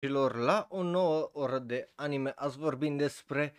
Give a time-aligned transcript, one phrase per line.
[0.00, 3.54] dragilor, la o nouă oră de anime azi vorbim despre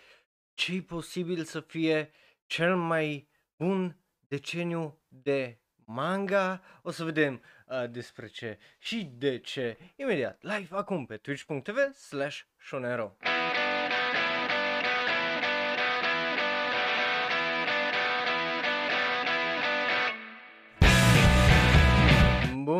[0.54, 2.12] ce e posibil să fie
[2.46, 6.62] cel mai bun deceniu de manga.
[6.82, 12.42] O să vedem uh, despre ce și de ce imediat live acum pe twitch.tv slash
[12.58, 13.18] shonero.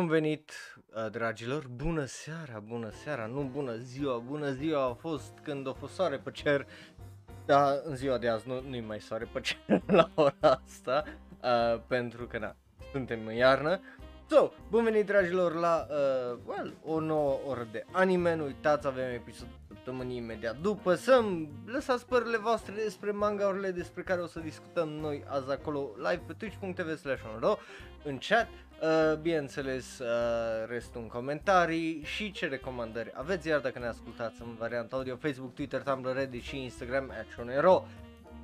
[0.02, 0.52] Bun venit,
[0.94, 5.72] uh, dragilor, bună seara, bună seara, nu bună ziua, bună ziua a fost când a
[5.72, 6.66] fost soare pe cer,
[7.46, 11.04] dar în ziua de azi nu, nu-i mai soare pe cer la ora asta,
[11.42, 12.56] uh, pentru că na,
[12.92, 13.80] suntem în iarnă.
[14.30, 19.10] So, bun venit dragilor la uh, well, o nouă oră de anime, nu uitați, avem
[19.14, 24.88] episodul săptămânii imediat după, să-mi lăsați părerile voastre despre mangaurile despre care o să discutăm
[24.88, 27.22] noi azi acolo live pe twitch.tv slash
[28.04, 28.48] în chat,
[28.82, 30.06] Uh, bineînțeles, uh,
[30.68, 35.54] restul în comentarii și ce recomandări aveți, iar dacă ne ascultați în varianta audio, Facebook,
[35.54, 37.86] Twitter, Tumblr, Reddit și Instagram, Actionero.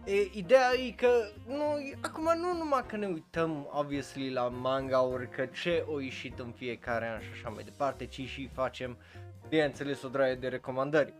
[0.05, 1.09] E, ideea e că
[1.47, 1.65] nu,
[2.01, 7.09] acum nu numai că ne uităm, obviously, la manga-uri, că ce o ieșit în fiecare
[7.09, 8.97] an și așa mai departe, ci și facem,
[9.49, 11.15] bineînțeles, o draie de recomandări.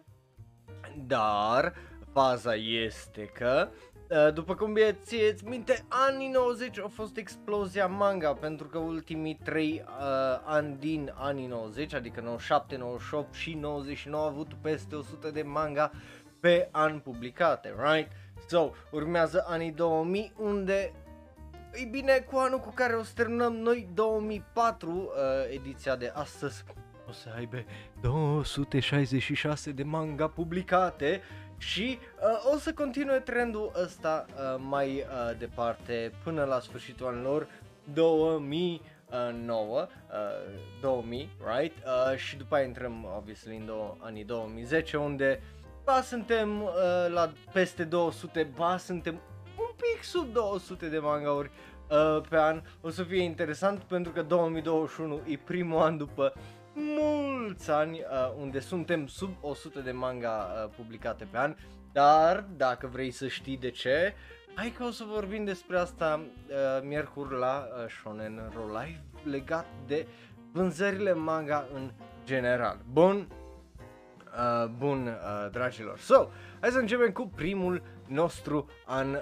[1.07, 1.75] Dar,
[2.13, 3.88] faza este că Uh,
[4.35, 9.85] după cum bine ți minte, anii 90 a fost explozia manga pentru că ultimii 3
[9.85, 15.43] uh, ani din anii 90, adică 97, 98 și 99 au avut peste 100 de
[15.43, 15.91] manga
[16.41, 18.11] pe an publicate, right?
[18.49, 20.93] So, urmează anii 2000 unde
[21.73, 25.11] e bine, cu anul cu care o să terminăm noi 2004, uh,
[25.55, 26.65] ediția de astăzi,
[27.09, 27.65] o să aibă
[28.01, 31.21] 266 de manga publicate
[31.59, 37.49] și uh, o să continue trendul ăsta uh, mai uh, departe până la sfârșitul anilor
[37.93, 39.89] 2009, uh,
[40.81, 41.77] 2000, right?
[41.77, 45.43] Uh, și după aia intrăm, obviously, în două, anii 2010, unde
[45.85, 46.71] ba suntem uh,
[47.13, 49.15] la peste 200, ba suntem
[49.59, 51.51] un pic sub 200 de mangauri
[51.91, 52.63] uh, pe an.
[52.81, 56.33] O să fie interesant pentru că 2021 e primul an după
[56.79, 61.55] mulți ani uh, unde suntem sub 100 de manga uh, publicate pe an,
[61.93, 64.15] dar dacă vrei să știi de ce,
[64.55, 69.67] hai că o să vorbim despre asta uh, miercuri la uh, Shonen Ro Live legat
[69.87, 70.07] de
[70.53, 71.91] vânzările manga în
[72.25, 72.79] general.
[72.93, 73.29] Bun,
[74.39, 75.99] uh, bun uh, dragilor.
[75.99, 76.29] So,
[76.61, 79.21] hai să începem cu primul nostru an uh,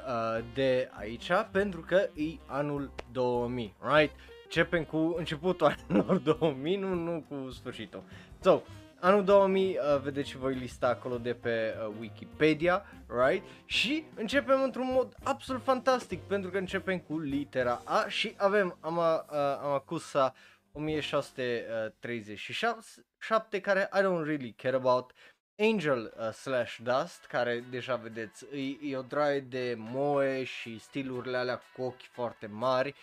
[0.54, 4.12] de aici, pentru că e anul 2000, right?
[4.46, 8.02] Începem cu începutul anilor 2000, nu, nu cu sfârșitul.
[8.40, 8.60] So,
[9.00, 13.44] anul 2000 uh, vedeți și voi lista acolo de pe uh, Wikipedia, right?
[13.64, 19.14] Și începem într-un mod absolut fantastic, pentru că începem cu litera A și avem Ama,
[19.14, 19.24] uh,
[19.62, 20.34] Amakusa
[20.72, 25.12] 1637, care I don't really care about,
[25.58, 31.36] Angel uh, slash Dust, care deja vedeți, e, e o draie de moe și stilurile
[31.36, 32.94] alea cu ochi foarte mari,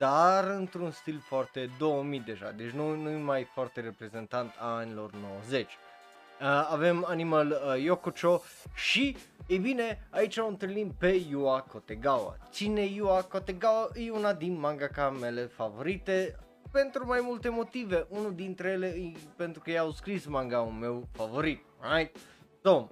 [0.00, 5.64] dar într-un stil foarte 2000 deja, deci nu, nu mai foarte reprezentant a anilor 90.
[5.64, 8.42] Uh, avem Animal uh, Yokocho
[8.74, 9.16] și,
[9.46, 12.36] e bine, aici o întâlnim pe Yua Kotegawa.
[12.50, 16.38] Cine Yua Kotegawa e una din mangaka mele favorite,
[16.72, 18.06] pentru mai multe motive.
[18.08, 22.16] Unul dintre ele e pentru că i-au scris manga-ul meu favorit, right?
[22.62, 22.86] So,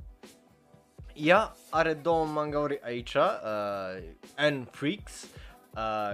[1.14, 5.28] ea are două mangauri aici, uh, N Freaks, uh,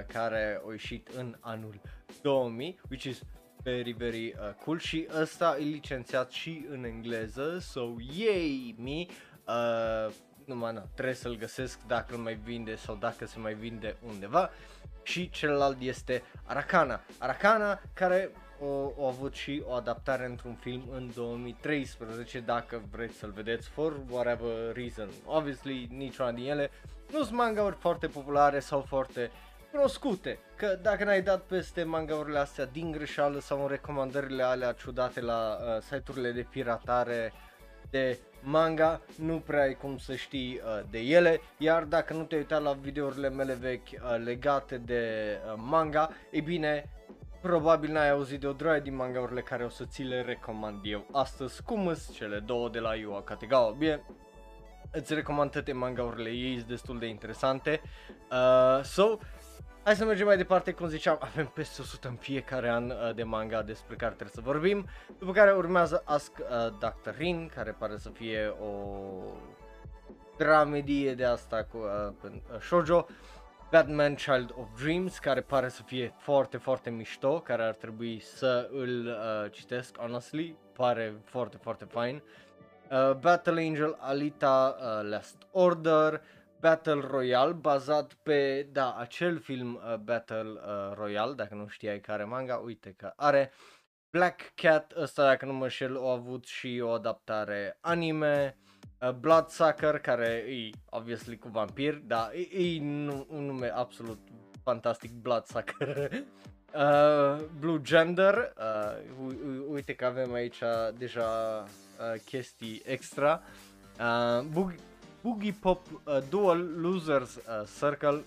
[0.07, 1.81] care a ieșit în anul
[2.23, 3.23] 2000, which is
[3.63, 4.79] very, very uh, cool.
[4.79, 9.07] Și ăsta e licențiat și în engleză, so yay me,
[9.47, 13.97] uh, numai na, trebuie să-l găsesc dacă îl mai vinde sau dacă se mai vinde
[14.07, 14.51] undeva.
[15.03, 17.01] Și celălalt este Aracana.
[17.19, 18.31] Aracana care
[18.65, 24.01] o, o avut și o adaptare într-un film în 2013 dacă vreți să-l vedeți for
[24.11, 25.09] whatever reason.
[25.25, 26.71] Obviously niciuna din ele
[27.13, 29.31] nu sunt manga foarte populare sau foarte
[29.71, 30.39] cunoscute.
[30.57, 35.59] Că dacă n-ai dat peste mangaurile astea din greșeală sau în recomandările alea ciudate la
[35.61, 37.33] uh, site-urile de piratare
[37.91, 42.41] de manga, nu prea ai cum să știi uh, de ele, iar dacă nu te-ai
[42.41, 45.03] uitat la videourile mele vechi uh, legate de
[45.47, 46.89] uh, manga, e bine,
[47.45, 51.07] probabil n-ai auzit de o droaie din mangaurile care o să ți le recomand eu
[51.13, 53.71] astăzi, cum sunt cele două de la Yua Kategawa.
[53.71, 54.05] Bine,
[54.93, 57.81] îți recomand toate mangaurile ei, sunt destul de interesante.
[58.31, 59.19] Uh, so,
[59.83, 63.23] Hai să mergem mai departe, cum ziceam, avem peste 100 în fiecare an uh, de
[63.23, 64.87] manga despre care trebuie să vorbim,
[65.19, 67.11] după care urmează Ask uh, Dr.
[67.17, 68.73] Rin, care pare să fie o
[70.37, 73.07] dramedie de asta cu uh, uh, shoujo,
[73.75, 78.69] Batman Child of Dreams, care pare să fie foarte, foarte mișto, care ar trebui să
[78.73, 82.23] îl uh, citesc, honestly, pare foarte, foarte fain.
[82.91, 86.23] Uh, Battle Angel Alita uh, Last Order,
[86.61, 92.25] Battle Royale bazat pe, da, acel film uh, Battle uh, Royale, dacă nu știai care
[92.25, 93.53] manga, uite că are.
[94.11, 98.57] Black Cat, ăsta dacă nu mă șel, a avut și o adaptare anime.
[99.01, 104.19] Uh, Bloodsucker, care e obviously cu vampir, dar e, e un nume absolut
[104.63, 106.11] fantastic, Bloodsucker.
[106.75, 110.59] Uh, Blue Gender, uh, uite că avem aici
[110.99, 111.25] deja
[111.65, 113.43] uh, chestii extra.
[114.01, 114.79] Uh, Boogie,
[115.23, 118.25] Boogie Pop uh, Dual Losers uh, Circle,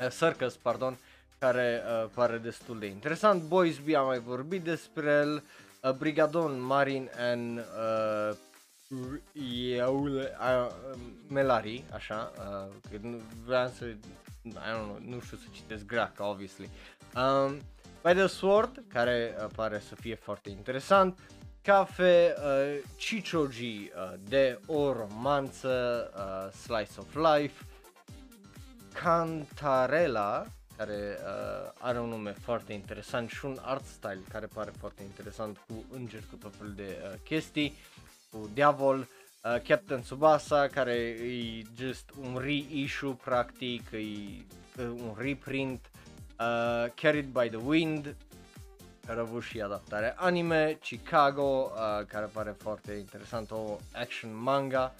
[0.00, 0.96] uh, Circus, pardon,
[1.38, 3.42] care uh, pare destul de interesant.
[3.42, 5.42] Boys B am mai vorbit despre el.
[5.82, 8.36] Uh, Brigadon Marine and uh,
[8.92, 10.68] uh,
[11.28, 13.98] Melari, așa, uh, că nu vreau să, I
[14.44, 16.68] don't know, nu știu să citesc greacă, obviously.
[17.14, 17.60] Um,
[18.02, 21.18] By the Sword, care uh, pare să fie foarte interesant.
[21.62, 23.88] Cafe uh, Chichoji uh,
[24.28, 27.64] de o romanță, uh, Slice of Life.
[28.92, 30.46] Cantarella,
[30.76, 35.58] care uh, are un nume foarte interesant și un art style care pare foarte interesant
[35.68, 37.76] cu îngeri cu tot felul de uh, chestii,
[38.32, 44.44] cu diavol, uh, Captain Tsubasa care e just un reissue practic, e
[44.78, 45.90] uh, un reprint,
[46.40, 48.16] uh, Carried by the Wind,
[49.06, 54.94] care a avut și adaptare anime, Chicago, uh, care pare foarte interesant, o action manga,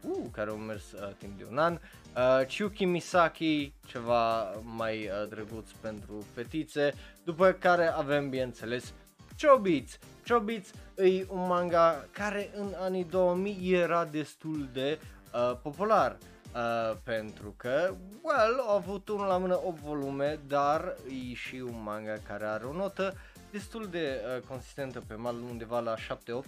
[0.00, 1.78] uh, care a mers uh, timp de un an,
[2.18, 4.42] Uh, Chuki Misaki, ceva
[4.76, 6.94] mai uh, drăguț pentru fetițe,
[7.24, 8.92] după care avem, bineînțeles,
[9.40, 9.98] Chobits.
[10.28, 14.98] Chobits e un manga care în anii 2000 era destul de
[15.34, 16.16] uh, popular.
[16.54, 20.96] Uh, pentru că, well, a avut unul la mână 8 volume, dar
[21.30, 23.14] e și un manga care are o notă
[23.50, 25.98] destul de uh, consistentă pe mal undeva la 7-8,
[26.28, 26.42] uh,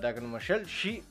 [0.00, 1.02] dacă nu mă șel, și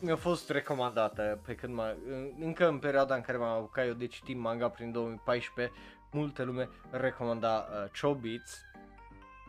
[0.00, 1.94] mi-a fost recomandată pe când mă,
[2.40, 5.74] încă în perioada în care m-am apucat eu de citit manga prin 2014,
[6.12, 8.60] multe lume recomanda uh, Chobits.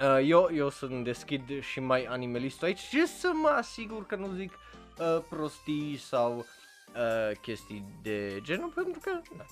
[0.03, 4.33] Uh, eu, eu sunt deschid și mai animalistul aici și să mă asigur că nu
[4.35, 4.51] zic
[4.99, 9.45] uh, prostii sau uh, chestii de genul pentru că da,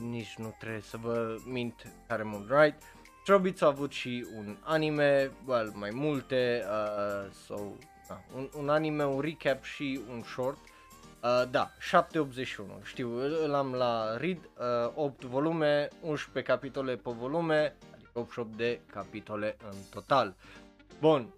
[0.00, 2.82] nici nu trebuie să vă mint care mult right.
[3.24, 7.54] Chobits a avut și un anime, well, mai multe, uh, so
[8.08, 10.58] da, un, un anime, un recap și un short.
[11.22, 14.38] Uh, da, 781, știu, îl am la read,
[14.86, 20.34] uh, 8 volume, 11 capitole pe volume, adică 88 de capitole în total.
[21.00, 21.34] Bun,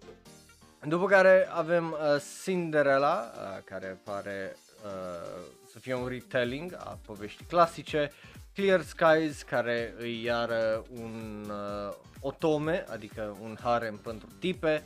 [0.87, 4.55] după care avem uh, Cinderella, uh, care pare
[4.85, 8.11] uh, să fie un retelling a poveștii clasice,
[8.53, 14.83] Clear Skies, care îi iară un uh, otome, adică un harem pentru tipe,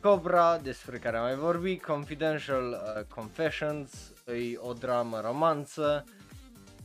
[0.00, 6.04] Cobra, despre care am mai vorbit, Confidential uh, Confessions, e o dramă romanță,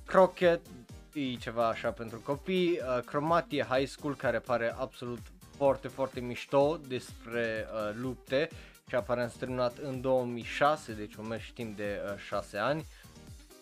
[0.06, 0.66] Crockett,
[1.14, 5.20] e ceva așa pentru copii, uh, Chromatia High School, care pare absolut
[5.58, 8.50] foarte, foarte mișto despre uh, lupte
[8.88, 12.86] și aparent terminat în 2006, deci un și timp de uh, 6 ani.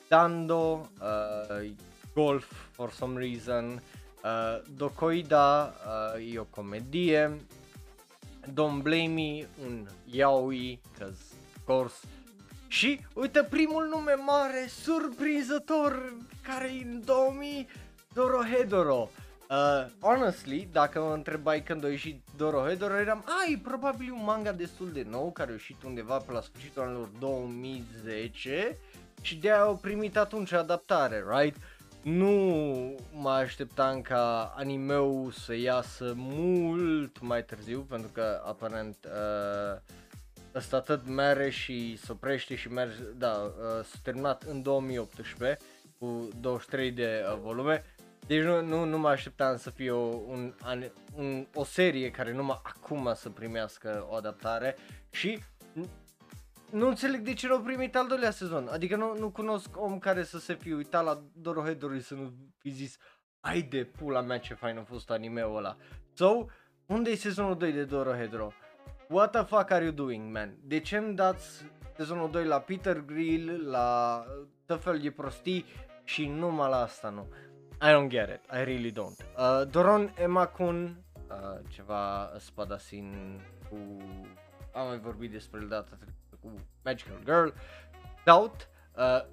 [0.08, 1.72] Dando, uh,
[2.14, 3.82] Golf for some reason,
[4.24, 5.74] uh, Dokoida
[6.16, 7.38] uh, e o comedie,
[8.48, 11.22] Don't Blame Me, un yaoi, cause
[11.56, 11.96] of course.
[12.72, 17.68] Și uite primul nume mare, surprinzător, care e în 2000,
[18.14, 19.10] Dorohedoro.
[19.50, 24.92] Uh, honestly, dacă mă întrebai când a ieșit Dorohedoro, eram, ai, probabil un manga destul
[24.92, 28.78] de nou, care a ieșit undeva pe la sfârșitul anilor 2010
[29.22, 31.56] și de-aia au primit atunci adaptare, right?
[32.02, 39.82] nu mă așteptam ca animeul să iasă mult mai târziu, pentru că aparent uh,
[40.56, 45.58] ăsta tot mere și se oprește și merge, da, uh, s-a terminat în 2018
[46.00, 47.84] cu 23 de uh, volume.
[48.28, 50.54] Deci nu, nu, nu mă așteptam să fie o, un,
[51.16, 54.76] un, o serie care numai acum să primească o adaptare
[55.10, 55.40] și
[56.72, 58.68] nu înțeleg de ce l-au primit al doilea sezon.
[58.68, 62.34] Adică nu, nu cunosc om care să se fi uitat la Dorohedoro și să nu
[62.58, 62.98] fi zis
[63.40, 65.78] ai de pula mea ce fain a fost anime-ul ăla.
[66.14, 66.46] So,
[66.86, 68.54] unde e sezonul 2 de Dorohedoro?
[69.12, 70.58] What the fuck are you doing, man?
[70.64, 71.66] De ce îmi dați
[71.96, 74.26] sezonul 2 la Peter Grill, la
[74.66, 75.66] tot fel de prostii
[76.04, 77.28] și numai la asta nu?
[77.82, 79.26] I don't get it, I really don't.
[79.38, 83.40] Uh, Doron Emakun, uh, ceva spadasin
[83.70, 83.78] cu...
[84.74, 86.54] Am mai vorbit despre el data trecută cu
[86.84, 87.48] Magical Girl.
[88.26, 89.26] Doubt, uh,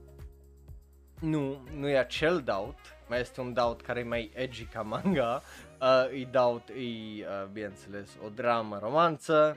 [1.20, 5.42] nu, nu e acel Doubt, mai este un Doubt care e mai edgy ca manga.
[5.80, 9.56] Uh, e Doubt, e, uh, bineînțeles, o dramă, romanță.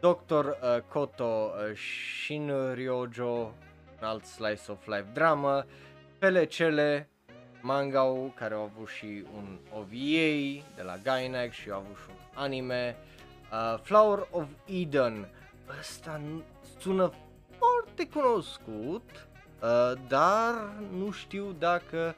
[0.00, 0.34] Dr.
[0.34, 3.54] Uh, Koto uh, Shinryojo,
[4.00, 5.66] un alt slice of life drama,
[6.18, 7.08] Pelecele,
[7.60, 12.16] manga care au avut și un OVA de la Gainax și au avut și un
[12.34, 12.96] anime,
[13.52, 15.28] uh, Flower of Eden,
[15.78, 16.20] ăsta
[16.78, 17.12] sună
[17.58, 19.28] foarte cunoscut,
[19.62, 20.54] uh, dar
[20.96, 22.14] nu știu dacă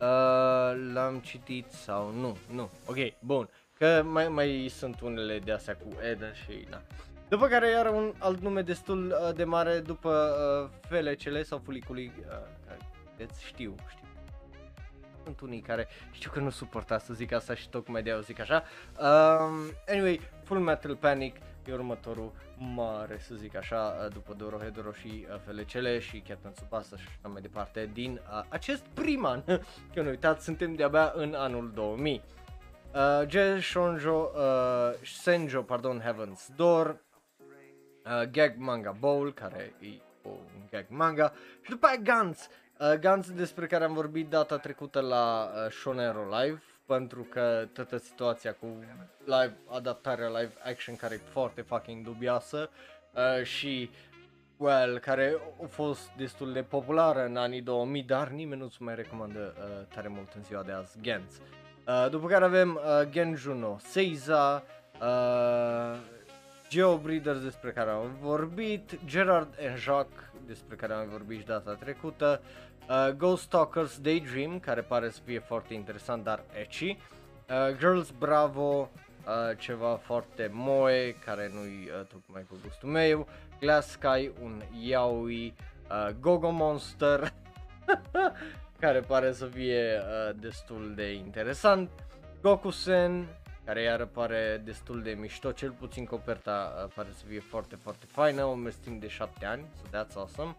[0.00, 3.48] uh, l-am citit sau nu, nu, ok, bun,
[3.78, 6.82] că mai, mai sunt unele de astea cu Eden și na.
[7.28, 12.12] După care iar un alt nume destul uh, de mare după uh, felecele sau fulicului,
[12.18, 12.24] uh,
[12.66, 12.78] care
[13.46, 14.06] știu, știu.
[15.24, 18.62] Sunt unii care știu că nu suporta să zic asta și tocmai de-aia zic așa.
[19.00, 19.54] Um,
[19.88, 21.36] anyway, Full Metal Panic
[21.66, 22.32] e următorul
[22.74, 27.28] mare, să zic așa, uh, după Dorohedoro și uh, Felecele și Captain Tsubasa și așa
[27.32, 29.42] mai departe din uh, acest prim an,
[29.94, 32.22] că nu uitați, suntem de-abia în anul 2000.
[32.94, 33.62] Uh, J.
[33.62, 34.40] Shonjo, uh,
[35.02, 37.00] Senjo, pardon, Heaven's Door,
[38.04, 41.32] uh, Gag Manga Bowl, care e un gag manga,
[41.62, 46.38] și după aia Gantz, uh, Gantz despre care am vorbit data trecută la uh, Shonero
[46.38, 48.66] Live, pentru că toată situația cu
[49.24, 52.70] live, adaptarea live action care e foarte fucking dubioasă
[53.12, 53.90] uh, și
[54.56, 59.54] well, care a fost destul de populară în anii 2000, dar nimeni nu-ți mai recomandă
[59.58, 61.40] uh, tare mult în ziua de azi Gantz.
[61.86, 64.62] Uh, după care avem uh, Genjuno Seiza,
[65.00, 65.98] uh,
[66.68, 71.72] Geo Breeders despre care am vorbit, Gerard and Jacques despre care am vorbit și data
[71.72, 72.40] trecută,
[72.88, 78.90] uh, Ghost Stalkers Daydream care pare să fie foarte interesant dar ecchi, uh, Girls Bravo,
[79.26, 83.26] uh, ceva foarte moe care nu-i uh, tocmai cu gustul meu,
[83.60, 85.54] Glass Sky, un yaoi,
[85.90, 87.32] uh, Gogo Monster
[88.80, 91.90] care pare să fie uh, destul de interesant,
[92.42, 93.28] Gokusen,
[93.66, 98.06] care iar pare destul de mișto, cel puțin coperta uh, pare să fie foarte, foarte
[98.06, 100.56] faină, o mers timp de 7 ani, so that's awesome.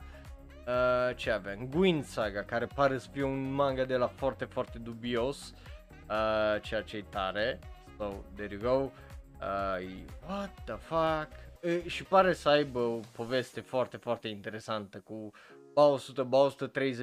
[0.67, 1.69] Uh, ce avem?
[1.69, 5.53] Gwyn Saga, care pare să fie un manga de la foarte, foarte dubios,
[6.09, 7.59] uh, ceea ce e tare,
[7.97, 8.91] so there you go.
[9.41, 9.87] Uh,
[10.27, 11.27] what the fuck?
[11.61, 15.31] Uh, și pare să aibă o poveste foarte, foarte interesantă cu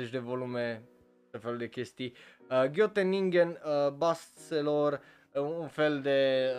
[0.06, 0.82] 100-130 de volume,
[1.30, 2.14] de fel de chestii.
[2.50, 5.00] Uh, Gyoteningen, uh, bestseller,
[5.40, 6.50] un fel de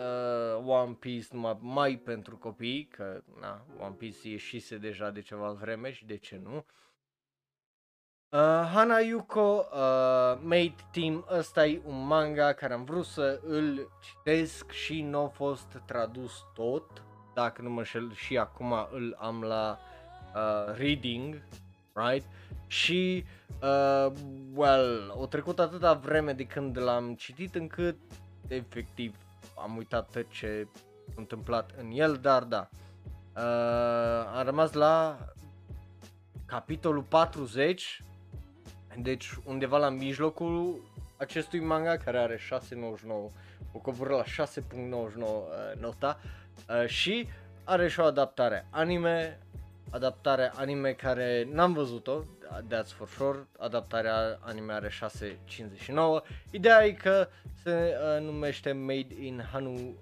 [0.56, 5.50] uh, One Piece numai mai pentru copii, că na, One Piece ieșise deja de ceva
[5.50, 6.64] vreme și de ce nu.
[8.28, 13.90] Uh, Hana Yuko uh, Mate Team, ăsta e un manga care am vrut să îl
[14.02, 17.02] citesc și nu a fost tradus tot,
[17.34, 19.78] dacă nu mă șel și acum îl am la
[20.34, 21.42] uh, reading,
[21.92, 22.26] right?
[22.66, 23.24] Și,
[23.62, 24.12] uh,
[24.54, 27.96] well, o trecut atâta vreme de când l-am citit încât
[28.48, 29.14] efectiv
[29.56, 30.66] am uitat tot ce
[31.06, 32.68] s-a întâmplat în el, dar da.
[33.36, 33.42] Uh,
[34.36, 35.18] am rămas la
[36.46, 38.02] capitolul 40,
[38.96, 40.82] deci undeva la mijlocul
[41.16, 42.40] acestui manga care are 6.99,
[43.72, 44.56] o covoră la 6.99
[45.20, 46.20] uh, nota
[46.68, 47.28] uh, și
[47.64, 49.38] are și o adaptare anime,
[49.90, 52.22] adaptare anime care n-am văzut-o,
[52.68, 56.22] that's for sure, adaptarea anime are 6.59.
[56.50, 57.28] Ideea e că
[57.62, 59.94] se uh, numește Made in Hanu,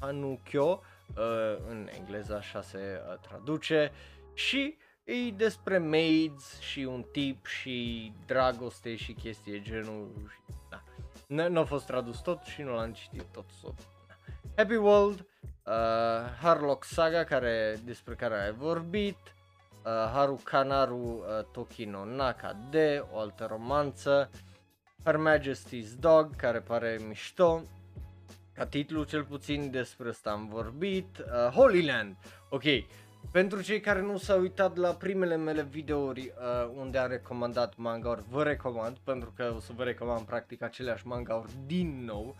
[0.00, 0.82] Hanukyo,
[1.16, 3.92] uh, în engleză așa se uh, traduce
[4.34, 10.82] și e despre maids și un tip și dragoste și chestii genul și, da.
[11.48, 13.44] Nu a fost tradus tot și nu l-am citit tot.
[13.60, 13.74] So,
[14.06, 14.14] da.
[14.56, 15.26] Happy World,
[15.64, 15.74] uh,
[16.40, 19.16] Harlock Saga care, despre care ai vorbit,
[19.88, 24.30] uh, Haru Kanaru uh, Tokino Naka de o altă romanță,
[25.04, 27.62] Her Majesty's Dog, care pare mișto,
[28.54, 32.16] ca titlu cel puțin despre asta am vorbit, uh, Holy Land,
[32.48, 32.62] ok,
[33.30, 38.24] pentru cei care nu s-au uitat la primele mele videouri uh, unde am recomandat manga
[38.28, 42.36] vă recomand, pentru că o să vă recomand practic aceleași manga din nou,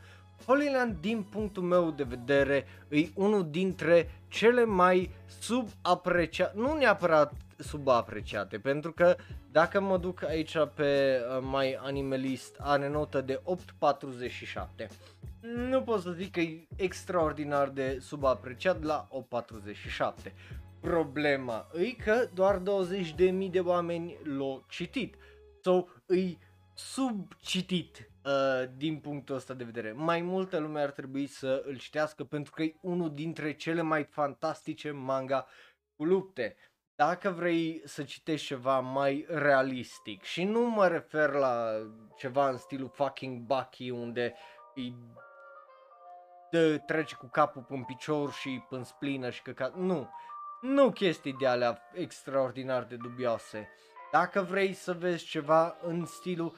[0.47, 7.33] Holy Land, din punctul meu de vedere, e unul dintre cele mai subapreciate, nu neapărat
[7.59, 9.17] subapreciate, pentru că
[9.53, 13.41] dacă mă duc aici pe uh, My Animalist, are notă de
[14.81, 14.89] 8.47.
[15.41, 19.09] Nu pot să zic că e extraordinar de subapreciat la
[20.27, 20.33] 8.47.
[20.81, 22.63] Problema e că doar
[23.17, 25.15] 20.000 de oameni l-au citit.
[25.63, 26.39] Sau so, îi
[26.75, 29.93] subcitit uh, din punctul ăsta de vedere.
[29.93, 34.05] Mai multă lume ar trebui să îl citească pentru că e unul dintre cele mai
[34.05, 35.47] fantastice manga
[35.97, 36.57] cu lupte.
[36.95, 41.71] Dacă vrei să citești ceva mai realistic și nu mă refer la
[42.17, 44.35] ceva în stilul fucking Bucky unde
[44.75, 44.93] e
[46.51, 49.75] dă, trece cu capul pe picior și pe splină și căcat.
[49.75, 50.11] Nu,
[50.61, 53.69] nu chestii de alea extraordinar de dubioase.
[54.13, 56.57] Dacă vrei să vezi ceva în stilul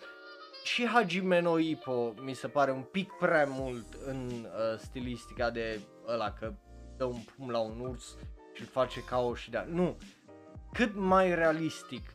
[0.62, 5.80] și Hajime no Ippo mi se pare un pic prea mult în uh, stilistica de
[6.08, 6.52] ăla că
[6.96, 8.16] dă un pum la un urs
[8.52, 9.96] și face caos și de Nu,
[10.72, 12.12] cât mai realistic.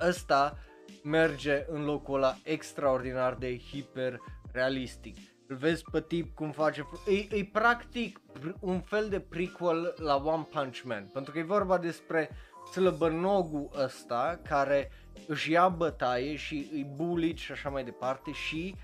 [0.00, 0.58] Ăsta
[1.02, 4.20] merge în locul ăla extraordinar de hiper
[4.52, 5.16] realistic.
[5.46, 8.20] Îl vezi pe tip cum face, e, e practic
[8.60, 12.30] un fel de prequel la One Punch Man, pentru că e vorba despre
[12.72, 14.90] slăbănogul ăsta care
[15.26, 18.74] își ia bătaie și îi bully și așa mai departe și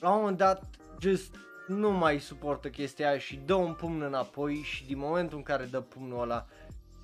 [0.00, 0.64] la un moment dat
[1.00, 5.42] just nu mai suportă chestia aia și dă un pumn înapoi și din momentul în
[5.42, 6.46] care dă pumnul ăla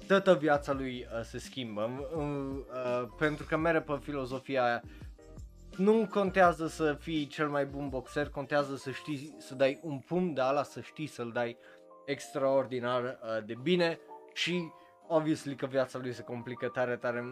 [0.06, 1.90] toată viața lui uh, se schimbă.
[2.16, 4.82] Uh, uh, pentru că mere pe filozofia aia
[5.76, 10.34] nu contează să fii cel mai bun boxer, contează să știi să dai un pumn
[10.34, 11.56] de ala, să știi să-l dai
[12.04, 13.98] extraordinar uh, de bine
[14.32, 14.72] și
[15.08, 17.24] obviously că viața lui se complică tare, tare,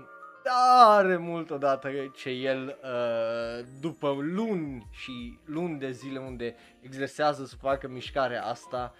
[0.48, 7.56] tare mult odată ce el uh, după luni și luni de zile unde exersează să
[7.56, 8.94] facă mișcarea asta,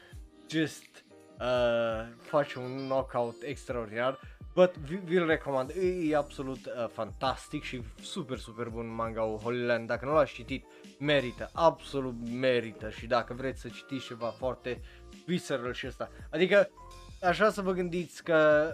[0.50, 1.04] just
[1.40, 4.20] uh, face un knockout extraordinar.
[4.54, 9.86] But vi-l recomand, e, e absolut uh, fantastic și super, super bun manga Holy Land.
[9.86, 10.64] Dacă nu l-ați citit,
[10.98, 14.80] merită, absolut merită și dacă vreți să citiți ceva foarte
[15.26, 16.10] visceral și ăsta.
[16.30, 16.70] Adică
[17.22, 18.70] așa să vă gândiți că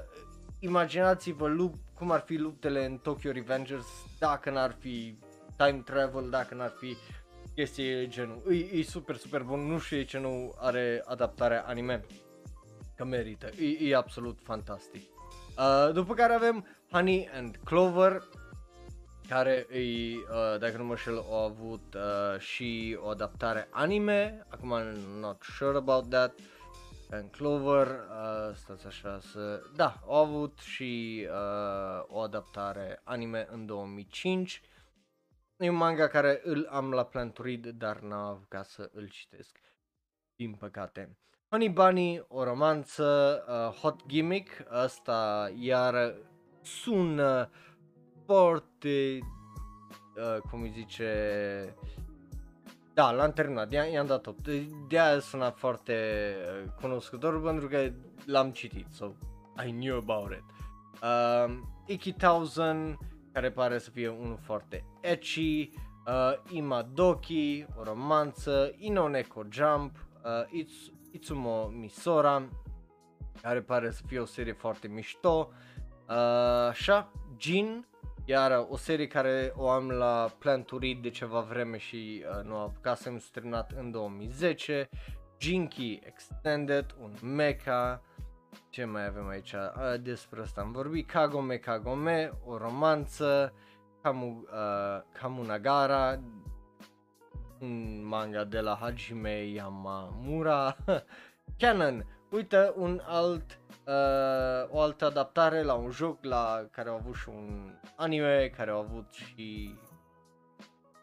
[0.59, 3.87] imaginați-vă lup, cum ar fi luptele în Tokyo Revengers
[4.19, 5.19] dacă n-ar fi
[5.57, 6.97] time travel, dacă n-ar fi
[7.55, 8.43] chestii genul.
[8.51, 12.05] E, e super, super bun, nu știu de ce nu are adaptarea anime,
[12.97, 15.03] că merită, e, e absolut fantastic.
[15.59, 18.23] Uh, după care avem Honey and Clover,
[19.29, 24.81] care îi, uh, dacă nu mă șel, au avut uh, și o adaptare anime, acum
[24.81, 26.39] I'm not sure about that.
[26.39, 26.54] Uh,
[27.15, 29.63] and Clover, uh, stați așa să...
[29.75, 34.63] Da, au avut și uh, o adaptare anime în 2005.
[35.57, 39.09] E un manga care îl am la plan to read, dar n-am avucat să îl
[39.09, 39.59] citesc,
[40.37, 41.19] din păcate.
[41.49, 46.15] Honey Bunny, o romanță, uh, Hot Gimmick, asta iar
[46.63, 47.51] sună
[48.25, 49.19] foarte,
[50.17, 51.75] uh, cum îi zice,
[52.95, 54.49] da, l-am terminat, i-am, dat 8.
[54.89, 55.95] De aia sună foarte
[56.65, 57.91] uh, cunoscător pentru că
[58.27, 59.13] l-am citit, so
[59.67, 60.45] I knew about it.
[61.03, 62.99] Uh, Iki Thousand,
[63.33, 65.71] care pare să fie unul foarte ecchi,
[66.07, 72.49] uh, Imadoki, o romanță, Inoneko Jump, uh, It's, Itsumo Misora,
[73.43, 75.51] care pare să fie o serie foarte mișto,
[76.09, 76.17] uh,
[76.69, 77.87] așa, Jin,
[78.25, 82.45] iar o serie care o am la plan to read de ceva vreme și uh,
[82.45, 84.89] nu am să s terminat în 2010.
[85.39, 88.03] Jinky Extended, un mecha.
[88.71, 89.53] Ce mai avem aici?
[89.53, 91.11] Uh, despre asta am vorbit.
[91.11, 93.55] Kagome Kagome, o romanță.
[94.03, 96.21] Kamu, uh, Kamunagara,
[97.61, 100.77] un manga de la Hajime Yamamura.
[101.59, 107.15] Canon, uite un alt uh, o altă adaptare la un joc la care au avut
[107.15, 109.75] și un anime, care au avut și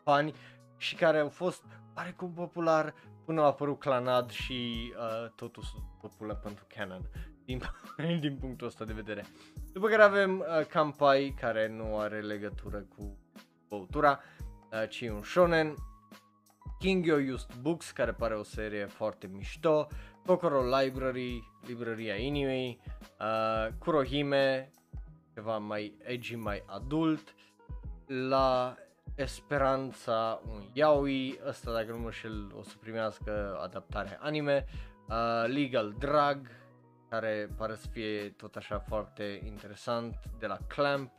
[0.04, 0.34] fani
[0.78, 1.63] și care au fost
[1.96, 2.94] oarecum popular
[3.26, 5.63] până a apărut Clanad și uh, totul
[6.02, 7.10] popular pentru canon
[7.46, 7.62] din,
[8.20, 9.26] din punctul ăsta de vedere.
[9.74, 13.17] După care avem uh, Kampai care nu are legătură cu
[13.70, 14.20] băutura,
[14.72, 15.76] uh, ci un shonen.
[16.80, 19.88] King Yo Used Books care pare o serie foarte mișto.
[20.25, 22.79] Kokoro Library, librăria inimii,
[23.19, 24.71] uh, Kurohime,
[25.34, 27.36] ceva mai edgy, mai adult,
[28.05, 28.75] la
[29.15, 34.65] Esperanța un yaoi, ăsta dacă nu mă șel o să primească adaptare anime,
[35.10, 36.47] uh, Legal Drug,
[37.10, 41.12] care pare să fie tot așa foarte interesant, de la Clamp,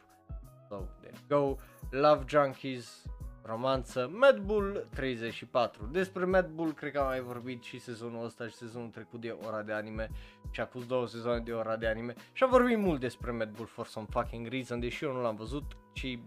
[0.68, 1.56] so there go,
[1.90, 3.02] Love Junkies,
[3.42, 5.88] romanță, Mad Bull 34.
[5.92, 9.37] Despre Mad Bull cred că am mai vorbit și sezonul ăsta și sezonul trecut de
[9.46, 10.11] ora de anime
[10.50, 13.50] și a pus două sezoane de ora de anime și am vorbit mult despre Mad
[13.50, 16.18] Bull for some fucking reason, deși eu nu l-am văzut, ci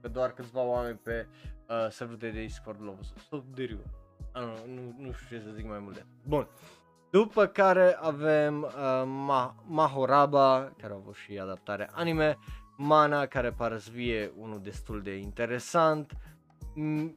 [0.00, 1.26] că doar câțiva oameni pe
[1.68, 3.16] uh, serverul de Discord l-au văzut.
[3.18, 3.80] So, deriu.
[4.34, 6.06] Uh, nu, nu știu ce să zic mai multe.
[6.22, 6.48] Bun.
[7.10, 12.38] După care avem uh, Ma- Mahoraba, care a avut și adaptare anime,
[12.76, 16.16] Mana, care pare să fie unul destul de interesant,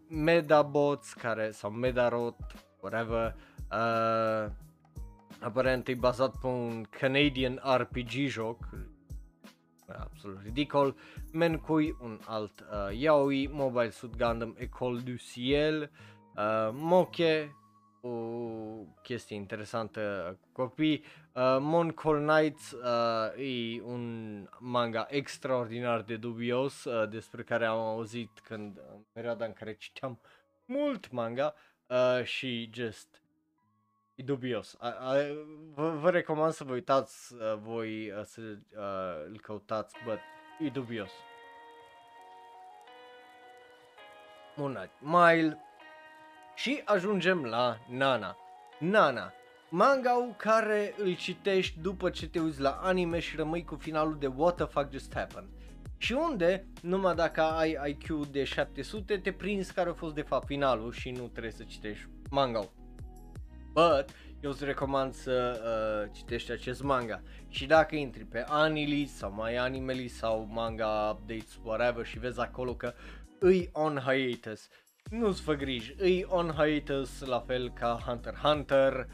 [0.07, 2.35] Medabots, care, sau Medarot,
[2.81, 3.35] whatever,
[3.71, 4.51] uh,
[5.39, 8.69] aparent e bazat pe un Canadian RPG joc,
[9.87, 10.95] absolut ridicol,
[11.31, 15.91] Menkui, un alt uh, yaoi, Mobile Suit Gundam Ecole du Ciel,
[16.35, 17.55] uh, Moke,
[18.07, 21.03] o chestie interesantă cu copii.
[21.33, 27.79] Uh, Mon Call Knights uh, e un manga extraordinar de dubios uh, despre care am
[27.79, 30.19] auzit când în perioada în care citeam
[30.65, 31.53] mult manga
[31.87, 33.21] uh, și just
[34.15, 34.75] e dubios.
[34.79, 35.15] A, a,
[35.73, 40.19] vă, vă recomand să vă uitați uh, voi uh, să uh, îl căutați, but
[40.59, 41.11] e dubios.
[44.55, 45.66] Moonlight Mile
[46.57, 48.37] și ajungem la Nana.
[48.79, 49.33] Nana,
[49.69, 54.27] manga care îl citești după ce te uiți la anime și rămâi cu finalul de
[54.27, 55.49] What the fuck just happened.
[55.97, 60.45] Și unde, numai dacă ai IQ de 700, te prinzi care a fost de fapt
[60.45, 62.59] finalul și nu trebuie să citești manga
[63.73, 67.21] But, eu îți recomand să uh, citești acest manga.
[67.49, 72.75] Și dacă intri pe Anili sau mai Animeli sau manga updates, whatever, și vezi acolo
[72.75, 72.93] că
[73.39, 74.67] îi on hiatus,
[75.09, 79.07] nu-ți fă griji, îi on hiatus la fel ca Hunter Hunter,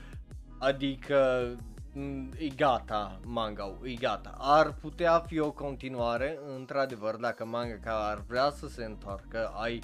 [0.60, 1.50] adică
[1.94, 4.36] mm, e gata manga e gata.
[4.38, 9.82] Ar putea fi o continuare, într-adevăr, dacă manga ar vrea să se întoarcă, ai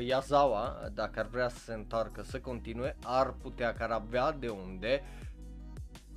[0.00, 4.48] Yazawa, dacă ar vrea să se întoarcă să continue, ar putea că ar avea de
[4.48, 5.02] unde,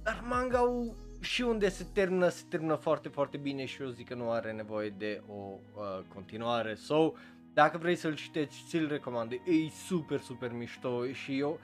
[0.03, 0.59] dar manga
[1.19, 4.51] și unde se termină, se termină foarte, foarte bine și eu zic că nu are
[4.51, 6.75] nevoie de o uh, continuare.
[6.75, 7.13] So,
[7.57, 9.31] dacă vrei să-l citești, ți-l recomand.
[9.31, 11.59] E super, super mișto și eu...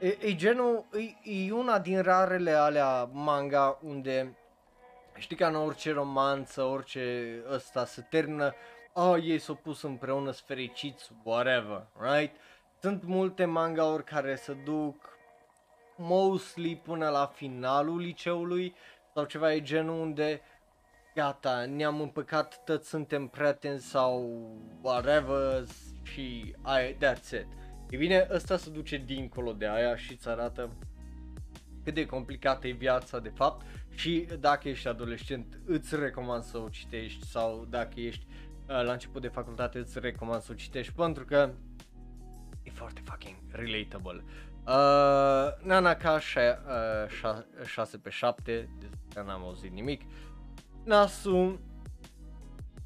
[0.00, 0.86] E, e genul,
[1.24, 4.36] e, e una din rarele alea manga unde
[5.16, 8.54] știi ca în orice romanță, orice ăsta se termină,
[8.92, 12.36] oh, ei s-au pus împreună, sunt fericiți, whatever, right?
[12.80, 15.18] Sunt multe mangauri care se duc
[15.96, 18.74] mostly până la finalul liceului
[19.14, 20.40] sau ceva e genul unde
[21.14, 24.40] gata, ne-am împăcat, toți suntem prieteni sau
[24.82, 25.64] whatever
[26.02, 27.46] și I, that's it.
[27.90, 30.76] E bine, ăsta se duce dincolo de aia și îți arată
[31.84, 36.68] cât de complicată e viața de fapt și dacă ești adolescent îți recomand să o
[36.68, 41.24] citești sau dacă ești uh, la început de facultate îți recomand să o citești pentru
[41.24, 41.50] că
[42.62, 44.24] e foarte fucking relatable.
[44.66, 46.60] Uh, Nanaka 6
[47.96, 50.02] uh, pe 7, despre n-am auzit nimic.
[50.84, 51.58] Nasu,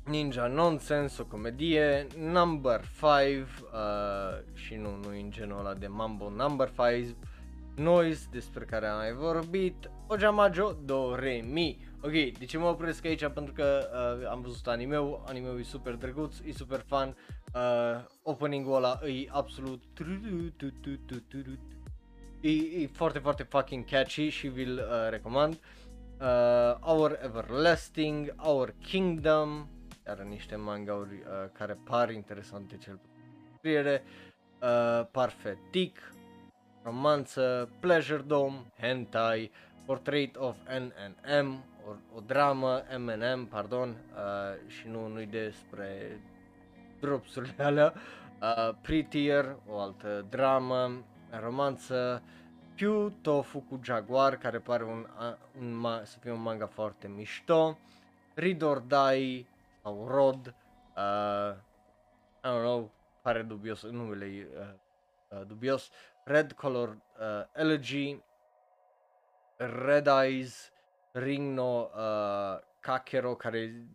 [0.05, 3.47] Ninja Nonsense, o comedie, Number 5 uh,
[4.55, 7.17] și nu, nu în genul ăla de Mambo Number 5,
[7.77, 11.87] Noise despre care am mai vorbit, Ojamajo Do Re Mi.
[12.03, 13.27] Ok, de ce mă opresc aici?
[13.27, 17.17] Pentru că uh, am văzut anime-ul, anime-ul e super drăguț, e super fun,
[17.55, 19.83] uh, opening-ul ăla e absolut
[22.41, 25.53] e, e foarte, foarte fucking catchy și vi-l uh, recomand.
[25.53, 25.59] Uh,
[26.81, 29.69] Our Everlasting, Our Kingdom,
[30.07, 32.99] iar niște mangauri uh, care par interesante cel
[33.61, 34.01] puțin.
[34.63, 36.13] Uh, Parfetic,
[36.83, 39.51] romanță, Pleasure Dome, Hentai,
[39.87, 46.21] Portrait of NNM, o, o dramă, M&M, pardon, uh, și nu nu despre
[47.01, 47.93] dropsurile alea,
[48.41, 51.05] uh, Prettier, o altă dramă,
[51.41, 52.23] romanță,
[52.79, 55.07] Pew Tofu cu Jaguar, care pare un,
[55.59, 57.79] un, un să fie un manga foarte mișto,
[58.35, 59.47] Read or Die,
[59.83, 60.55] sau Rod,
[60.97, 61.57] uh,
[62.45, 62.91] I don't know,
[63.23, 65.91] pare dubios, numele e uh, uh, dubios,
[66.25, 68.23] Red Color uh, Elegy,
[69.57, 70.73] Red Eyes,
[71.12, 73.88] Ringno uh, Kakero, care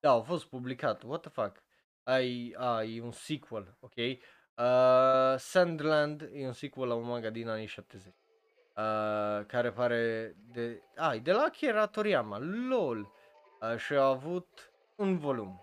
[0.00, 1.62] da, a fost publicat, what the fuck,
[2.02, 3.94] ai, ai e un sequel, ok,
[4.60, 8.12] uh, Sandland e un sequel la un manga din anii 70.
[8.76, 10.82] Uh, care pare de...
[10.96, 13.12] Ai, ah, de la Akira Toriyama, lol.
[13.60, 15.60] Uh, și a avut un volum.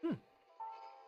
[0.00, 0.22] Hmm.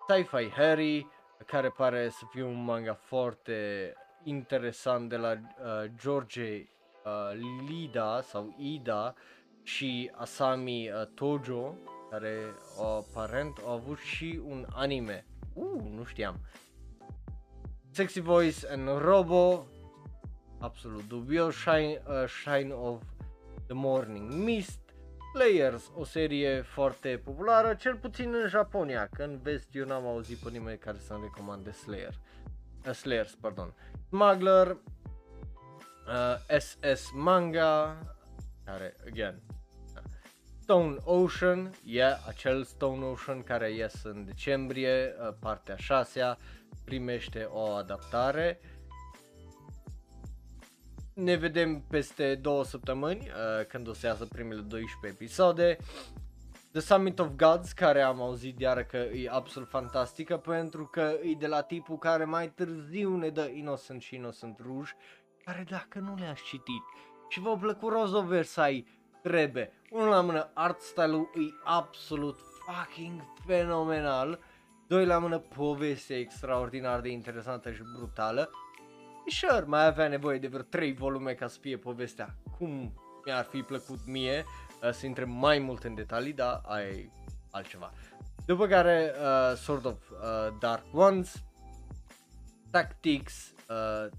[0.09, 1.07] Sci-Fi Harry,
[1.47, 6.69] care pare să fie un manga foarte interesant de la uh, George
[7.05, 9.15] uh, Lida sau Ida
[9.63, 11.75] și Asami uh, Tojo,
[12.11, 15.27] care uh, aparent au avut și un anime.
[15.55, 16.37] Uh, nu știam.
[17.93, 19.67] Sexy Voice and Robo,
[20.61, 23.03] absolut dubios, Shine, uh, Shine of
[23.67, 24.79] the Morning Mist,
[25.33, 30.37] Players, o serie foarte populară, cel puțin în Japonia, că în vest eu n-am auzit
[30.37, 32.15] pe nimeni care să-mi recomande Slayer.
[32.87, 33.75] Uh, Slayers, pardon.
[34.09, 34.67] Smuggler,
[36.07, 37.99] uh, SS Manga,
[38.65, 39.43] care, again,
[40.71, 46.37] Stone Ocean, e yeah, acel Stone Ocean care ies în decembrie, uh, partea 6
[46.85, 48.61] primește o adaptare.
[51.15, 55.77] Ne vedem peste două săptămâni, uh, când o să iasă primele 12 episoade.
[56.73, 61.35] The Summit of Gods, care am auzit iară că e absolut fantastică pentru că e
[61.39, 64.93] de la tipul care mai târziu ne dă Innocent și Innocent Rouge,
[65.45, 66.83] care dacă nu le-ați citit
[67.29, 68.85] și v-au plăcut Rose of Versailles,
[69.23, 69.73] trebuie.
[69.91, 74.39] Unul la mână, art style-ul e absolut fucking fenomenal.
[74.87, 78.51] Doi la mână, poveste extraordinar de interesantă și brutală.
[79.27, 82.93] Și sure, mai avea nevoie de vreo 3 volume ca să fie povestea cum
[83.25, 84.45] mi-ar fi plăcut mie
[84.83, 87.13] uh, să intre mai mult în detalii, dar ai
[87.51, 87.93] altceva.
[88.47, 90.19] După care uh, Sword of uh,
[90.61, 91.45] Dark Ones,
[92.71, 94.11] Tactics, uh,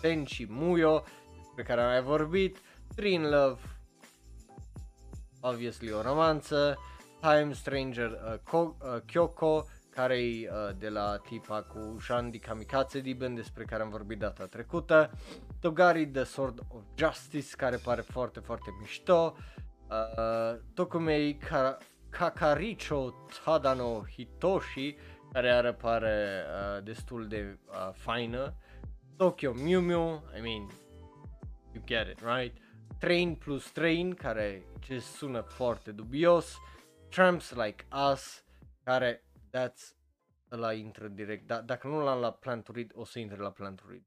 [0.00, 1.04] Tenchi Muyo,
[1.56, 2.58] pe care am mai vorbit,
[2.96, 3.60] Three Love,
[5.40, 6.78] obviously o romanță,
[7.20, 13.00] Time Stranger uh, Ko- uh, Kyoko, care e uh, de la tipa cu Shandi Kamikaze
[13.00, 15.10] Diben, despre care am vorbit data trecută,
[15.60, 19.36] Togari The Sword of Justice, care pare foarte, foarte mișto,
[19.90, 21.76] uh, Tokumei Ka-
[22.10, 23.10] Kakaricho
[23.44, 24.96] Tadano Hitoshi,
[25.32, 26.44] care are pare
[26.76, 28.54] uh, destul de uh, faină,
[29.16, 30.70] Tokyo Mew Mew, I mean,
[31.72, 32.56] you get it, right?
[33.02, 36.58] Train plus Train, care ce sună foarte dubios,
[37.08, 38.44] Tramps Like Us,
[38.84, 39.96] care that's
[40.50, 43.50] ăla intră direct, da, dacă nu l-am la Plan to Read, o să intre la
[43.50, 44.02] Plan to Read.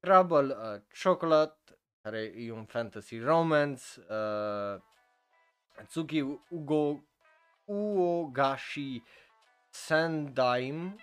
[0.00, 4.80] Trouble uh, Chocolate, care e un fantasy romance, uh,
[5.86, 7.04] Tsuki Ugo
[7.64, 9.02] Uogashi
[9.68, 10.96] Sandaime,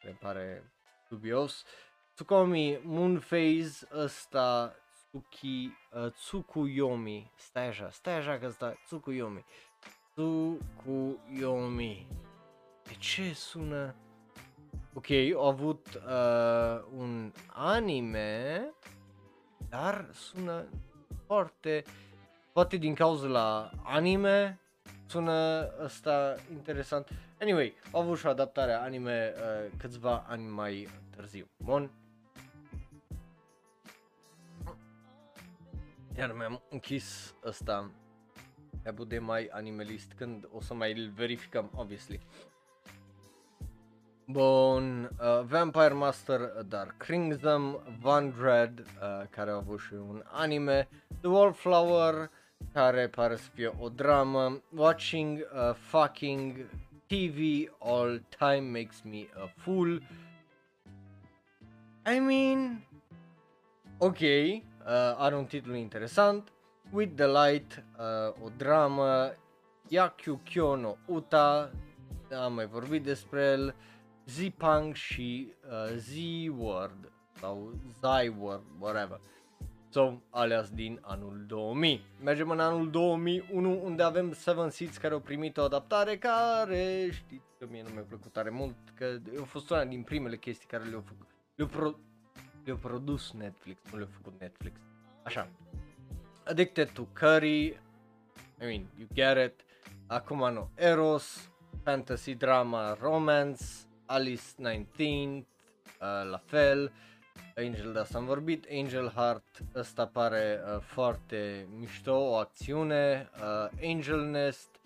[0.00, 0.72] care pare
[1.08, 1.64] dubios,
[2.14, 4.76] Tsukomi Moonphase, ăsta
[5.16, 9.44] Tsuki, uh, Tsukuyomi, stai așa, stai așa că ăsta, Tsukuyomi,
[10.14, 12.06] Tsukuyomi,
[12.82, 13.94] de ce sună?
[14.94, 18.64] Ok, au avut uh, un anime,
[19.68, 20.68] dar sună
[21.26, 21.84] foarte,
[22.52, 24.60] poate din cauza la anime,
[25.06, 27.08] sună ăsta interesant.
[27.40, 29.42] Anyway, au avut și o adaptare anime uh,
[29.78, 31.46] câțiva ani mai târziu.
[31.56, 31.90] Bun.
[36.18, 37.90] Iar mi-am închis ăsta
[38.82, 42.20] tabul de mai animalist când o să mai îl verificăm, obviously.
[44.26, 50.88] Bun, uh, Vampire Master Dark Kingdom, Van Dread, uh, care a avut și un anime,
[51.20, 52.30] The Wallflower,
[52.72, 56.70] care pare să fie o dramă, Watching uh, Fucking
[57.06, 60.02] TV All Time Makes Me a Fool.
[62.14, 62.86] I mean,
[63.98, 64.62] ok, uh,
[65.16, 66.52] are un titlu interesant,
[66.92, 69.32] With the Light, uh, o dramă,
[69.88, 71.70] Yakyu Kyono Uta,
[72.42, 73.74] am mai vorbit despre el,
[74.26, 79.20] Z-Punk și uh, Z-Word sau Z-Word, whatever.
[79.88, 82.04] So, alea din anul 2000.
[82.22, 87.46] Mergem în anul 2001 unde avem Seven Seeds care au primit o adaptare care știți
[87.58, 90.84] că mie nu mi-a plăcut tare mult că a fost una din primele chestii care
[90.84, 91.26] le-au făcut.
[91.54, 91.98] Le-au, pro-
[92.66, 94.80] le-au produs Netflix, nu le-au făcut Netflix.
[95.22, 95.48] Așa.
[96.44, 97.66] Addicted to Curry,
[98.60, 99.64] I mean, you get it.
[100.06, 101.50] Acum nu, Eros,
[101.82, 103.64] Fantasy Drama Romance,
[104.06, 105.46] Alice 19,
[106.00, 106.92] uh, la fel,
[107.56, 113.68] Angel de asta am vorbit, Angel Heart, ăsta pare uh, foarte mișto, o acțiune, uh,
[113.82, 114.80] Angel Nest,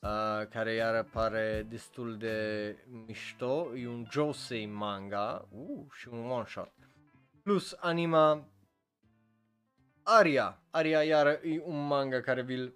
[0.00, 6.44] uh, care iar pare destul de mișto, e un Josei manga, uh, și un one
[6.46, 6.77] shot.
[7.48, 8.48] Plus anima
[10.02, 12.74] Aria, Aria iar e un manga care vi-l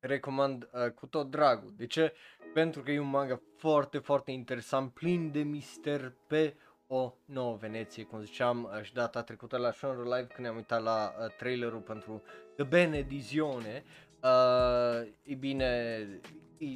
[0.00, 1.74] recomand uh, cu tot dragul.
[1.76, 2.12] De ce?
[2.52, 6.56] Pentru că e un manga foarte, foarte interesant, plin de mister pe
[6.86, 10.82] o nouă Veneție, cum ziceam uh, și data trecută la Shonro Live când ne-am uitat
[10.82, 12.22] la uh, trailerul pentru
[12.56, 13.84] The Benedizione.
[14.22, 15.66] Uh, e bine,
[16.58, 16.66] e,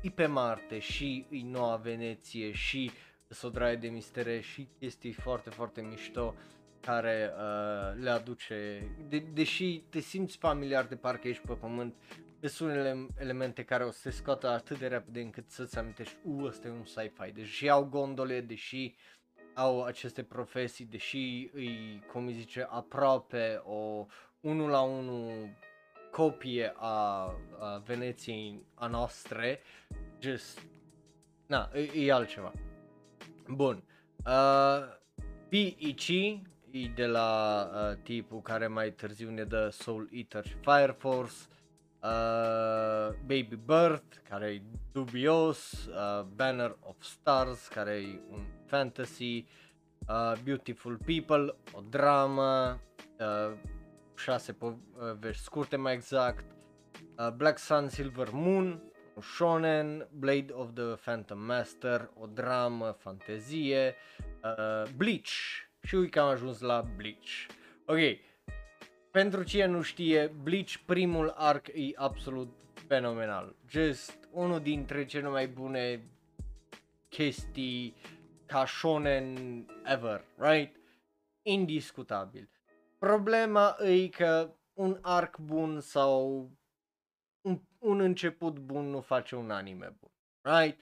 [0.00, 2.90] e pe Marte și e noua Veneție și
[3.32, 6.34] Sodraie de mistere și chestii foarte, foarte mișto
[6.80, 11.94] care uh, le aduce, de, deși te simți familiar de parcă ești pe pământ,
[12.48, 16.42] sunt unele elemente care o să te scoată atât de repede încât să-ți amintești, u,
[16.44, 18.94] ăsta e un sci-fi, deși au gondole, deși
[19.54, 24.06] au aceste profesii, deși îi, cum îi zice, aproape o
[24.40, 25.56] unul la unul
[26.10, 27.24] copie a,
[27.58, 29.60] a Veneției a noastre,
[30.20, 30.66] just,
[31.46, 32.52] na, e, e altceva.
[33.48, 33.82] Bun.
[34.26, 35.00] Uh,
[35.48, 36.08] P.I.C.
[36.70, 41.34] e de la uh, tipul care mai târziu ne dă Soul Eater și Fire Force,
[42.02, 49.44] uh, Baby Birth, care e dubios, uh, Banner of Stars, care e un fantasy,
[50.08, 52.80] uh, Beautiful People, o dramă,
[53.18, 53.52] uh,
[54.14, 56.44] șase povești scurte mai exact,
[57.18, 63.94] uh, Black Sun Silver Moon, un shonen, Blade of the Phantom Master, o dramă, fantezie,
[64.44, 65.30] uh, Bleach
[65.82, 67.46] și uite că am ajuns la Bleach.
[67.86, 67.98] Ok,
[69.10, 72.52] pentru cine nu știe, Bleach primul arc e absolut
[72.86, 73.56] fenomenal.
[73.68, 76.10] Just unul dintre cele mai bune
[77.08, 77.94] chestii
[78.46, 79.36] ca shonen
[79.84, 80.76] ever, right?
[81.42, 82.48] Indiscutabil.
[82.98, 86.50] Problema e că un arc bun sau
[87.82, 90.80] un, un început bun nu face un anime bun, right?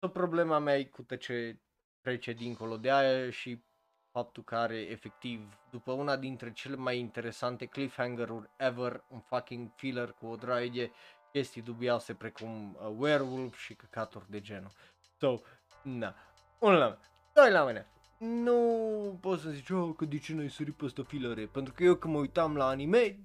[0.00, 1.60] So, problema mea e cu ce
[2.00, 3.62] trece dincolo de aia și
[4.10, 10.10] faptul că are efectiv, după una dintre cele mai interesante cliffhanger-uri ever, un fucking filler
[10.10, 10.90] cu o draie de
[11.32, 14.70] chestii dubioase precum uh, werewolf și căcaturi de genul.
[15.18, 15.38] So,
[15.82, 16.14] na,
[16.58, 16.98] un la
[17.32, 17.86] doi la mine.
[18.18, 21.46] Nu pot să zici, oh, că de ce n-ai sărit peste filere?
[21.46, 23.18] Pentru că eu când mă uitam la anime,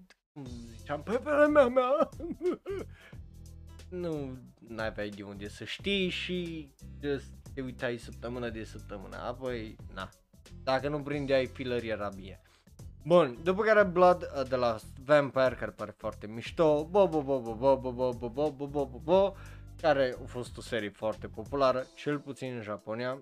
[0.78, 1.19] ziceam, pe
[1.52, 2.10] mea mea,
[3.89, 10.10] nu n-aveai de unde să știi și just te uitai săptămână de săptămână, apoi, na,
[10.63, 12.41] dacă nu prindeai filler era bine.
[13.06, 17.39] Bun, după care Blood uh, de la Vampire, care pare foarte mișto, bo bo bo
[17.39, 19.34] bo bo bo bo bo bo bo bo bo bo
[19.82, 23.22] care a fost o serie foarte populară, cel puțin în Japonia.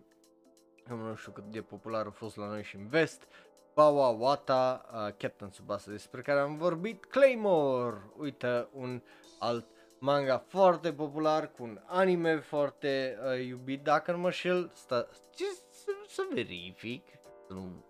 [0.90, 3.28] Eu nu știu cât de popular a fost la noi și în vest.
[3.74, 9.02] Bawa Wata, uh, Captain Tsubasa despre care am vorbit, Claymore, uite un
[9.40, 9.66] alt
[10.00, 15.44] manga foarte popular cu un anime foarte uh, iubit, dacă nu mă șel, sta, ce,
[15.70, 17.04] să, să verific,
[17.50, 17.86] nu,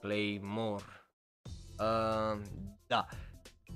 [0.00, 1.06] Claymore,
[1.78, 2.40] uh,
[2.86, 3.06] da,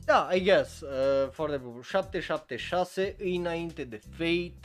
[0.04, 1.80] da, I guess, uh, foarte bun.
[1.82, 4.60] 776 înainte de Fate,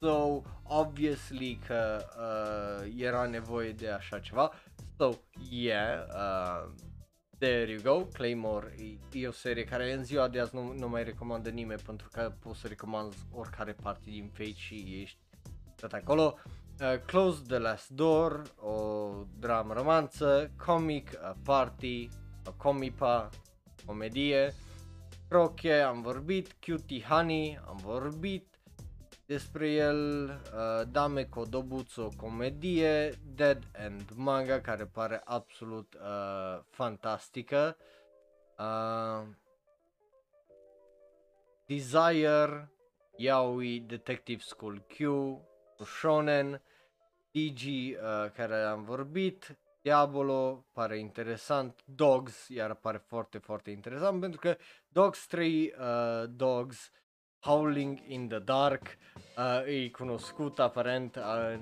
[0.00, 4.52] so obviously că uh, era nevoie de așa ceva.
[4.98, 5.18] So,
[5.50, 6.68] yeah, uh,
[7.38, 10.88] there you go, Claymore e, e o serie care în ziua de azi nu, nu
[10.88, 15.18] mai recomandă nimeni pentru că poți să recomanzi oricare parte din Fate și ești
[15.76, 16.34] tot acolo.
[16.80, 22.08] Uh, Close the Last Door, o dramă romanță, comic, uh, party,
[22.46, 23.28] o comipa,
[23.86, 24.54] comedie,
[25.28, 28.55] Croche, am vorbit, Cutie Honey, am vorbit
[29.26, 37.76] despre el, uh, Dame Kodobuzo, comedie, Dead End Manga, care pare absolut uh, fantastică,
[38.58, 39.26] uh,
[41.66, 42.70] Desire,
[43.16, 44.98] Yaoi, Detective School Q,
[45.84, 46.62] Shonen,
[47.30, 54.40] DG, uh, care am vorbit, Diabolo pare interesant, Dogs iar pare foarte foarte interesant pentru
[54.40, 54.56] că
[54.88, 56.90] Dogs 3 uh, Dogs
[57.40, 58.98] Howling in the Dark
[59.36, 61.58] uh, e cunoscut aparent uh,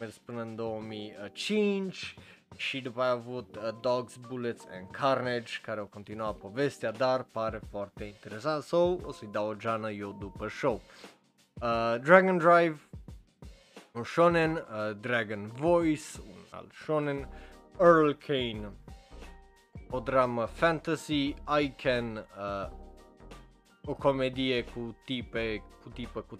[0.00, 2.14] mers până în 2005
[2.56, 7.22] și după aia a avut uh, Dogs, Bullets and Carnage care au continuat povestea, dar
[7.22, 10.80] pare foarte interesant, so o să-i dau o geană eu după show.
[11.62, 12.88] Uh, Dragon Drive,
[13.92, 17.28] un shonen, uh, Dragon Voice, un alt shonen,
[17.80, 18.72] Earl Kane,
[19.90, 22.85] o dramă fantasy, I Can, uh,
[23.86, 26.38] o comedie cu tipe, cu tipă cu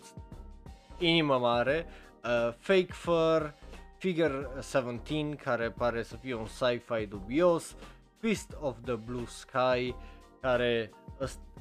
[0.98, 1.86] inimă mare,
[2.24, 3.54] uh, Fake Fur,
[3.98, 7.76] Figure 17, care pare să fie un sci-fi dubios,
[8.18, 9.94] Fist of the Blue Sky,
[10.40, 10.90] care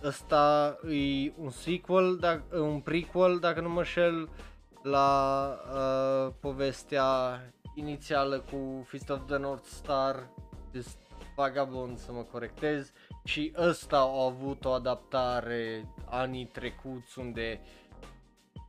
[0.03, 4.29] ăsta e un sequel, dacă, un prequel, dacă nu mă șel,
[4.83, 7.39] la uh, povestea
[7.75, 10.29] inițială cu Fist of the North Star,
[10.73, 10.97] just
[11.35, 12.91] vagabond să mă corectez,
[13.25, 17.61] și ăsta a avut o adaptare anii trecuți unde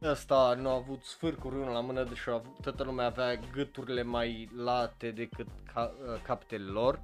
[0.03, 4.51] ăsta nu a avut sfârcuri unul la mână, deși avut, toată lumea avea gâturile mai
[4.57, 7.01] late decât ca, uh, capetele lor,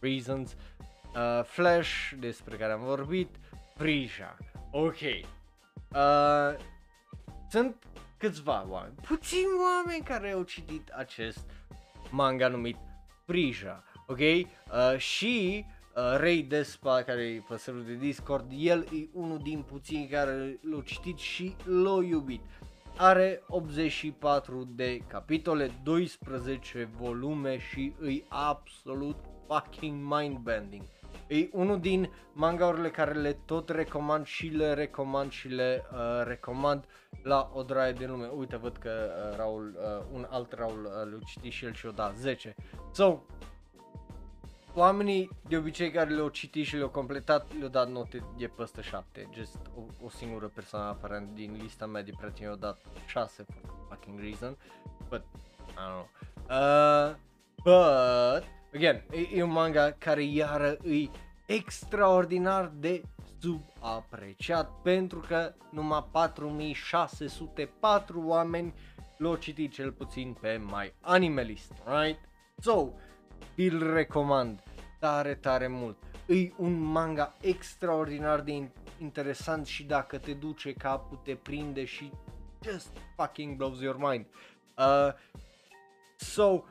[0.00, 0.56] reasons,
[1.14, 3.36] uh, Flash, despre care am vorbit,
[3.76, 4.38] Frisia,
[4.70, 6.56] ok, uh,
[7.50, 7.84] sunt
[8.16, 11.50] câțiva oameni, puțini oameni care au citit acest
[12.10, 12.76] manga numit
[13.26, 14.18] Frisia, ok?
[14.18, 15.64] Uh, și
[15.96, 20.58] uh, Ray Despa, care e pe serverul de Discord, el e unul din puțini care
[20.70, 22.40] l-au citit și l-au iubit.
[22.96, 29.16] Are 84 de capitole, 12 volume și e absolut
[29.46, 30.82] fucking mind-bending.
[31.26, 36.84] E unul din mangaurile care le tot recomand și le recomand și le uh, recomand
[37.22, 38.26] la o draie de lume.
[38.26, 38.90] Uite, văd că
[39.30, 42.54] uh, Raul, uh, un alt Raul uh, l-a citit și el și o da 10.
[42.92, 43.18] So,
[44.74, 49.28] oamenii de obicei care le-au citit și le-au completat le-au dat note de peste 7.
[49.32, 53.86] Just o, o singură persoană aparent din lista mea de prieteni au dat 6 for
[53.88, 54.56] fucking reason.
[55.08, 55.22] But,
[55.68, 56.08] I don't know.
[56.50, 57.14] Uh,
[57.64, 58.44] but,
[58.74, 61.08] again, e, e un manga care iară e
[61.46, 63.02] extraordinar de
[63.40, 68.74] subapreciat pentru că numai 4604 oameni
[69.16, 72.18] l-au citit cel puțin pe My Animalist, right?
[72.58, 72.92] So,
[73.54, 74.62] vi-l recomand
[74.98, 75.96] tare, tare mult.
[76.26, 78.68] E un manga extraordinar de
[78.98, 82.12] interesant și dacă te duce capul, te prinde și
[82.62, 84.26] just fucking blows your mind.
[84.78, 85.12] Uh,
[86.16, 86.64] so,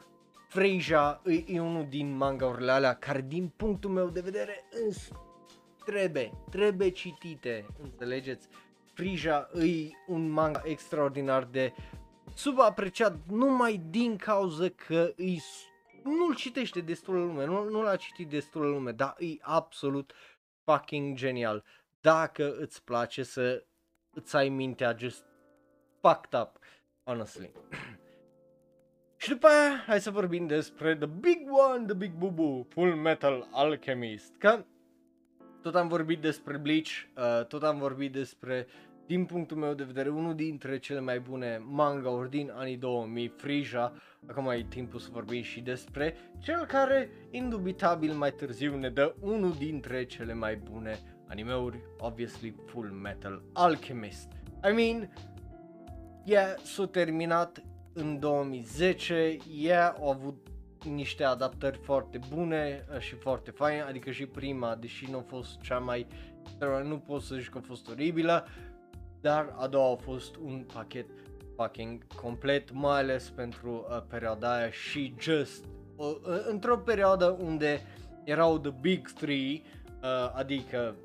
[0.48, 5.08] Freja e, e unul din mangaurile alea care din punctul meu de vedere îns
[5.86, 8.48] trebuie, trebuie citite, înțelegeți?
[8.94, 11.74] Frija e un manga extraordinar de
[12.34, 15.42] subapreciat numai din cauza că îi
[16.04, 20.14] nu-l citește destul lume, nu, nu l-a citit destul lume, dar e absolut
[20.64, 21.64] fucking genial.
[22.02, 23.66] Dacă îți place să
[24.14, 25.26] îți ai mintea just
[26.02, 26.58] fucked up,
[27.04, 27.52] honestly.
[29.22, 33.48] Și după aia, hai să vorbim despre The Big One, The Big Bubu, Full Metal
[33.52, 34.36] Alchemist.
[34.38, 34.66] Că
[35.62, 38.68] tot am vorbit despre Bleach, uh, tot am vorbit despre,
[39.06, 43.94] din punctul meu de vedere, unul dintre cele mai bune manga-uri din anii 2000, Frisia.
[44.28, 49.54] Acum e timpul să vorbim și despre cel care, indubitabil mai târziu, ne dă unul
[49.54, 54.32] dintre cele mai bune animeuri, obviously Full Metal Alchemist.
[54.70, 55.14] I mean,
[56.24, 57.64] yeah, s-a terminat
[57.94, 60.48] în 2010, ea au avut
[60.86, 65.62] niște adaptări foarte bune uh, și foarte faine, adică și prima, deși nu a fost
[65.62, 66.08] cea mai,
[66.84, 68.48] nu pot să zic că a fost oribilă,
[69.22, 71.06] dar a doua a fost un pachet
[71.62, 76.16] fucking complet, mai ales pentru uh, perioada aia și just uh,
[76.48, 77.82] într-o perioadă unde
[78.24, 79.62] erau the big three,
[80.04, 80.96] uh, adică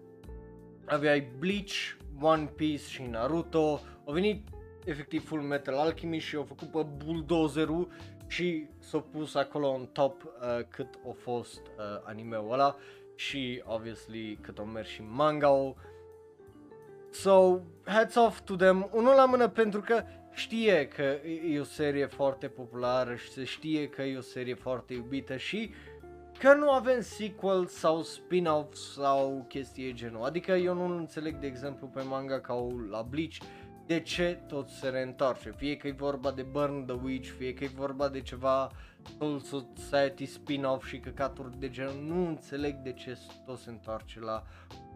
[0.84, 4.48] aveai Bleach, One Piece și Naruto, au venit
[4.84, 7.88] efectiv Full Metal Alchemist și au făcut pe bulldozerul
[8.26, 12.76] și s-a pus acolo în top uh, cât a fost uh, anime-ul ăla
[13.14, 15.74] și obviously cât o mers și manga
[17.10, 20.02] So, hats off to them, unul la mână pentru că
[20.36, 21.16] știe că
[21.50, 25.70] e o serie foarte populară și se știe că e o serie foarte iubită și
[26.38, 30.24] că nu avem sequel sau spin-off sau chestii genul.
[30.24, 33.36] Adică eu nu înțeleg de exemplu pe manga ca la Bleach
[33.86, 35.50] de ce tot se reîntoarce.
[35.56, 38.70] Fie că e vorba de Burn the Witch, fie că e vorba de ceva
[39.18, 44.42] Soul Society spin-off și căcaturi de genul, nu înțeleg de ce tot se întoarce la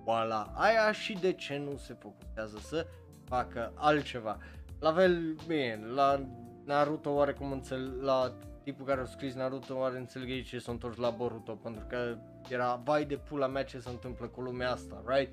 [0.04, 2.86] oala aia și de ce nu se focusează să
[3.24, 4.38] facă altceva.
[4.80, 6.20] La fel, bine, la
[6.64, 11.10] Naruto oarecum înțeleg, la tipul care a scris Naruto oare înțeleg ce s-a întors la
[11.10, 12.16] Boruto, pentru că
[12.48, 15.32] era vai de pula mea ce se întâmplă cu lumea asta, right?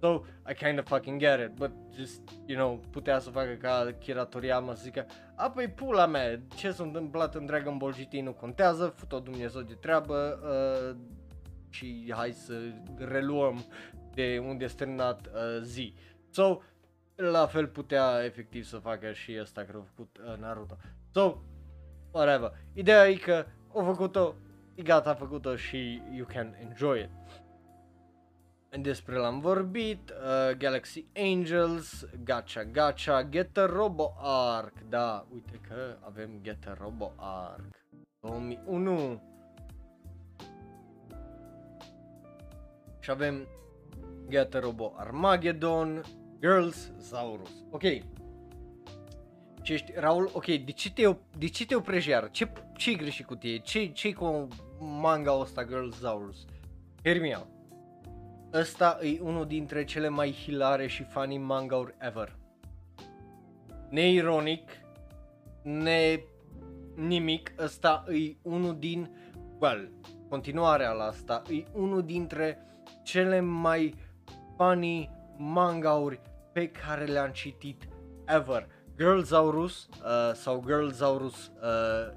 [0.00, 3.94] So, I kind of fucking get it, but just, you know, putea să facă ca
[3.98, 8.12] Kira Toriyama să zică A, păi pula mea, ce s-a întâmplat în Dragon Ball GT
[8.12, 10.96] nu contează, fut-o Dumnezeu de treabă uh,
[11.68, 12.54] și hai să
[12.96, 13.64] reluăm
[14.14, 15.94] de unde este terminat uh, zi.
[16.30, 16.58] So,
[17.22, 20.76] la fel putea efectiv să facă și ăsta care a făcut uh, Naruto.
[21.10, 21.36] So,
[22.10, 22.52] whatever.
[22.72, 24.34] Ideea e că au făcut-o,
[24.74, 27.10] e gata, a făcut-o și you can enjoy it
[28.82, 35.96] despre l-am vorbit, uh, Galaxy Angels, Gacha Gacha, Get a Robo Arc, da, uite că
[36.00, 37.86] avem Get a Robo Arc,
[38.20, 39.22] 2001.
[43.00, 43.46] Și avem
[44.28, 46.04] Get a Robo Armageddon,
[46.40, 47.50] Girls Zaurus.
[47.70, 47.82] Ok.
[49.62, 52.30] Ce ești, Raul, ok, de ce te, de ce te oprești iar?
[52.30, 53.58] Ce, ce-i greșit cu tine?
[53.58, 56.44] Ce, ce cu manga ăsta Girls Zaurus?
[57.02, 57.56] Hear me out
[58.52, 62.36] ăsta e unul dintre cele mai hilare și funny manga-uri ever.
[63.90, 64.70] Neironic,
[65.62, 66.20] ne
[66.94, 69.10] nimic, ăsta e unul din,
[69.58, 69.90] well,
[70.28, 72.58] continuarea la asta, e unul dintre
[73.02, 73.94] cele mai
[74.56, 76.20] funny manga-uri
[76.52, 77.88] pe care le-am citit
[78.26, 78.68] ever.
[78.96, 82.14] Girlzaurus uh, sau Girlzaurus uh,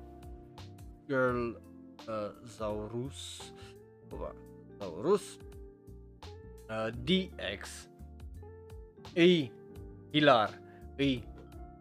[1.08, 3.54] Girl uh, Zaurus
[4.80, 5.38] Zaurus
[6.70, 7.90] uh, DX
[9.14, 9.50] e
[10.12, 10.62] hilar,
[10.96, 11.20] e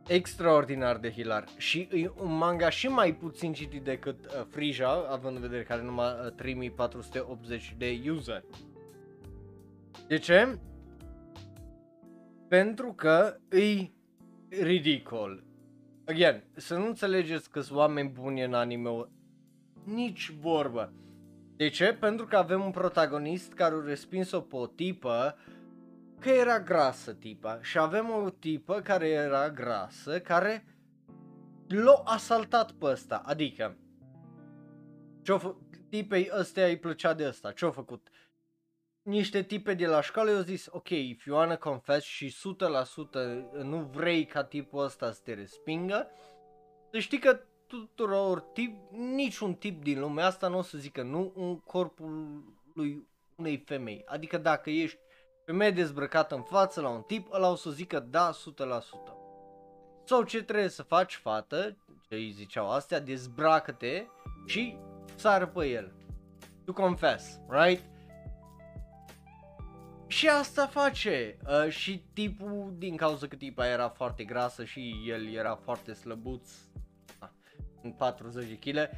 [0.06, 5.36] extraordinar de hilar și e un manga și mai puțin citit decât uh, Frisia, având
[5.36, 8.44] în vedere că are numai uh, 3480 de user.
[10.06, 10.58] De ce?
[12.50, 13.90] Pentru că e
[14.62, 15.44] ridicol.
[16.06, 19.08] Again, să nu înțelegeți că sunt oameni buni în anime
[19.84, 20.92] nici vorbă.
[21.56, 21.96] De ce?
[22.00, 25.36] Pentru că avem un protagonist care a respins-o pe o tipă
[26.18, 30.64] că era grasă tipa și avem o tipă care era grasă care
[31.68, 33.76] l-a asaltat pe ăsta, adică
[35.22, 35.56] ce-o fă-
[35.88, 38.08] tipei ăstea îi plăcea de ăsta, ce-a făcut?
[39.02, 42.36] Niște tipe de la școală au zis, ok, if you wanna confess și
[43.60, 46.10] 100% nu vrei ca tipul ăsta să te respingă,
[46.90, 51.32] să știi că tuturor tip, niciun tip din lumea asta nu o să zică nu
[51.36, 52.44] în corpul
[52.74, 54.02] lui unei femei.
[54.06, 54.98] Adică dacă ești
[55.44, 58.34] femeie dezbrăcată în față la un tip, ăla o să zică da 100%.
[60.04, 61.76] Sau ce trebuie să faci, fată,
[62.08, 64.06] ce îi ziceau astea, dezbracă-te
[64.46, 64.76] și
[65.14, 65.92] sară pe el.
[66.64, 67.82] To confess, right?
[70.20, 71.36] Și asta face.
[71.46, 76.50] Uh, și tipul, din cauza că tipa era foarte grasă și el era foarte slăbuț,
[77.82, 78.90] în 40 de kg,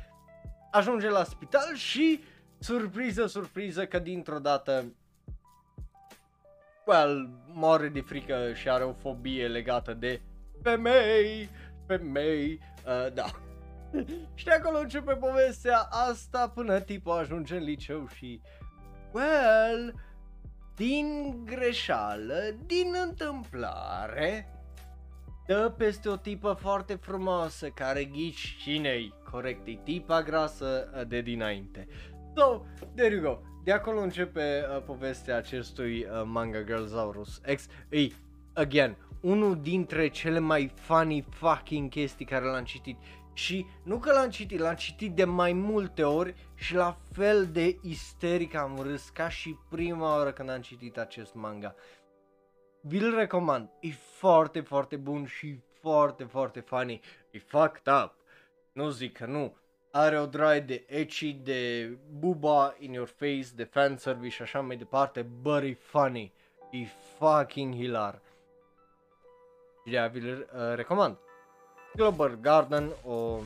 [0.70, 2.20] ajunge la spital și
[2.59, 4.85] surpriză, surpriză că dintr-o dată
[6.87, 10.20] well, moare de frică și are o fobie legată de
[10.62, 11.49] femei,
[11.87, 13.27] femei, uh, da.
[14.35, 18.41] și de acolo începe povestea asta până tipul ajunge în liceu și,
[19.12, 19.95] well,
[20.77, 24.49] din greșeală, din întâmplare,
[25.47, 31.20] dă peste o tipă foarte frumoasă care ghici cine corect, e tipa grasă uh, de
[31.20, 31.89] dinainte.
[32.37, 32.62] So,
[32.95, 33.41] there you go.
[33.64, 37.66] De acolo începe uh, povestea acestui uh, manga Girlsaurus X.
[37.89, 38.14] Ei,
[38.53, 42.97] again, unul dintre cele mai funny fucking chestii care l-am citit
[43.33, 47.78] și nu că l-am citit, l-am citit de mai multe ori și la fel de
[47.83, 51.74] isteric am râs ca și prima oară când am citit acest manga.
[52.80, 57.01] Vi-l recomand, e foarte, foarte bun și foarte, foarte funny.
[57.30, 58.14] E fucked up,
[58.72, 59.57] nu zic că nu.
[59.91, 64.76] Are o draie de ecchi, de buba in your face, de fanservice și așa mai
[64.76, 66.33] departe, but e funny.
[66.70, 66.87] E
[67.18, 68.20] fucking hilar.
[69.85, 71.16] Și vi-l uh, recomand.
[71.95, 73.40] Global Garden, o,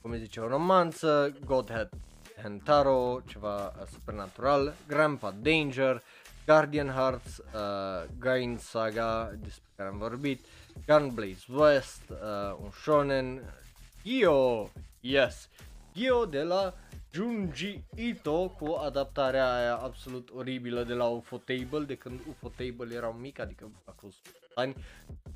[0.00, 1.88] cum zice, o romanță, Godhead
[2.42, 6.02] Hentaro, ceva supernatural, Grandpa Danger,
[6.46, 10.44] Guardian Hearts, uh, Gain Saga, despre care am vorbit,
[10.86, 13.54] Gunblaze West, uh, un shonen,
[14.02, 14.70] Gyo,
[15.00, 15.48] yes,
[15.92, 16.74] Gyo de la
[17.12, 22.94] Junji Ito cu adaptarea aia absolut oribilă de la UFO Table, de când UFO Table
[22.94, 24.10] era un mic, adică acum
[24.54, 24.74] ani,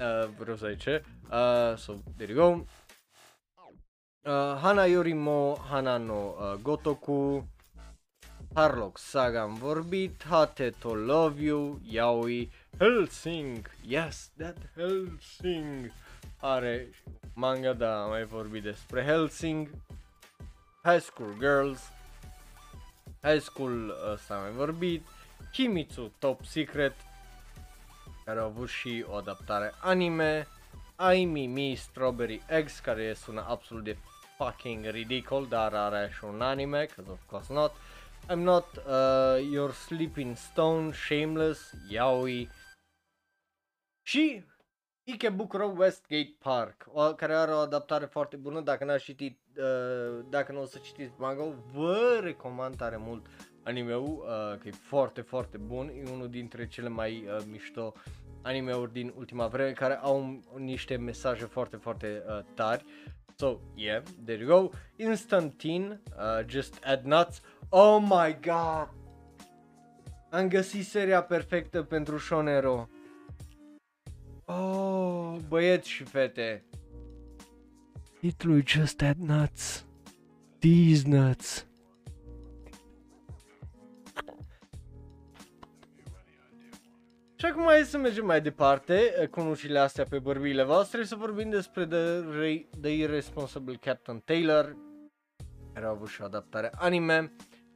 [0.01, 2.65] uh, vreau să zice, uh, so there you go.
[4.31, 7.45] Uh, Hana Yorimo Hana no uh, Gotoku.
[8.55, 12.49] Harlock Saga am vorbit, Hate to Love You, Yaoi,
[12.79, 15.91] Helsing, yes, that Helsing.
[16.41, 16.87] Are
[17.35, 19.71] manga, da, am mai vorbit despre Helsing,
[20.85, 21.81] High School Girls,
[23.23, 25.07] High School ăsta am mai vorbit,
[25.53, 26.95] Kimitsu Top Secret,
[28.25, 30.47] care au avut și o adaptare anime,
[30.97, 33.97] Ai Mi Strawberry Eggs, care sună absolut de
[34.37, 37.73] fucking ridicol, dar are și un anime, cause of course not,
[38.31, 42.51] I'm not uh, your sleeping stone, shameless, yaoi.
[44.07, 44.45] Și
[45.07, 50.53] Ikebukuro Westgate Park, o, care are o adaptare foarte bună, dacă n-ați citit, uh, dacă
[50.53, 53.27] nu o să citiți manga vă recomand tare mult
[53.65, 57.93] anime-ul, uh, că e foarte, foarte bun, e unul dintre cele mai uh, mișto
[58.43, 62.85] anime-uri din ultima vreme, care au niște mesaje foarte, foarte uh, tari.
[63.37, 64.71] So, yeah, there you go.
[64.97, 67.41] Instantin, uh, just add nuts.
[67.69, 68.89] Oh my god!
[70.31, 72.89] Am găsit seria perfectă pentru Shonero.
[74.45, 76.65] Oh, băieți și fete.
[78.21, 79.87] Titlul Just Add Nuts.
[80.59, 81.67] These nuts.
[87.45, 91.05] Și acum hai să mergem mai departe eh, cu nucile astea pe bărbiile voastre.
[91.05, 94.77] Să vorbim despre The, Re- The Irresponsible Captain Taylor.
[95.73, 97.33] Care a avut și o adaptare anime.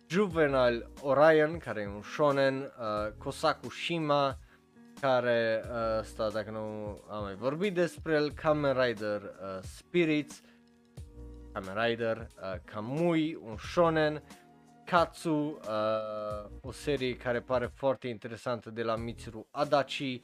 [0.06, 4.38] Juvenile Orion care e un shonen uh, Kosaku Shima
[5.00, 6.60] care uh, sta dacă nu
[7.10, 10.40] am mai vorbit despre el Kamen Rider uh, Spirits
[11.52, 14.22] Kamen Rider uh, Kamui un shonen
[14.90, 20.20] Katsu, uh, o serie care pare foarte interesantă de la Mitsuru Adachi,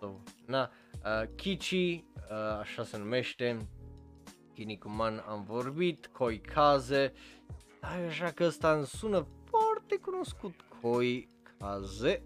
[0.00, 0.10] so,
[0.46, 0.70] na,
[1.04, 3.68] uh, Kichi, uh, așa se numește,
[4.54, 7.12] Kinikuman am vorbit, Koi Kaze,
[7.80, 12.22] așa că ăsta îmi sună foarte cunoscut, Koi Kaze.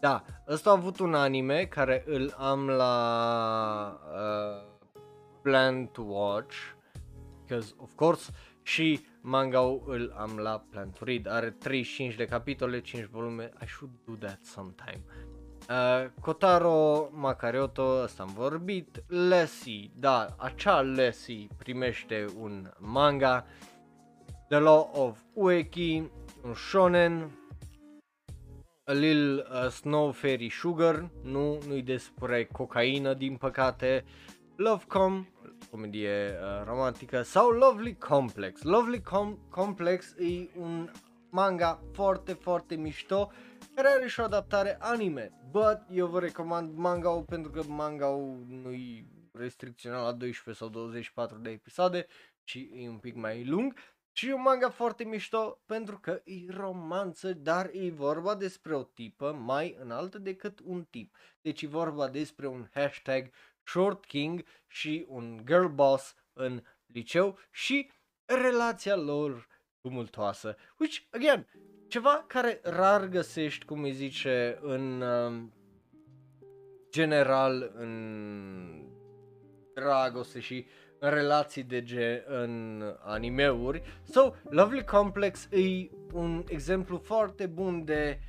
[0.00, 4.78] Da, ăsta a avut un anime care îl am la uh,
[5.42, 6.56] Plan to Watch,
[7.46, 8.32] because of course
[8.66, 13.66] și manga îl am la Plan to Read, are 35 de capitole, 5 volume, I
[13.66, 15.04] should do that sometime.
[15.68, 23.46] Uh, Kotaro Makarioto, ăsta am vorbit, Leslie, da, acea Leslie primește un manga,
[24.48, 26.10] The Law of Ueki,
[26.44, 27.30] un shonen,
[28.84, 34.04] A Lil uh, Snow Fairy Sugar, nu, nu-i despre cocaină din păcate,
[34.56, 35.26] Lovecom,
[35.70, 38.62] comedie uh, romantică, sau Lovely Complex.
[38.62, 40.90] Lovely Com- Complex e un
[41.30, 43.30] manga foarte, foarte mișto,
[43.74, 48.08] care are și o adaptare anime, but eu vă recomand manga pentru că manga
[48.48, 52.06] nu-i restricționat la 12 sau 24 de episoade,
[52.44, 53.74] ci e un pic mai lung.
[54.12, 58.82] Și e un manga foarte mișto pentru că e romanță, dar e vorba despre o
[58.82, 61.16] tipă mai înaltă decât un tip.
[61.40, 63.30] Deci e vorba despre un hashtag
[63.66, 67.90] Short King și un girl boss în liceu și
[68.24, 69.46] relația lor
[69.80, 70.56] tumultoasă.
[70.78, 71.46] Which, again,
[71.88, 75.42] ceva care rar găsești, cum îi zice, în uh,
[76.90, 78.84] general în
[79.74, 80.66] dragoste și
[80.98, 83.82] în relații de gen în animeuri.
[84.02, 88.20] So, Lovely Complex e un exemplu foarte bun de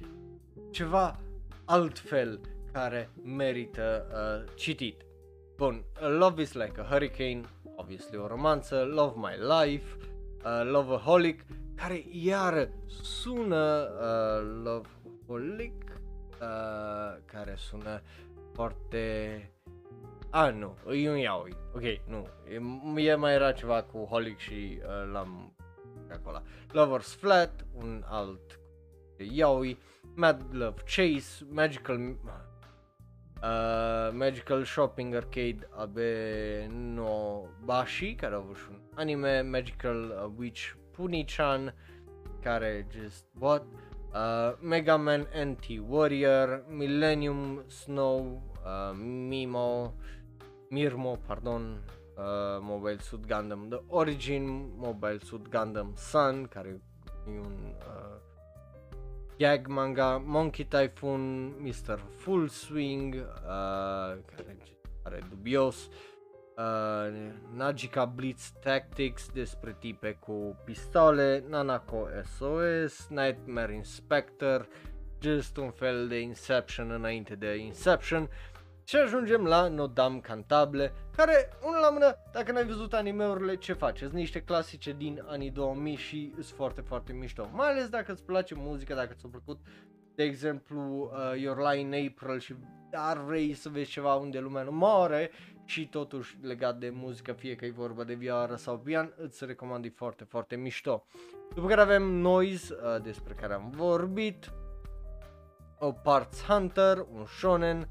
[0.71, 1.19] ceva
[1.65, 5.06] altfel care merită uh, citit.
[5.57, 7.43] Bun, Love is like a Hurricane,
[7.77, 9.97] obviously o romanță, Love My Life,
[10.45, 11.45] uh, Loveaholic,
[11.75, 12.69] care iară
[13.01, 15.83] sună uh, Loveholic,
[16.41, 18.01] uh, care sună
[18.53, 19.51] foarte
[20.29, 21.55] a, nu, e un yaoi.
[21.75, 22.27] Ok, nu.
[22.95, 25.55] E, e mai era ceva cu Holic și uh, l-am
[26.11, 26.41] acolo.
[26.71, 28.59] Lovers Flat, un alt
[29.17, 29.77] yaoi.
[30.15, 32.15] Mad Love Chase, Magical
[33.43, 40.33] uh, Magical Shopping Arcade abe no Bashi, care a avut și un anime, Magical uh,
[40.37, 41.73] Witch Puni-chan,
[42.41, 43.63] care just what?
[44.13, 48.95] Uh, Mega Man Anti-Warrior, Millennium Snow, uh,
[49.27, 49.93] Mimo,
[50.69, 51.81] Mirmo, pardon,
[52.17, 52.23] uh,
[52.61, 56.81] Mobile Suit Gundam The Origin, Mobile Suit Gundam Sun, care
[57.27, 58.26] e un uh,
[59.37, 61.99] gag manga, Monkey Typhoon, Mr.
[62.17, 63.15] Full Swing,
[63.45, 64.57] uh, care
[65.05, 65.89] are dubios,
[66.57, 67.11] uh,
[67.55, 72.07] Najika Blitz Tactics despre tipe cu pistole, Nanako
[72.37, 74.67] SOS, Nightmare Inspector,
[75.21, 78.29] just un fel de Inception înainte de Inception
[78.87, 83.97] și ajungem la Nodam Cantable, care, unul la mână, dacă n-ai văzut animeurile, ce faci?
[83.97, 87.49] Sunt niște clasice din anii 2000 și sunt foarte, foarte mișto.
[87.53, 89.59] Mai ales dacă îți place muzica, dacă ți-a plăcut,
[90.15, 92.55] de exemplu, uh, Your Lie in April și
[92.91, 95.31] ar vrei să vezi ceva unde lumea nu moare
[95.65, 99.85] și totuși legat de muzică, fie că e vorba de vioară sau pian, îți recomand
[99.85, 101.05] e foarte, foarte mișto.
[101.53, 104.51] După care avem Noise, uh, despre care am vorbit,
[105.79, 107.87] o Parts Hunter, un shonen,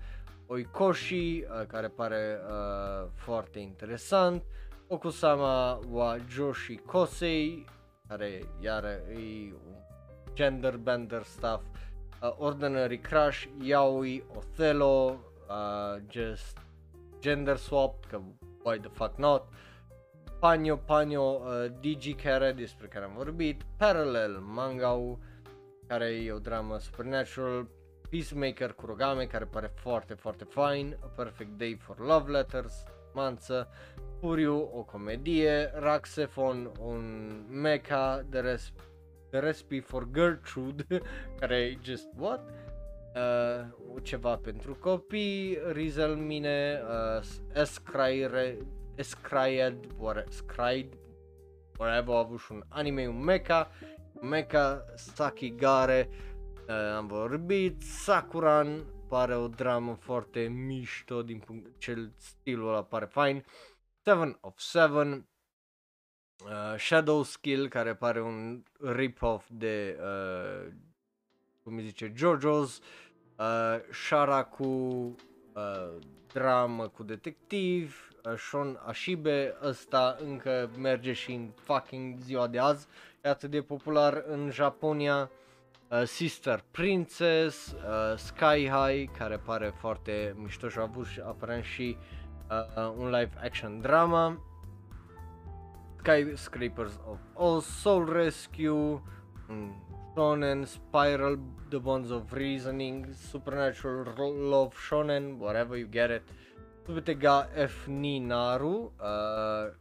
[0.47, 4.43] Oikoshi, uh, care pare uh, foarte interesant,
[4.89, 7.67] Okusama wa Joshi Kosei,
[8.09, 9.75] care iară e un
[10.35, 11.63] gender bender stuff,
[12.23, 16.59] uh, Ordinary Crush, Yaoi, Othello, uh, just
[17.21, 18.21] gender swap, că
[18.63, 19.49] why the fuck not,
[20.39, 25.19] Panyo Panyo uh, Digi care despre care am vorbit, Parallel Mangau,
[25.87, 27.69] care e o dramă supernatural,
[28.17, 33.69] Peacemaker Kurogame care pare foarte foarte fine, A Perfect Day for Love Letters, Manță,
[34.21, 37.05] Furiu, o comedie, Raxefon, un
[37.51, 38.73] mecha, The, Res-
[39.31, 40.87] The Recipe for Gertrude,
[41.39, 42.41] care e just what?
[43.15, 46.81] Uh, ceva pentru copii, Rizel Mine,
[47.19, 49.79] uh, Escryed, Escryed,
[51.79, 53.71] whatever, a avut și un anime, un mecha,
[54.21, 56.36] mecha Sakigare, uh,
[56.97, 63.45] am vorbit, Sakuran pare o dramă foarte mișto din punct cel stilul ăla pare fine,
[64.03, 65.27] Seven of Seven,
[66.45, 70.73] uh, Shadow Skill care pare un rip-off de uh,
[71.63, 72.81] cum zice JoJo's,
[73.39, 75.15] uh, Sharaku, uh,
[76.33, 82.87] dramă cu detectiv, uh, Shon Ashibe, ăsta încă merge și în fucking ziua de azi,
[83.23, 85.31] e atât de popular în Japonia.
[85.89, 91.65] Uh, Sister Princess, uh, Sky High, care pare foarte mișto și a avut și aparent
[91.65, 91.97] și
[92.51, 94.41] uh, un live action drama.
[95.97, 99.03] Skyscrapers of All Soul Rescue, um,
[100.15, 104.15] Shonen, Spiral, The Bonds of Reasoning, Supernatural
[104.49, 106.23] Love Shonen, whatever you get it.
[106.85, 109.73] Subetega F Ninaru, uh,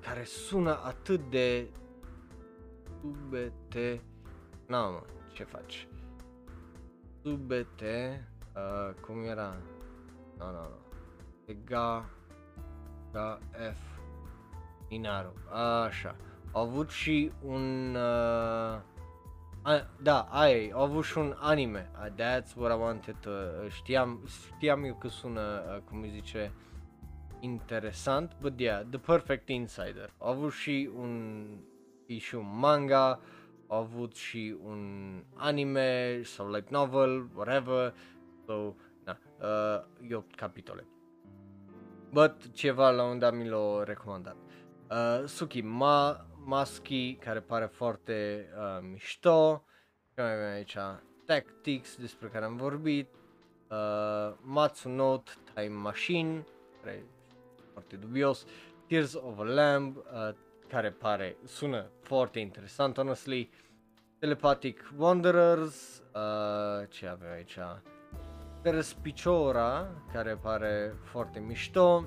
[0.00, 1.68] care sună atât de
[3.00, 4.02] subete
[4.70, 5.02] Na, mă,
[5.32, 5.88] ce faci?
[7.22, 9.56] Subete, uh, cum era?
[10.38, 10.68] Nu, no, nu, no, nu.
[11.46, 11.54] No.
[11.64, 12.10] Ga,
[13.12, 13.38] ga,
[13.72, 13.78] F,
[14.88, 15.32] Inaru.
[15.84, 16.16] Așa.
[16.52, 18.80] Au avut și un uh,
[19.62, 21.90] A, da, ai, au avut și un anime.
[21.94, 23.30] Uh, that's what I wanted to...
[23.30, 24.20] Uh, știam,
[24.56, 26.52] știam eu că sună, uh, cum îi zice,
[27.40, 30.12] interesant, but yeah, The Perfect Insider.
[30.18, 31.44] Au avut și un,
[32.18, 33.20] și un manga,
[33.70, 37.94] au avut și un anime sau light novel, whatever.
[38.46, 40.86] So, na, uh, e 8 capitole.
[42.12, 44.36] But ceva la un dat mi l-a recomandat.
[44.90, 49.64] Uh, Suki Ma, Maski, care pare foarte uh, mișto.
[50.14, 50.76] Ce mai avem aici?
[51.24, 53.08] Tactics, despre care am vorbit.
[53.68, 56.46] Uh, Matsunote, Time Machine,
[56.82, 57.02] care e
[57.72, 58.44] foarte dubios.
[58.86, 60.34] Tears of a Lamb, uh,
[60.70, 63.50] care pare, sună foarte interesant, honestly.
[64.18, 67.58] Telepathic Wanderers, uh, ce avem aici?
[68.62, 72.04] Perspiciora, care pare foarte mișto.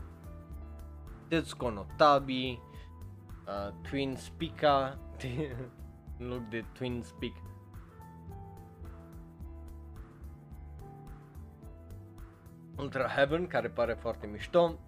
[1.27, 2.59] Tetsuko no Tabi,
[3.47, 4.99] uh, Twin Spica,
[6.19, 7.35] în loc de Twin Speak.
[12.77, 14.79] Ultra Heaven, care pare foarte mișto.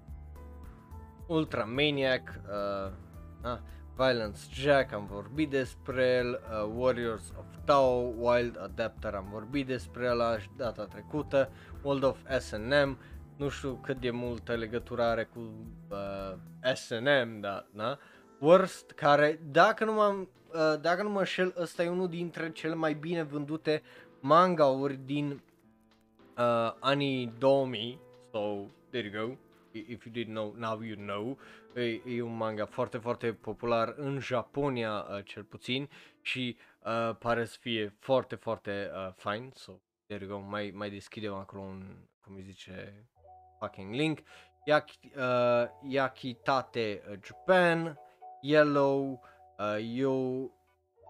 [1.27, 3.03] Ultra Maniac, uh,
[3.41, 3.59] ah,
[3.95, 10.05] Violence Jack, am vorbit despre el, uh, Warriors of Tao, Wild Adapter, am vorbit despre
[10.05, 11.49] el data trecută,
[11.83, 12.97] World of S&M,
[13.35, 15.39] nu știu cât de multă legătură are cu
[15.89, 17.97] uh, S&M, da, da?
[18.39, 22.73] Worst, care, dacă nu, m-am, uh, dacă nu mă înșel, ăsta e unul dintre cele
[22.73, 23.81] mai bine vândute
[24.19, 25.41] manga-uri din
[26.37, 27.99] uh, anii 2000,
[28.31, 28.39] so,
[28.89, 29.33] there you go,
[29.75, 31.37] if you didn't know, now you know,
[31.75, 35.89] e, e un manga foarte, foarte popular în Japonia uh, cel puțin
[36.21, 39.71] și uh, pare să fie foarte, foarte uh, fine, so,
[40.07, 43.07] there you go, mai, mai deschidem acolo un, cum îi zice,
[43.59, 44.19] fucking link,
[44.65, 47.99] Yaki, uh, Yakitate uh, Japan,
[48.41, 49.21] Yellow,
[49.59, 50.51] uh, you,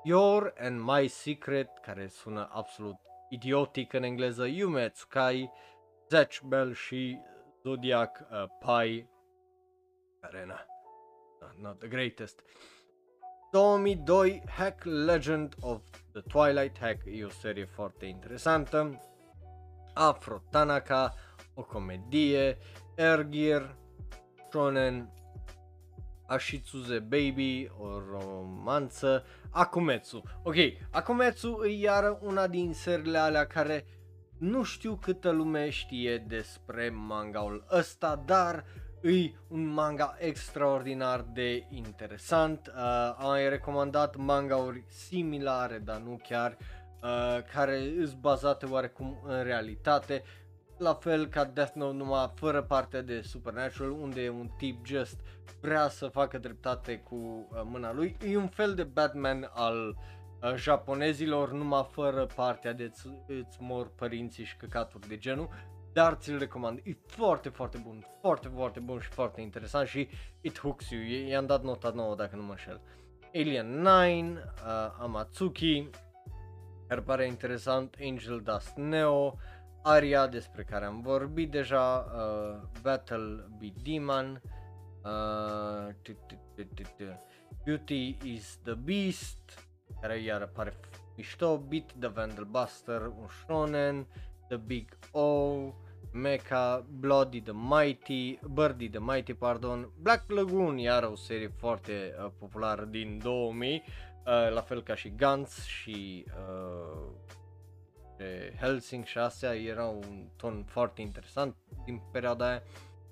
[0.04, 2.96] Your and My Secret, care sună absolut
[3.30, 5.52] idiotic în engleză, Yume Tsukai,
[6.10, 7.20] Zatch Bell și
[7.66, 9.08] Zodiac uh, Pi,
[10.22, 10.60] care na,
[11.62, 12.44] not the greatest.
[13.52, 15.82] 2002 Hack Legend of
[16.14, 19.02] the Twilight Hack e o serie foarte interesantă.
[19.94, 21.14] Afro Tanaka,
[21.54, 22.58] o comedie,
[22.96, 23.76] Ergir,
[24.52, 25.10] Shonen,
[26.28, 30.24] Ashitsuze Baby, o romanță, Akumetsu.
[30.44, 30.56] Ok,
[30.92, 33.86] Akumetsu e iară una din seriile alea care
[34.38, 38.66] nu știu câtă lume știe despre mangaul ăsta, dar
[39.02, 42.68] e un manga extraordinar de interesant.
[42.68, 46.58] Uh, am mai recomandat mangauri similare, dar nu chiar,
[47.04, 50.24] uh, care sunt bazate oarecum în realitate
[50.78, 55.20] la fel ca Death Note numai fără partea de Supernatural unde un tip just
[55.62, 58.18] vrea să facă dreptate cu uh, mâna lui.
[58.28, 59.96] E un fel de Batman al uh,
[60.56, 65.50] japonezilor numai fără partea de îți, îți mor părinții și căcaturi de genul.
[65.94, 70.08] Dar ți-l recomand, e foarte, foarte bun, foarte, foarte bun și foarte interesant și
[70.42, 72.82] it hooks you, i-am dat nota nouă dacă nu mă înșel.
[73.34, 74.40] Alien 9, uh,
[75.00, 75.90] Amatsuki,
[76.88, 79.38] care pare interesant, Angel Dust Neo,
[79.84, 84.42] Aria despre care am vorbit deja, uh, Battle Be Demon,
[85.04, 85.96] uh,
[87.66, 89.65] Beauty is the Beast,
[90.02, 90.74] care iar pare
[91.16, 94.08] mișto, Beat the Vandal Buster, un shonen,
[94.48, 95.74] The Big O,
[96.12, 102.32] Mecha, Bloody the Mighty, Birdie the Mighty, pardon, Black Lagoon, iar o serie foarte uh,
[102.40, 107.24] populară din 2000, uh, la fel ca și Guns și uh,
[108.60, 112.64] Helsing și astea era un ton foarte interesant din perioada aia.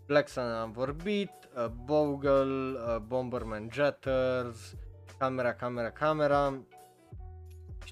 [0.06, 4.76] Black Sun am vorbit, uh, Bogle, uh, Bomberman Jetters,
[5.18, 6.66] Camera, Camera, Camera,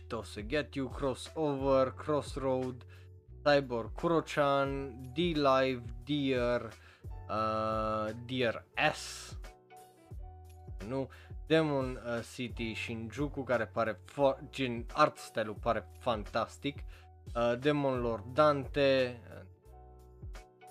[0.09, 2.83] to Get You, Crossover, Crossroad,
[3.43, 6.69] Cyborg Kurochan, D-Live, Deer,
[7.29, 9.35] uh, Deer S,
[10.87, 11.07] nu,
[11.47, 16.83] Demon uh, City, Shinjuku care pare fo- gen art style pare fantastic,
[17.35, 19.43] uh, Demon Lord Dante, uh,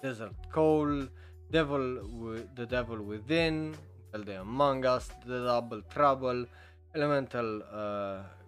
[0.01, 1.09] Desert Coal,
[1.49, 3.75] Devil The Devil Within,
[4.13, 6.47] el de Among Us, The Double Trouble,
[6.93, 8.40] Elemental uh,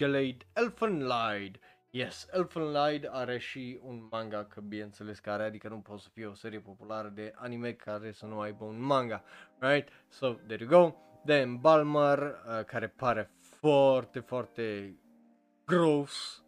[0.00, 1.60] Glade, Elfen Light.
[1.90, 6.26] Yes, Elfen Light are și un manga, că bineînțeles care, adică nu poate să fie
[6.26, 9.24] o serie populară de anime care să nu aibă un manga,
[9.58, 9.88] right?
[10.08, 10.94] So, there you go.
[11.24, 14.96] The Embalmer, uh, care pare foarte, foarte
[15.66, 16.44] gross,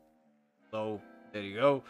[0.71, 0.99] So,
[1.31, 1.83] there you go.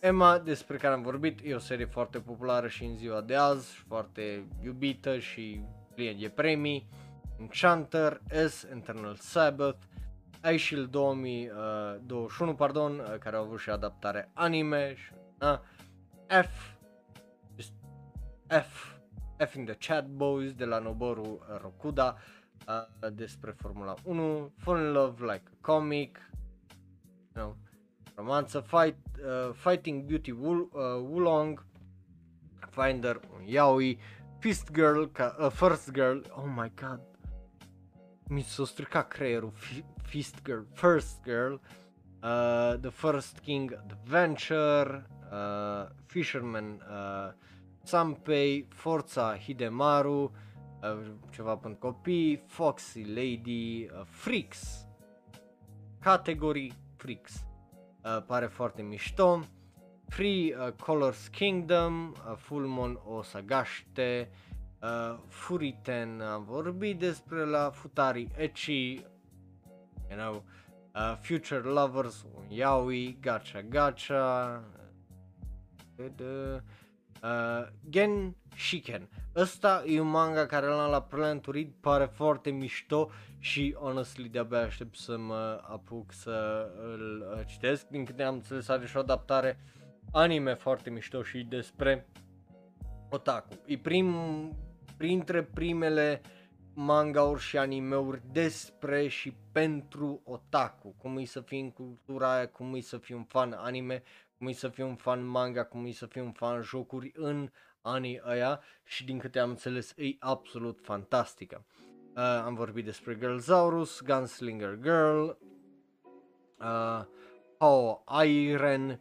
[0.00, 3.74] Emma, despre care am vorbit, e o serie foarte populară și în ziua de azi,
[3.74, 5.60] și foarte iubită și
[5.94, 6.88] plină de premii.
[7.38, 9.84] Enchanter, S, Eternal Sabbath,
[10.44, 15.58] Ice Shield 2021, pardon, uh, care au avut și adaptare anime și uh,
[16.26, 16.74] F,
[17.56, 17.72] just
[18.46, 18.94] F,
[19.46, 22.16] F in the chat boys de la Noboru Rokuda
[22.68, 26.30] uh, despre Formula 1, Fall in Love like a comic,
[27.34, 27.56] you know,
[28.14, 31.64] romanță, fight, uh, Fighting Beauty Wool, uh, Wulong,
[32.70, 33.98] Finder, un yaoi,
[34.38, 37.00] Fist Girl, ca, uh, First Girl, oh my god,
[38.30, 45.88] mi s-a stricat creierul, F- Fist Girl, First Girl, uh, The First King Adventure, uh,
[46.06, 47.32] Fisherman uh,
[47.82, 50.22] Sanpei, Forza Hidemaru,
[50.82, 50.98] uh,
[51.30, 54.86] ceva pentru copii, Foxy Lady, uh, Freaks,
[56.00, 57.46] categorii Freaks,
[58.04, 59.40] uh, pare foarte mișto,
[60.08, 64.30] Free uh, Colors Kingdom, uh, Full Moon Osagashite,
[64.82, 68.94] uh, Furiten am vorbit despre la Futari Echi,
[70.08, 70.44] you know,
[70.94, 74.64] uh, Future Lovers, un yaoi, Gacha Gacha,
[75.96, 76.58] uh,
[77.22, 79.08] uh, Gen Shiken.
[79.36, 84.28] Ăsta e un manga care l-am la Plan to Read, pare foarte mișto și honestly
[84.28, 87.88] de-abia aștept să mă apuc să îl uh, citesc.
[87.88, 89.58] Din câte am înțeles are și o adaptare
[90.12, 92.06] anime foarte mișto și despre
[93.10, 93.58] otaku.
[93.66, 94.14] E prim,
[95.00, 96.20] printre primele
[96.74, 102.74] mangauri și animeuri despre și pentru otaku, cum e să fii în cultura aia, cum
[102.74, 104.02] e să fii un fan anime,
[104.38, 107.50] cum e să fii un fan manga, cum e să fii un fan jocuri în
[107.80, 111.64] anii ăia și din câte am înțeles e absolut fantastică.
[112.16, 115.24] Uh, am vorbit despre Girlzaurus, Gunslinger Girl,
[116.58, 117.04] uh,
[117.58, 119.00] How Iron,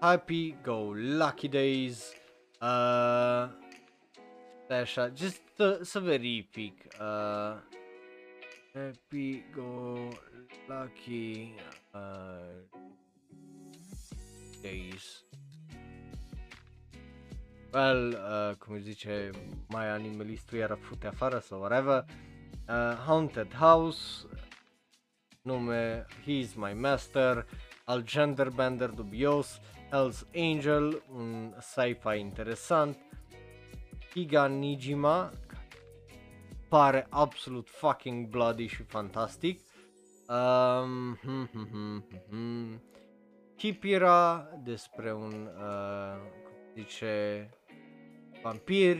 [0.00, 2.22] Happy Go Lucky Days,
[2.64, 3.50] uh,
[4.64, 7.56] stai așa, just să, să verific, uh,
[8.74, 10.08] Happy Go
[10.66, 11.54] Lucky
[11.92, 12.80] uh,
[14.62, 15.24] Days.
[17.72, 19.30] Well, uh, cum îi zice,
[19.68, 22.04] mai animalistul iară fute afară sau whatever.
[22.68, 24.26] Uh, Haunted House,
[25.42, 27.46] nume He's My Master,
[27.84, 29.60] al Genderbender dubios,
[29.94, 32.96] Hell's Angel, un sci-fi interesant,
[34.12, 35.30] Higa Nijima,
[36.68, 39.60] pare absolut fucking bloody și fantastic.
[40.28, 42.82] Um, hmm, hmm, hmm, hmm, hmm.
[43.56, 47.50] Kipira despre un, uh, cum zice,
[48.42, 48.96] vampir.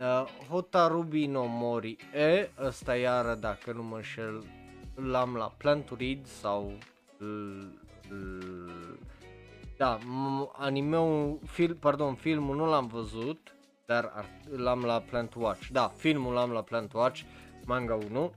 [0.00, 4.44] Uh, Hotarubi no Mori E, ăsta iară dacă nu mă înșel,
[4.94, 6.78] l-am la Plan to Read sau
[7.18, 8.93] l- l-
[9.76, 13.54] da, m- animeul, film, pardon, filmul nu l-am văzut,
[13.86, 15.66] dar ar, l-am la Plan to Watch.
[15.68, 17.22] Da, filmul l-am la Plan to Watch,
[17.66, 18.22] manga 1.
[18.24, 18.30] Uh,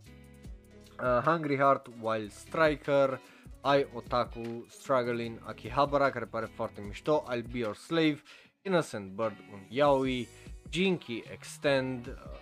[1.25, 3.19] Hungry Heart, Wild Striker,
[3.63, 8.21] I Otaku, Struggling, Akihabara, care pare foarte mișto, I'll Be Your Slave,
[8.61, 10.27] Innocent Bird, un yaoi,
[10.69, 12.39] Jinky Extend, uh,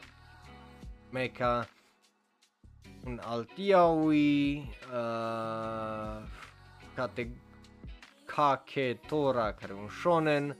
[1.11, 1.67] Mecha,
[3.05, 4.57] un alt yaoi,
[4.93, 6.23] uh,
[6.95, 7.29] Kate,
[8.35, 10.57] Kake Tora, care e un shonen,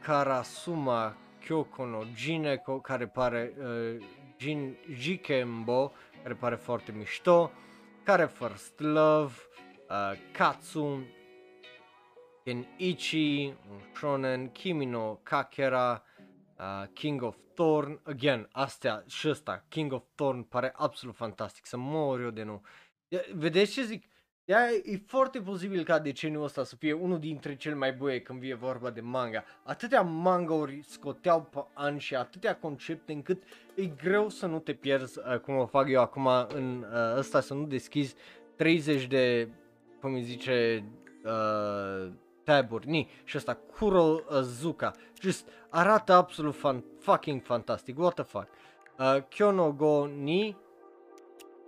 [0.00, 4.06] Karasuma Kyoko no Jineko, care pare uh,
[4.38, 5.92] Jin, Jikembo,
[6.22, 7.52] care pare foarte mișto,
[8.04, 9.34] care First Love,
[9.88, 11.06] uh, Katsu,
[12.44, 16.02] Kenichi, un shonen, Kimi no Kakera,
[16.58, 21.76] uh, King of Thorn, again, astea și ăsta, King of Thorn pare absolut fantastic, să
[21.76, 22.62] mor eu de nu.
[23.34, 24.04] Vedeți ce zic?
[24.48, 28.38] De e foarte posibil ca deceniul ăsta să fie unul dintre cele mai bune când
[28.38, 29.44] vine vorba de manga.
[29.62, 33.42] Atâtea mangauri scoteau pe an și atâtea concepte încât
[33.74, 37.40] e greu să nu te pierzi, uh, cum o fac eu acum în uh, ăsta,
[37.40, 38.14] să nu deschizi
[38.56, 39.48] 30 de,
[40.00, 40.84] cum îi zice,
[41.24, 42.12] uh,
[42.44, 48.22] taburi, ni, și ăsta, Kuro uh, Zuka, just arată absolut fan, fucking fantastic, what the
[48.22, 48.48] fuck.
[48.98, 50.56] Uh, Kyono Go Ni,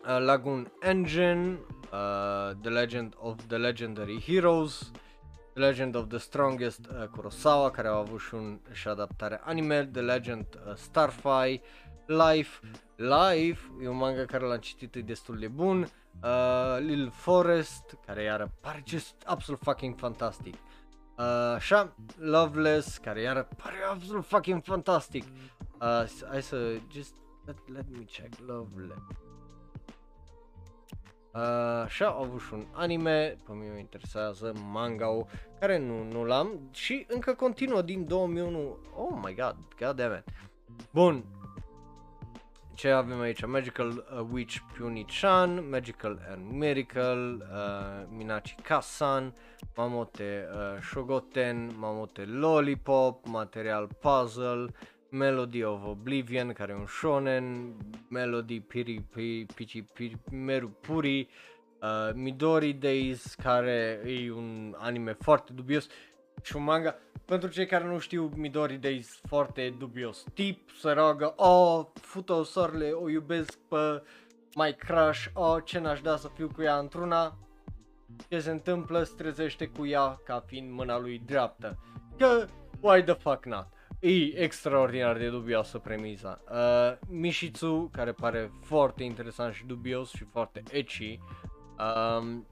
[0.06, 1.58] uh, Lagoon Engine,
[1.92, 4.90] uh, The Legend of the Legendary Heroes,
[5.54, 9.86] The Legend of the Strongest uh, Kurosawa, care au avut și, un, și adaptare anime,
[9.86, 11.60] The Legend uh, Starfy,
[12.06, 12.60] Life,
[12.96, 15.80] Life, e un manga care l-am citit, e destul de bun,
[16.22, 20.54] uh, Lil Forest, care iară pare just absolut fucking fantastic.
[21.18, 21.24] Uh,
[21.54, 25.24] așa, Loveless, care iară pare absolut fucking fantastic.
[25.80, 29.02] Uh, hai să, just, let, let me check, Loveless.
[31.34, 31.40] Uh,
[31.84, 35.06] așa au avut și un anime, pe mine mă interesează manga
[35.60, 38.76] care nu, nu l-am și încă continuă din 2001.
[38.96, 40.24] Oh my god, god damn it.
[40.92, 41.24] Bun.
[42.74, 43.44] ce avem aici?
[43.44, 49.34] Magical uh, Witch Puni-chan, Magical and Miracle, uh, Minachi Kasan,
[49.76, 54.74] Mamote uh, Shogoten, Mamote Lollipop, Material Puzzle,
[55.10, 57.74] Melody of Oblivion, care e un shonen,
[58.08, 61.28] Melody Piri Piri Pichi Piri Meru Puri,
[61.80, 65.86] uh, Midori Days, care e un anime foarte dubios
[66.42, 66.96] și un manga.
[67.24, 70.24] Pentru cei care nu știu, Midori Days foarte dubios.
[70.34, 74.02] Tip să roagă, oh, fută sorle, o iubesc pe
[74.54, 77.38] my crush, oh, ce n-aș da să fiu cu ea într-una.
[78.28, 81.78] Ce se întâmplă, se trezește cu ea ca fiind mâna lui dreaptă.
[82.18, 82.46] Că,
[82.80, 83.66] why the fuck not?
[84.02, 86.40] E extraordinar de dubioasă premiza.
[86.50, 91.18] Uh, Mishitsu, care pare foarte interesant și dubios și foarte ecchi.
[91.78, 92.46] Um,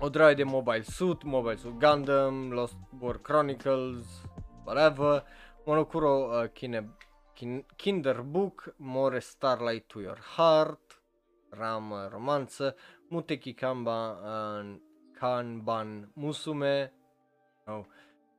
[0.00, 4.06] o draie de Mobile Suit, Mobile Suit Gundam, Lost War Chronicles,
[4.64, 5.24] whatever.
[5.64, 6.96] Monokuro uh, kine,
[7.34, 11.02] kin, Kinder Book, More Starlight to Your Heart,
[11.48, 12.76] Ram Romanță,
[13.08, 14.76] Muteki Kamba, uh,
[15.18, 16.92] Kanban Musume,
[17.66, 17.84] oh,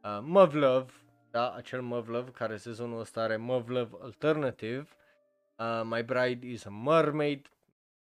[0.03, 0.91] uh, Move Love,
[1.31, 4.87] da, acel Move Love care sezonul ăsta are Move Love Alternative,
[5.57, 7.51] uh, My Bride is a Mermaid,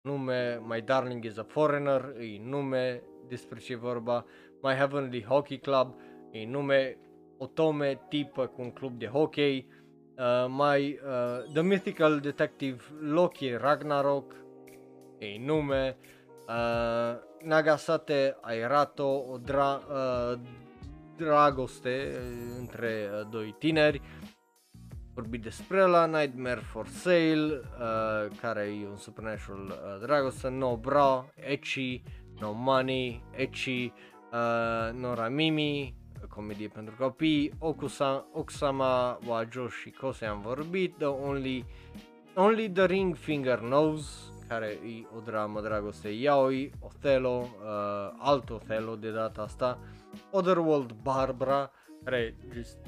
[0.01, 4.27] nume, My Darling is a Foreigner, e nume despre ce e vorba,
[4.63, 5.95] My Heavenly Hockey Club,
[6.31, 6.99] e nume,
[7.39, 9.69] Otome, tipă cu un club de hockey,
[10.17, 14.35] uh, My, uh, The Mythical Detective Loki Ragnarok,
[15.19, 15.97] e nume,
[16.49, 20.41] uh, Nagasate Airato, o dra, uh,
[21.17, 24.01] dragoste uh, între uh, doi tineri,
[25.15, 31.27] vorbit despre la Nightmare for Sale, uh, care e un supernatural uh, dragoste, No Bra,
[31.35, 32.03] Ecchi,
[32.41, 33.93] No Money, Ecchi,
[34.33, 35.95] uh, Noramimi,
[36.29, 41.65] comedie pentru copii, Okusa, Okusama wa Joshi Kose am vorbit, The Only,
[42.35, 46.09] Only the Ring Finger Knows, care e o dramă dragoste.
[46.09, 49.79] Yaoi, Othello, uh, alt Othello de data asta,
[50.31, 51.71] Otherworld Barbara,
[52.05, 52.79] care just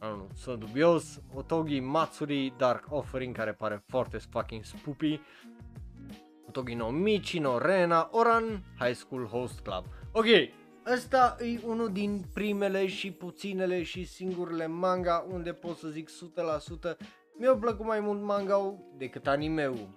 [0.00, 5.20] I don't know, sunt dubios, Otogi Matsuri Dark Offering, care pare foarte fucking spoopy,
[6.48, 9.84] Otogi no Michi no Rena, Oran High School Host Club.
[10.12, 10.26] Ok,
[10.92, 16.96] ăsta e unul din primele și puținele și singurele manga unde pot să zic 100%
[17.38, 19.88] mi-a plăcut mai mult manga decât anime-ul.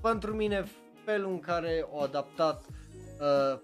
[0.00, 0.64] Pentru mine
[1.04, 2.81] felul în care o adaptat uh,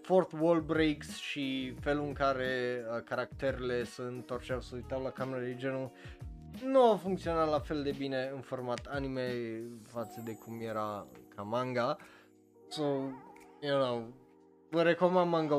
[0.02, 5.40] fourth wall breaks și felul în care uh, caracterele se întorceau să uitau la camera
[5.40, 5.90] de genul
[6.64, 9.32] nu a funcționat la fel de bine în format anime
[9.82, 11.96] față de cum era ca manga.
[12.68, 12.82] So,
[13.60, 14.12] you know,
[14.70, 15.56] vă recomand manga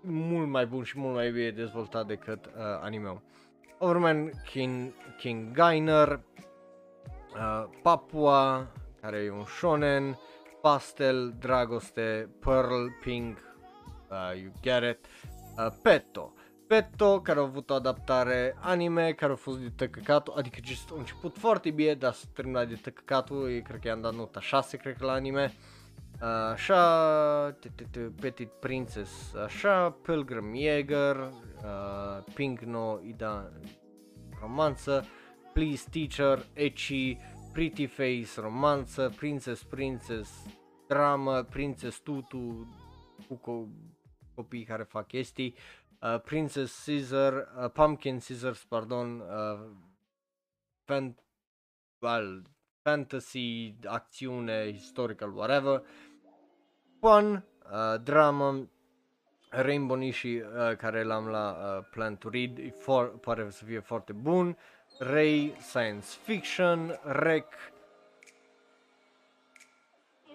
[0.00, 3.22] mult mai bun și mult mai bine dezvoltat decât uh, anime-ul.
[3.78, 6.20] Overman King, King Gainer,
[7.34, 8.66] uh, Papua,
[9.00, 10.18] care e un shonen,
[10.64, 13.38] pastel, dragoste, pearl, pink,
[14.10, 15.06] uh, you get it,
[15.58, 16.32] uh, Petto.
[16.66, 20.94] Petto, care a avut o adaptare anime, care a fost de tăcăcatul, adică just a
[20.98, 24.76] început foarte bine, dar s-a terminat de tăcăcatul, eu cred că i-am dat nota 6,
[24.76, 25.54] cred că la anime.
[26.20, 27.56] Uh, așa,
[28.20, 33.52] Petit Princess, așa, Pilgrim Jäger, uh, Pink No Ida
[34.40, 35.04] romanță,
[35.52, 37.16] Please Teacher, Ecchi,
[37.54, 40.46] Pretty Face, romanță, Princess Princess,
[40.88, 42.68] dramă, Princess Tutu,
[43.28, 43.94] cu co-
[44.34, 45.54] copii care fac chestii,
[46.02, 49.70] uh, Princess Scissor, uh, Pumpkin Scissors, pardon, uh,
[50.84, 51.14] fan-
[51.98, 52.42] well,
[52.82, 55.82] fantasy, acțiune, historical, whatever,
[57.00, 58.68] fun, uh, dramă,
[59.50, 63.80] Rainbow Nishi uh, care l-am la uh, Plan to Read, e for, pare să fie
[63.80, 64.56] foarte bun,
[64.98, 67.46] Ray, Science Fiction, Rec,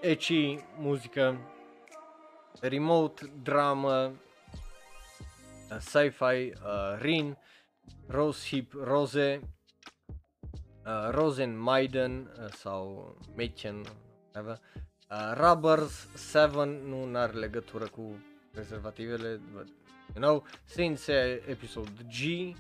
[0.02, 1.38] Ecchi, muzică,
[2.60, 4.06] Remote, dramă,
[5.70, 7.38] uh, sci-fi, uh, Rin,
[8.08, 9.42] Rose Hip Rose,
[10.86, 13.86] uh, Rosen Maiden uh, sau Mädchen,
[14.24, 14.60] whatever,
[15.10, 19.68] uh, Rubbers, Seven, nu are legătură cu prezervativele, but,
[20.16, 22.54] you know, Sensei Episode G,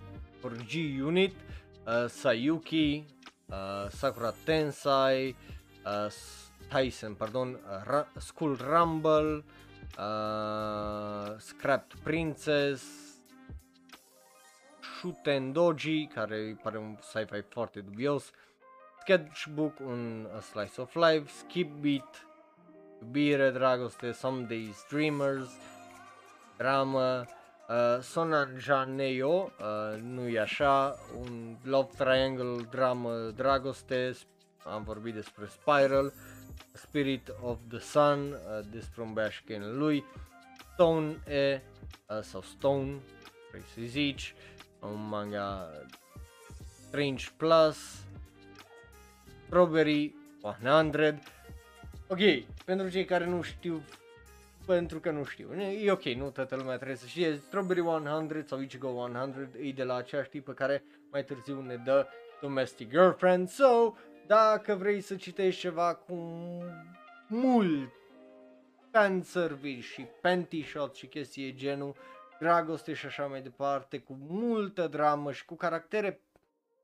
[0.44, 1.68] or G Unit, uh,
[2.08, 3.06] Sayuki,
[3.52, 5.36] uh, Sakura Tensai,
[5.86, 6.10] uh,
[6.70, 9.44] Tyson, pardon, uh, Ra- School Rumble,
[9.98, 12.84] uh, Scrapped Princess,
[14.82, 18.32] Shuten Doji, care îi pare un sci-fi foarte dubios,
[19.00, 22.28] Sketchbook, un a Slice of Life, Skip Beat,
[23.02, 25.50] Iubire, Dragoste, Some Days Dreamers,
[26.58, 27.26] Dramă,
[27.70, 34.16] uh, Sonan Janeo, uh, nu e așa, un love triangle, dramă, dragoste,
[34.64, 36.14] am vorbit despre Spiral,
[36.74, 39.44] Spirit of the Sun, uh, despre un băiat și
[39.74, 40.06] lui,
[40.74, 41.62] Stone E,
[42.08, 43.00] uh, sau Stone,
[43.50, 44.36] vrei să zici,
[44.80, 45.70] un manga
[46.88, 47.78] Strange Plus,
[49.46, 51.20] Strawberry 100,
[52.08, 52.20] ok,
[52.66, 53.82] pentru cei care nu știu
[54.76, 55.62] pentru că nu știu.
[55.62, 57.38] E ok, nu toată lumea trebuie să știe.
[57.38, 62.08] Strawberry 100 sau Ichigo 100 e de la aceeași tipă care mai târziu ne dă
[62.42, 63.50] Domestic Girlfriend.
[63.50, 63.94] So,
[64.28, 66.14] dacă vrei să citești ceva cu
[67.28, 67.92] mult
[68.92, 71.96] fanservice și panty shot și chestii genul,
[72.40, 76.22] dragoste și așa mai departe, cu multă dramă și cu caractere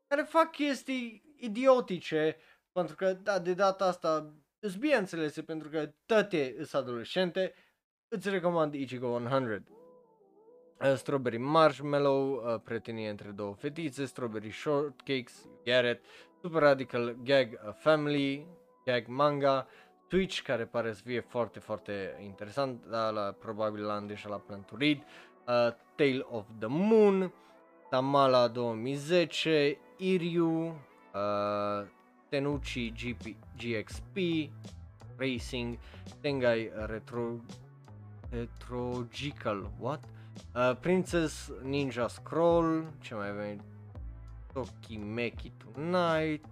[0.07, 2.37] care fac chestii idiotice,
[2.71, 7.53] pentru că, da, de data asta, îți bineînțelese, pentru că toate sunt adolescente,
[8.09, 9.63] îți recomand Ichigo 100.
[10.81, 16.05] Uh, strawberry Marshmallow, uh, prietenie între două fetițe, Strawberry Shortcakes, you get it,
[16.41, 18.45] Super Radical Gag uh, Family,
[18.85, 19.67] Gag Manga,
[20.07, 24.61] Twitch, care pare să fie foarte, foarte interesant, dar la, probabil la deja la plan
[24.61, 27.33] to read, uh, Tale of the Moon,
[27.89, 31.87] Tamala 2010, Iryu, uh,
[32.29, 34.17] Tenuchi GP, GXP,
[35.17, 35.77] Racing,
[36.21, 37.41] Tengai Retro
[38.29, 39.99] Petrogical, what?
[40.53, 43.61] Uh, Princess Ninja Scroll, ce mai avem?
[44.53, 46.45] Tokimeki Tonight,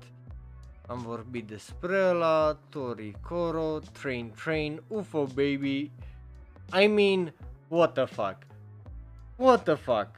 [0.87, 5.91] am vorbit despre ăla, Tori Koro, Train Train, UFO Baby,
[6.81, 7.33] I mean,
[7.67, 8.37] what the fuck?
[9.35, 10.09] What the fuck?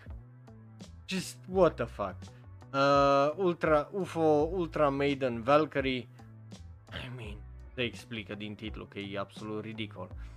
[1.07, 2.15] Just what the fuck?
[2.73, 6.07] Uh, Ultra, UFO, Ultra Maiden Valkyrie,
[6.89, 7.37] I mean,
[7.73, 10.09] se explică din titlu că e absolut ridicol.
[10.11, 10.34] Uh,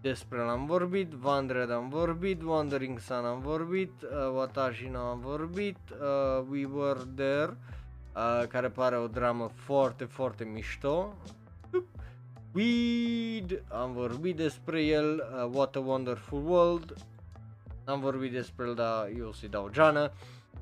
[0.00, 5.78] despre l-am vorbit, Vandred am vorbit, Wandering Sun am vorbit, uh, Watashi no am vorbit,
[5.90, 7.56] uh, We Were There,
[8.14, 11.14] uh, care pare o dramă foarte, foarte mișto.
[12.54, 16.94] Weed, am vorbit despre el, uh, What a Wonderful World,
[17.84, 20.10] am vorbit despre el, dar eu să-i dau geană.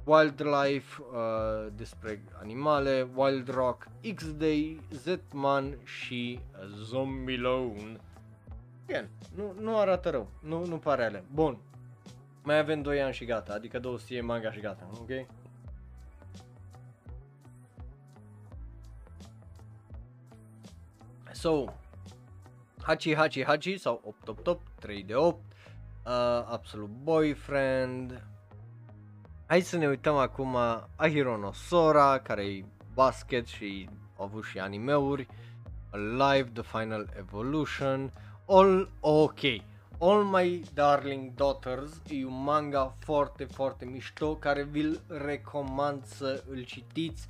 [0.05, 6.41] Wildlife, uh, despre animale, Wild Rock, X-Day, Z-Man și
[6.85, 8.01] Zombie Lone.
[8.87, 11.24] Bine, nu, nu arată rău, nu, nu pare ale.
[11.32, 11.59] Bun,
[12.43, 15.26] mai avem 2 ani și gata, adică 200 manga și gata, ok?
[21.32, 21.64] So,
[22.82, 26.12] Hachi Hachi Hachi sau 8 8 8, 3 de 8, uh,
[26.47, 28.22] Absolut Boyfriend.
[29.47, 30.57] Hai să ne uităm acum
[30.97, 32.64] Ahiro no Sora, care e
[32.95, 35.26] basket și a avut și animeuri.
[35.93, 38.12] Live The Final Evolution.
[38.49, 39.40] All ok.
[39.99, 46.62] All My Darling Daughters e un manga foarte, foarte mișto care vi-l recomand să îl
[46.62, 47.28] citiți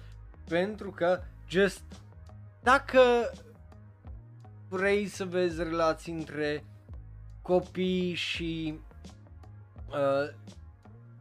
[0.49, 1.83] pentru că just
[2.63, 3.01] dacă
[4.69, 6.65] vrei să vezi relații între
[7.43, 8.79] copii și
[9.89, 10.35] uh,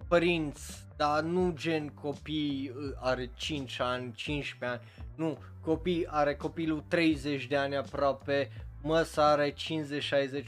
[0.07, 6.83] părinți, dar nu gen copii uh, are 5 ani, 15 ani, nu, copii are copilul
[6.87, 9.55] 30 de ani aproape, măsa are 50-60,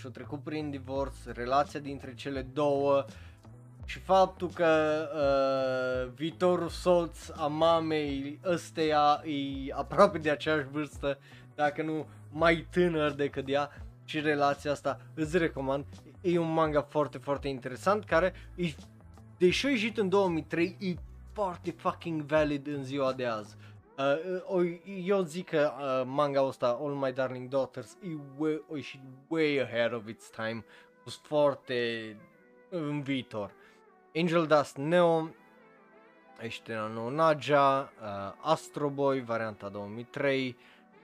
[0.05, 3.05] o trecut prin divorț, relația dintre cele două
[3.85, 4.69] și faptul că
[5.13, 11.17] uh, viitorul soț a mamei ăsteia e aproape de aceeași vârstă,
[11.55, 13.69] dacă nu mai tânăr decât ea
[14.05, 15.85] și relația asta îți recomand.
[16.21, 18.65] E un manga foarte, foarte interesant care, e,
[19.37, 20.93] deși a ieșit în 2003, e
[21.33, 23.55] foarte fucking valid în ziua de azi.
[23.97, 28.07] Uh, eu zic că uh, manga ăsta, All My Darling Daughters, e
[28.37, 30.65] way, o ieșit way ahead of its time,
[31.03, 32.15] fost foarte
[32.69, 33.51] în viitor.
[34.15, 35.29] Angel Dust Neo,
[36.41, 40.57] ești la nou Naja, uh, Astro Boy, varianta 2003,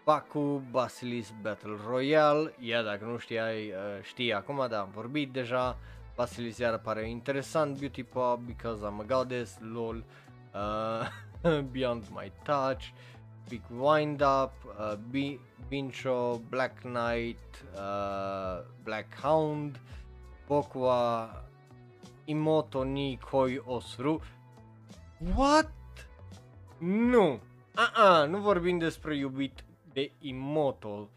[0.04, 5.78] Baku, Basilis Battle Royale, ia dacă nu știai, uh, știi acum, dar am vorbit deja,
[6.16, 10.04] Basilis iar pare interesant, Beauty Pop, Because I'm a Goddess, LOL,
[10.54, 11.08] uh,
[11.72, 12.94] Beyond My Touch,
[13.50, 15.40] Big Wind Up, uh, B-
[15.70, 17.38] Bincho, Black Knight,
[17.76, 19.78] uh, Black Hound,
[20.48, 21.30] Bokwa,
[22.28, 24.22] Imoto ni Koi Osru.
[25.36, 25.72] What?
[26.80, 27.40] Nu!
[27.76, 29.64] Uh-uh, nu vorbim despre iubit
[29.94, 31.10] de Imoto.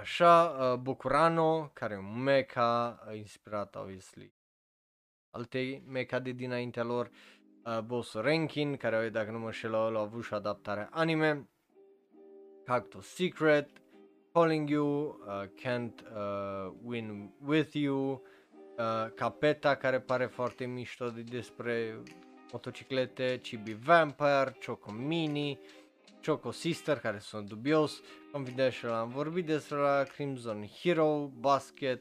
[0.00, 4.32] Așa, uh, Bucurano, care e un mecha, inspirat, obviously,
[5.30, 7.31] alte mecha de dinaintea lor uh,
[7.84, 11.48] Boss Rankin, care dacă nu mă șel a avut și adaptarea anime,
[12.64, 13.68] Cactus Secret,
[14.32, 18.22] Calling You, uh, Can't uh, Win With You,
[18.78, 22.02] uh, Capeta care pare foarte mișto de despre
[22.52, 25.60] motociclete, Chibi Vampire, Choco Mini,
[26.22, 28.00] Choco Sister, care sunt dubios,
[28.32, 32.00] Confidential am vorbit despre la Crimson Hero, Basket,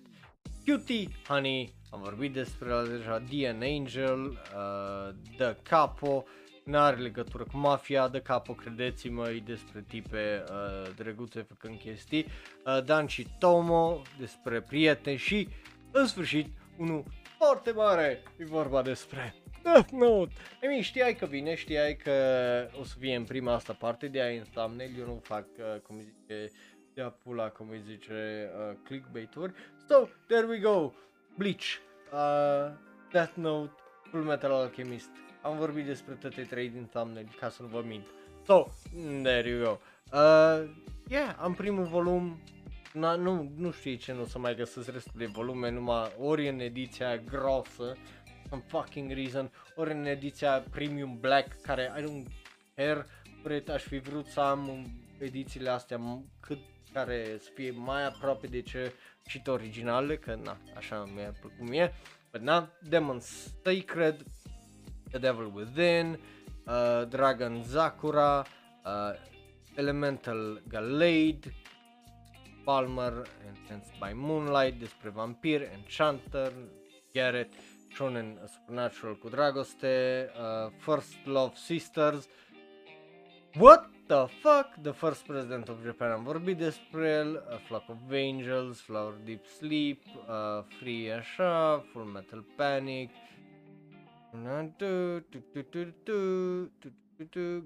[0.65, 3.19] Cutie, Honey, am vorbit despre la deja.
[3.19, 6.25] DN Angel, uh, The Capo,
[6.63, 12.25] nu are legătură cu mafia, The Capo, credeți-mă, e despre tipe uh, drăguțe făcând chestii,
[12.65, 15.47] uh, Dan și Tomo, despre prieteni și,
[15.91, 16.47] în sfârșit,
[16.77, 17.03] unul
[17.37, 20.33] foarte mare, e vorba despre Death Note.
[20.63, 22.11] I mean, știai că vine, știai că
[22.79, 25.79] o să fie în prima asta parte, de aia în thumbnail, eu nu fac, uh,
[25.81, 26.51] cum zice,
[26.93, 29.53] de pula, cum îi zice, uh, clickbait-uri.
[29.87, 30.93] So, there we go,
[31.37, 31.63] Bleach,
[32.13, 32.71] uh,
[33.11, 33.71] Death Note,
[34.09, 35.09] Full Metal Alchemist.
[35.41, 38.05] Am vorbit despre toate trei din thumbnail, ca să nu vă mint.
[38.45, 38.67] So,
[39.23, 39.77] there you go.
[40.17, 40.69] Uh,
[41.07, 42.39] yeah, am primul volum,
[42.93, 46.47] Na, nu, nu știu ce nu o să mai găsesc restul de volume, numai ori
[46.47, 47.97] în ediția grosă,
[48.49, 52.31] some fucking reason, ori în ediția Premium Black, care I don't
[52.75, 53.05] care,
[53.43, 54.85] ori aș fi vrut să am
[55.19, 55.99] edițiile astea
[56.39, 56.59] cât
[56.93, 58.93] care să fie mai aproape de ce
[59.25, 61.93] și originale, că na, așa mi-a plăcut mie,
[62.31, 64.25] but na, Demon Sacred,
[65.09, 66.19] The Devil Within,
[66.65, 68.45] uh, Dragon Zakura,
[68.85, 69.19] uh,
[69.75, 71.39] Elemental Gallade,
[72.63, 73.13] Palmer,
[73.47, 76.51] Enhanced by Moonlight, despre vampir, Enchanter,
[77.13, 77.53] Garrett,
[77.93, 82.27] Shonen Supernatural cu dragoste, uh, First Love Sisters,
[83.59, 84.75] What the fuck?
[84.81, 89.45] The First President of Japan am vorbit despre el, A Flock of Angels, Flower Deep
[89.45, 93.09] Sleep, uh, Free așa, Full Metal Panic,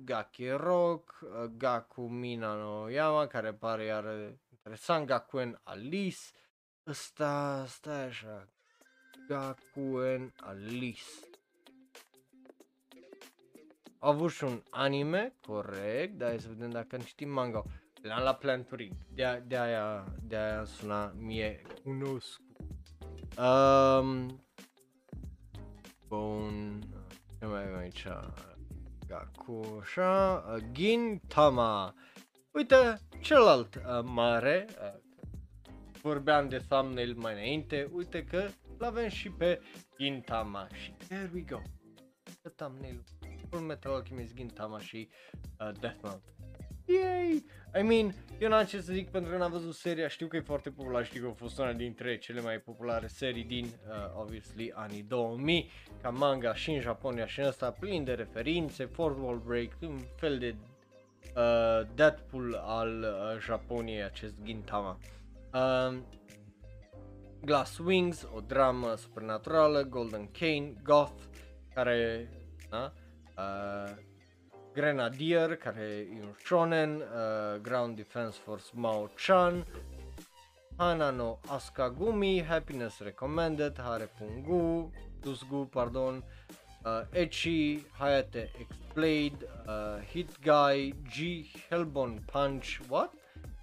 [0.03, 4.05] Gaki Rock, uh, Gaku Mina no Yama, care pare iar
[4.49, 6.31] interesant, Gakuen Alice,
[6.87, 8.47] ăsta, stai așa,
[9.27, 11.34] Gakuen Alice.
[14.05, 17.63] A avut și un anime, corect, dar să vedem dacă citim manga.
[18.01, 22.41] L-am la planturi, de, de aia, de aia suna mie cunosc.
[23.37, 24.43] Um,
[26.07, 26.79] bun,
[27.39, 28.07] ce mai avem aici?
[29.07, 31.93] Gaku, așa, Gintama.
[32.51, 35.01] Uite, celălalt uh, mare, uh,
[36.01, 39.61] vorbeam de thumbnail mai înainte, uite că l-avem și pe
[39.97, 41.61] Gintama și there we go.
[42.41, 43.03] The thumbnail
[43.49, 45.09] Full Metal Alchemist Gintama și
[45.59, 46.23] uh, Death Note.
[46.85, 47.45] Yay!
[47.79, 50.41] I mean, eu n-am ce să zic pentru că n-am văzut seria, știu că e
[50.41, 54.71] foarte popular, știu că a fost una dintre cele mai populare serii din, uh, obviously,
[54.75, 59.41] anii 2000, ca manga și în Japonia și în ăsta, plin de referințe, Fourth Wall
[59.45, 60.55] Break, un fel de
[61.35, 64.99] uh, Deadpool al uh, Japoniei, acest Gintama.
[65.53, 65.97] Uh,
[67.45, 71.23] Glass Wings, o dramă supernaturală, Golden Cane, Goth,
[71.73, 72.29] care,
[72.69, 72.93] da?
[73.37, 73.93] Uh,
[74.73, 79.65] Grenadier, care e un shonen, uh, Ground Defense Force Mao-chan,
[80.77, 84.91] Hana no Asukagumi, Happiness Recommended, Hare Pungu,
[85.21, 86.21] Dusgu, pardon,
[86.83, 93.13] uh, Echi, Hayate Explained, uh, Hit Guy, G, Hellbone Punch, what?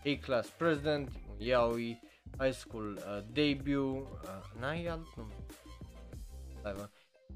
[0.06, 1.98] A-Class President, Yaoi,
[2.38, 6.88] High School uh, Debut, uh, n-ai alt nume?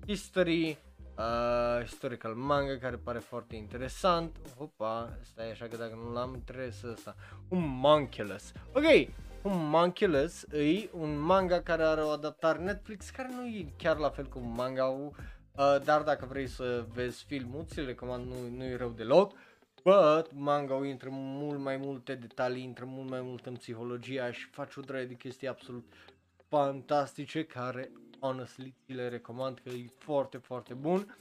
[0.07, 0.79] History,
[1.19, 4.37] uh, historical manga care pare foarte interesant.
[4.57, 7.17] Opa, stai așa că dacă nu l-am trebuie să ăsta.
[7.49, 8.53] Un Monculus.
[8.73, 8.85] Ok,
[9.43, 14.11] un Monculus e un manga care are o adaptare Netflix care nu e chiar la
[14.11, 15.13] fel cum manga uh,
[15.85, 19.33] dar dacă vrei să vezi filmul, ți recomand, nu, nu e rău deloc.
[19.83, 24.81] But manga intră mult mai multe detalii, intră mult mai mult în psihologia și face
[24.81, 25.93] o draie de chestii absolut
[26.49, 27.91] fantastice care
[28.21, 31.19] honestly ți le recomand că e foarte, foarte bun.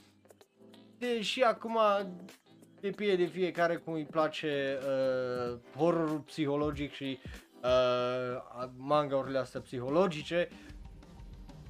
[0.98, 1.78] Deși acum
[2.80, 7.18] depinde de fiecare cum îi place uh, horrorul psihologic și
[7.62, 10.48] uh, manga-urile astea psihologice.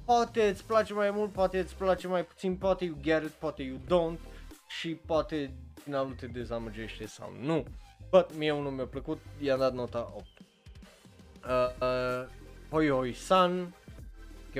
[0.05, 3.63] Poate îți place mai mult, poate îți place mai puțin, poate you get it, poate
[3.63, 4.19] you don't
[4.67, 7.65] și poate finalul te dezamăgește sau nu.
[8.09, 10.25] But mie unul mi-a plăcut, i-am dat nota 8.
[10.25, 11.51] Uh,
[11.81, 12.29] uh,
[12.69, 13.75] Hoi Hoi San,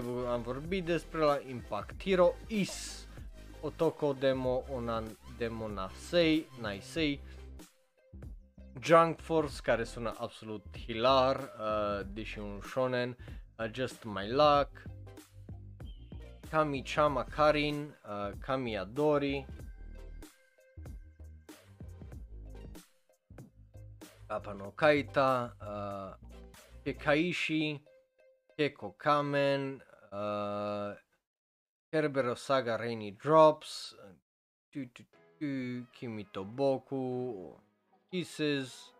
[0.01, 3.07] că am vorbit despre la Impact Hero Is
[3.61, 7.21] Otoko Demo Onan Demo Nasei, Naisei.
[8.81, 13.17] Junk Force care sună absolut hilar, uh, deși un shonen,
[13.57, 14.69] uh, Just My Luck,
[16.49, 19.45] Kami Chama Karin, uh, Kami Adori,
[24.27, 26.27] Papa no Kaita, uh,
[26.83, 27.81] Kekaishi,
[28.55, 30.95] Keko Kamen, uh,
[31.89, 33.95] Kerbero Saga Rainy Drops,
[34.69, 35.03] tu, tu,
[35.37, 37.55] tu, Kimi Toboku,
[38.09, 38.93] Kisses,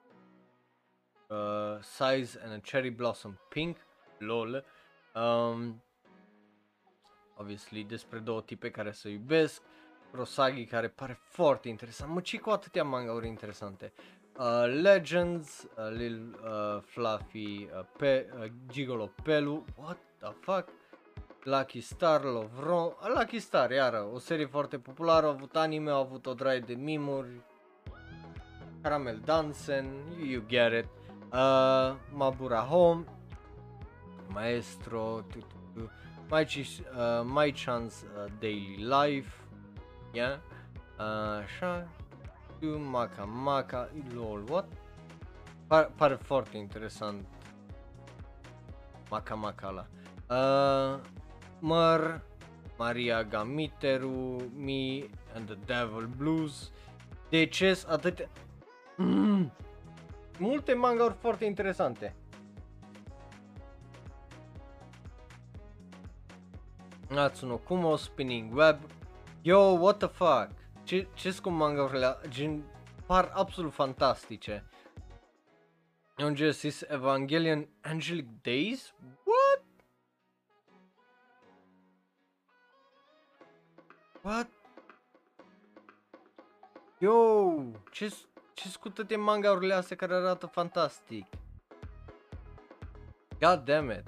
[1.29, 3.77] uh, Size and a Cherry Blossom Pink,
[4.19, 4.63] lol.
[5.15, 5.81] Um,
[7.37, 9.61] obviously despre două tipe care se iubesc,
[10.11, 13.93] Rosagi care pare foarte interesant, mă ci cu atâtea mangauri interesante.
[14.37, 20.69] Uh, Legends, uh, Lil uh, Fluffy, uh, Pe, uh, Gigolo Pelu, what the fuck?
[21.47, 25.95] Lucky Star, Lovron, uh, Lucky Star, iară, o serie foarte populară, a avut anime, a
[25.95, 27.41] avut o draie de mimuri,
[28.81, 29.85] Caramel Dansen,
[30.25, 30.89] you get it,
[31.33, 33.05] uh, Mabura Home,
[34.27, 35.89] Maestro, tu, tu, tu,
[36.29, 39.43] My, Ch- uh, My Chance uh, Daily Life,
[40.11, 40.37] yeah,
[40.99, 41.87] uh, așa,
[42.59, 44.65] tu, Maca Maca, lol, what?
[45.67, 47.25] Pare, pare foarte interesant
[49.09, 49.87] Maca Maca ăla.
[50.29, 50.99] Uh,
[51.59, 52.21] Măr,
[52.77, 56.71] Maria Gamiteru, Me and the Devil Blues,
[57.29, 58.29] Deces, atâtea...
[58.97, 59.51] Mm.
[60.39, 62.15] Multe mangauri foarte interesante.
[67.09, 68.79] Natsuno Kumo, Spinning Web.
[69.41, 70.49] Yo, what the fuck?
[70.83, 72.63] Ce, ce cu mangaurile gen,
[73.05, 74.63] par absolut fantastice.
[76.17, 78.93] Am Genesis Evangelion Angelic Days?
[79.23, 79.66] What?
[84.27, 84.47] What?
[86.99, 88.13] Yo, ce
[88.53, 91.25] ce cu toate mangaurile astea care arată fantastic?
[93.39, 94.03] God damn it.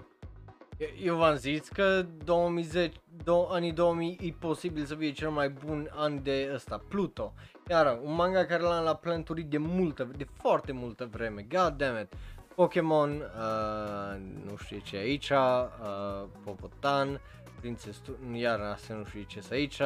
[1.01, 5.89] Eu v-am zis că 2010, do, anii 2000 e posibil să fie cel mai bun
[5.93, 7.33] an de ăsta, Pluto.
[7.69, 11.99] Iar un manga care l-am la planturi de multă, de foarte multă vreme, god damn
[11.99, 12.13] it.
[12.55, 17.21] Pokémon, uh, nu știu ce aici, uh, Popotan,
[17.59, 18.01] Princess,
[18.34, 19.81] iar asta nu știu ce aici,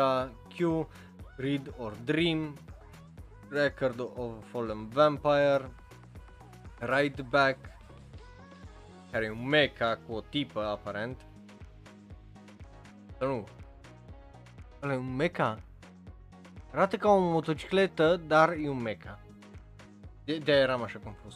[0.56, 0.88] Q,
[1.36, 2.58] Read or Dream,
[3.50, 5.72] Record of Fallen Vampire,
[6.80, 7.58] Ride Back,
[9.12, 11.22] care e un mecha cu o tipă aparent.
[13.20, 13.48] Sau nu?
[14.82, 15.58] Ăla e un mecha?
[16.72, 19.20] Arată ca o motocicletă, dar e un mecha.
[20.26, 21.36] De, de eram așa confuz.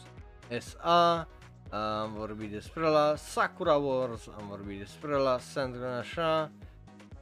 [0.58, 1.28] SA,
[1.70, 6.50] am vorbit despre la Sakura Wars, am vorbit despre la Sandrine așa,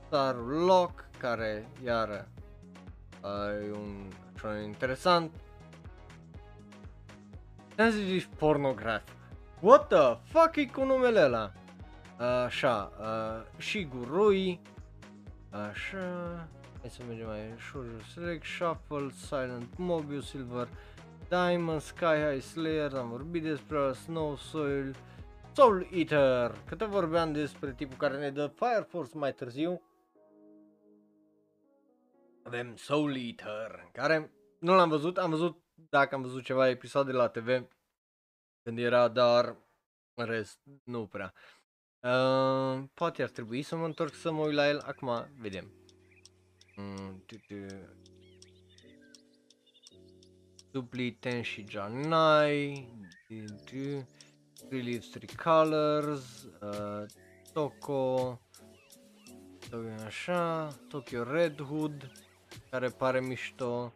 [0.06, 2.28] Star Lock, care iară
[3.66, 5.30] e un așa interesant.
[7.76, 9.04] Sensitive pornograph.
[9.60, 11.52] What the fuck e cu numele ăla?
[12.44, 14.60] Așa, uh, Shigurui,
[15.50, 16.48] așa,
[16.80, 20.68] hai să mergem mai Shoujo Select, Shuffle, Silent Mobius, Silver,
[21.28, 24.96] Diamond, Sky High Slayer, am vorbit despre Snow Soil,
[25.52, 29.82] Soul Eater, câte vorbeam despre tipul care ne dă Fire Force mai târziu.
[32.42, 37.28] Avem Soul Eater, care nu l-am văzut, am văzut, dacă am văzut ceva episoade la
[37.28, 37.68] TV,
[38.62, 39.56] când era, dar
[40.14, 41.32] în rest nu prea.
[42.00, 45.72] Uh, poate ar trebui să mă întorc să mă uit la el, acum vedem.
[46.76, 47.24] Mm,
[50.76, 52.86] Dupli Tenshi Janai,
[53.26, 57.06] Three Leaves, Three Colors, uh,
[57.52, 58.40] Toko,
[60.04, 62.10] așa, Tokyo Red Hood,
[62.70, 63.92] care pare mișto,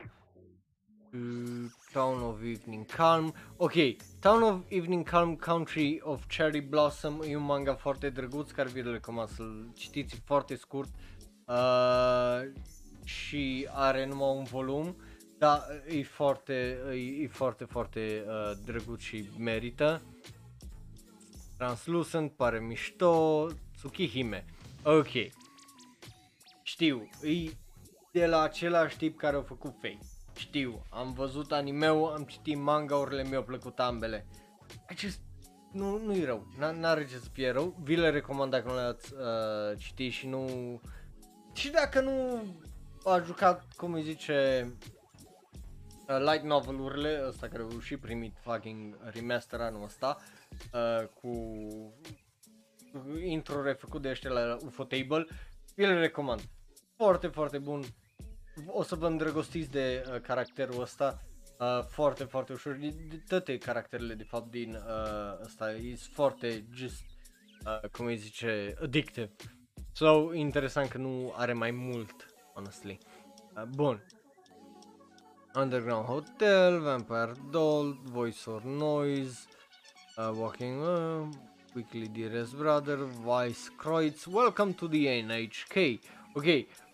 [1.92, 3.34] Town of Evening Calm.
[3.56, 3.74] Ok,
[4.20, 8.82] Town of Evening Calm Country of Cherry Blossom e un manga foarte drăguț care vi
[8.82, 10.90] recomand să-l citiți foarte scurt
[11.46, 12.52] uh,
[13.04, 14.96] și are numai un volum,
[15.40, 20.02] dar e foarte, e, e foarte, foarte uh, drăguț și merită.
[21.56, 23.46] Translucent, pare mișto,
[23.76, 24.44] Tsukihime.
[24.84, 25.08] Ok.
[26.62, 27.50] Știu, e
[28.12, 29.98] de la același tip care a făcut Fate.
[30.36, 34.26] Știu, am văzut anime am citit manga-urile, mi-au plăcut ambele.
[34.88, 35.20] Acest
[35.72, 39.78] nu, nu-i rău, n-are ce să fie rău, vi le recomand dacă nu le-ați uh,
[39.78, 40.46] citit și nu...
[41.52, 42.44] Și dacă nu
[43.04, 44.68] a jucat, cum îi zice,
[46.10, 50.18] uh, light novel-urile, ăsta care au și primit fucking remaster anul ăsta,
[50.72, 51.54] uh, cu
[53.22, 55.26] intro refăcut de ăștia la Ufotable,
[55.74, 56.40] vi le recomand.
[56.96, 57.82] Foarte, foarte bun,
[58.66, 61.22] o să vă îndrăgostiți de uh, caracterul ăsta
[61.58, 62.72] uh, foarte, foarte ușor.
[62.72, 67.02] De, de toate caracterele, de fapt, din uh, ăsta e foarte just,
[67.66, 69.30] uh, cum îi zice, addictive.
[69.92, 72.98] So, interesant că nu are mai mult, honestly.
[73.56, 74.06] Uh, bun.
[75.54, 79.46] Underground Hotel, Vampire Doll, Voice or Noise,
[80.16, 81.26] uh, Walking uh,
[81.74, 86.00] Weekly Dearest Brother, Vice Kreutz, Welcome to the NHK.
[86.34, 86.44] Ok,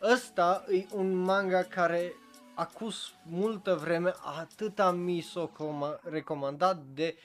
[0.03, 2.13] ăsta e un manga care
[2.55, 5.51] acus multă vreme atâta mi s-o
[6.03, 7.17] recomandat de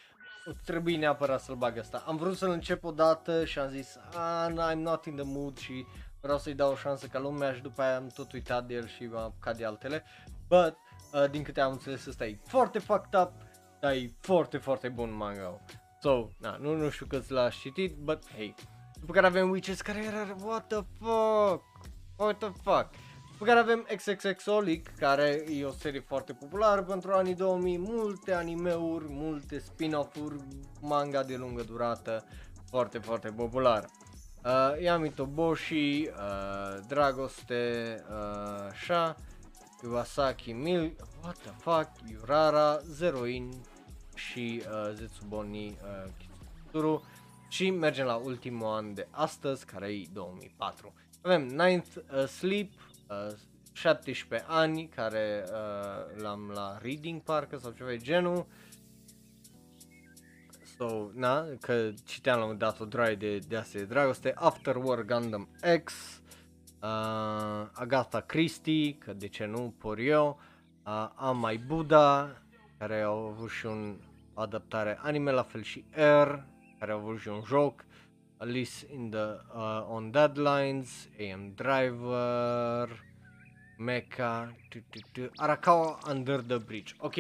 [0.66, 2.04] trebuie neapărat să-l bag asta.
[2.08, 5.58] Am vrut să-l încep o dată și am zis, ah, I'm not in the mood
[5.58, 5.86] și
[6.22, 8.88] vreau să-i dau o șansă ca lumea și după aia am tot uitat de el
[8.88, 10.04] și m-am apucat de altele.
[10.48, 10.78] But,
[11.14, 13.32] uh, din câte am înțeles, ăsta e foarte fucked up,
[13.80, 15.62] dar e foarte, foarte bun manga
[16.02, 18.56] So, na, nu, nu știu cât l-aș citit, but hey.
[19.00, 21.64] După care avem Witches care era, what the fuck,
[22.18, 22.90] what the fuck.
[23.32, 29.06] După care avem XXXolic, care e o serie foarte populară pentru anii 2000, multe animeuri,
[29.08, 30.36] multe spin-off-uri,
[30.82, 32.26] manga de lungă durată,
[32.70, 33.86] foarte, foarte popular.
[34.46, 39.16] Uh, Yami Toboshi, uh, Dragoste, uh, așa,
[39.84, 40.92] Iwasaki Mil,
[41.24, 43.52] what the fuck, Yurara, Zeroin
[44.16, 47.04] și uh, Zetsuboni uh, Kitsuru
[47.50, 50.94] și mergem la ultimul an de astăzi, care e 2004.
[51.22, 52.72] Avem Ninth uh, Sleep,
[53.10, 53.34] uh,
[53.74, 58.46] 17 ani, care uh, l-am la Reading parcă sau ceva de genul.
[60.78, 64.32] So, na, că citeam la un dat o droaie de, de astea de dragoste.
[64.36, 65.50] After War Gundam
[65.84, 66.21] X,
[66.82, 70.40] uh, Agatha Christie, că de ce nu, por eu,
[70.86, 72.42] uh, Amai Buddha,
[72.78, 73.96] care au avut și un
[74.34, 76.46] adaptare anime, la fel și Air,
[76.80, 77.86] care au avut și un joc,
[78.38, 79.20] Alice in the
[79.56, 83.04] uh, on Deadlines, AM Driver,
[83.78, 84.56] Mecha,
[85.36, 86.94] Arakawa Under the Bridge.
[86.98, 87.16] Ok,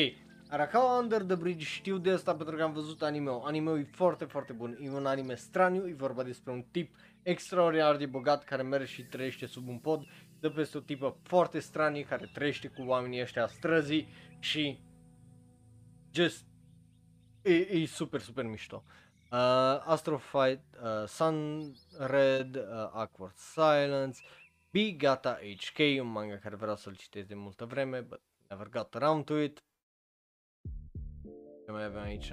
[0.49, 3.41] Arakawa Under the Bridge știu de asta pentru că am văzut anime-ul.
[3.45, 4.77] Anime-ul e foarte, foarte bun.
[4.81, 9.03] E un anime straniu, e vorba despre un tip extraordinar de bogat care merge și
[9.03, 10.03] trăiește sub un pod.
[10.39, 14.07] De peste o tipă foarte stranie care trăiește cu oamenii ăștia străzii
[14.39, 14.79] și
[16.11, 16.45] just
[17.41, 18.83] e, e super, super mișto.
[19.31, 19.37] Uh,
[19.85, 24.19] Astro Fight, uh, Sun Red, uh, Awkward Silence,
[24.71, 28.95] Be Gata HK, un manga care vreau să-l citesc de multă vreme, but never got
[28.95, 29.63] around to it.
[31.65, 32.31] Ce mai avem aici?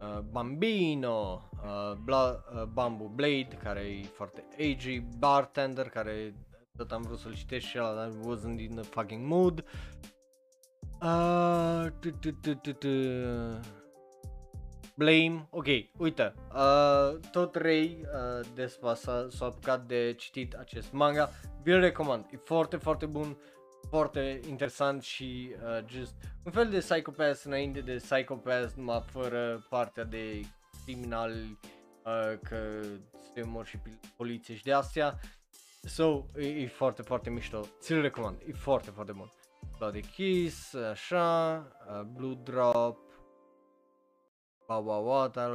[0.00, 6.34] Uh, Bambino, uh, Bla, uh, Bamboo Blade, care e foarte agey, Bartender, care
[6.76, 9.64] tot am vrut să-l citesc și ăla, dar wasn't in the fucking mood.
[11.02, 11.86] Uh,
[14.94, 15.66] Blame, ok,
[15.98, 21.30] uite, uh, tot Ray uh, Despa s-a, s-a apucat de citit acest manga,
[21.62, 23.36] vi-l recomand, e foarte, foarte bun,
[23.90, 26.14] foarte interesant și uh, just
[26.44, 30.40] un fel de Psychopath înainte de Psychopath, numai fără partea de
[30.84, 32.80] criminal uh, că
[33.34, 33.78] se mor și
[34.16, 35.18] poliție și de astea.
[35.82, 39.32] So, e, e foarte, foarte mișto, ți-l recomand, e foarte, foarte bun.
[39.78, 41.56] Bloody Kiss, așa,
[41.88, 42.98] uh, Blue Drop,
[44.66, 45.50] Wawa Water,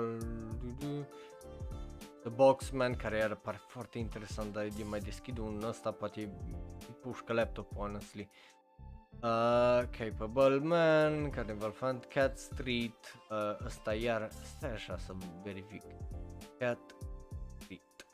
[2.26, 6.30] The Boxman, care iar pare foarte interesant, dar e mai deschid un ăsta, poate
[7.02, 8.30] pușcă laptop honestly.
[9.12, 15.82] Uh, Capable Man, Carnival Fund, Cat Street, uh, ăsta iar, stai așa să verific.
[16.60, 16.96] Cat
[17.60, 18.08] Street.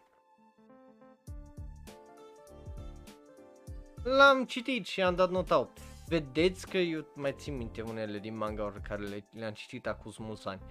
[4.03, 5.69] L-am citit și am dat nota
[6.07, 10.47] Vedeți că eu mai țin minte unele din manga care le, le-am citit acum mulți
[10.47, 10.61] ani.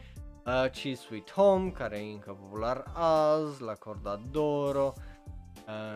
[0.47, 4.93] Uh, Chi Sweet Home, care e încă popular azi, la Cordadoro,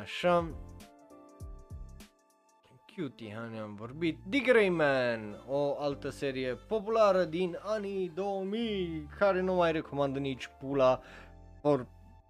[0.03, 0.51] așa.
[2.97, 9.41] Cutie Honey am vorbit, The Grey Man, o altă serie populară din anii 2000, care
[9.41, 11.01] nu mai recomandă nici pula
[11.61, 11.87] for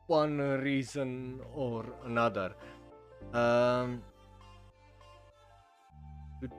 [0.06, 2.56] one reason or another.
[3.32, 3.94] Uh,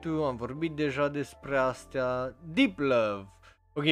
[0.00, 2.34] tu am vorbit deja despre astea.
[2.44, 3.28] Deep Love.
[3.72, 3.84] Ok,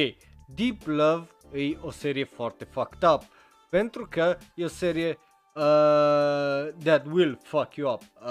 [0.47, 3.21] Deep Love e o serie foarte fucked up.
[3.69, 5.17] Pentru că e o serie
[5.55, 8.01] uh, that will fuck you up.
[8.01, 8.29] Uh,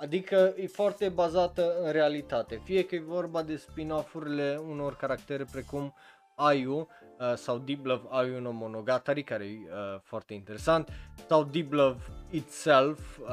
[0.00, 2.60] adică e foarte bazată în realitate.
[2.64, 5.94] Fie că e vorba de spin-off-urile unor caractere precum
[6.34, 6.88] Ayu
[7.18, 10.88] uh, sau Deep Love Ayu no Monogatari care e uh, foarte interesant
[11.28, 13.28] sau Deep Love Itself uh,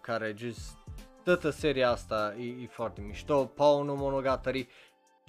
[0.00, 0.76] care just
[1.24, 4.68] toată seria asta e, e foarte mișto Pau no Monogatari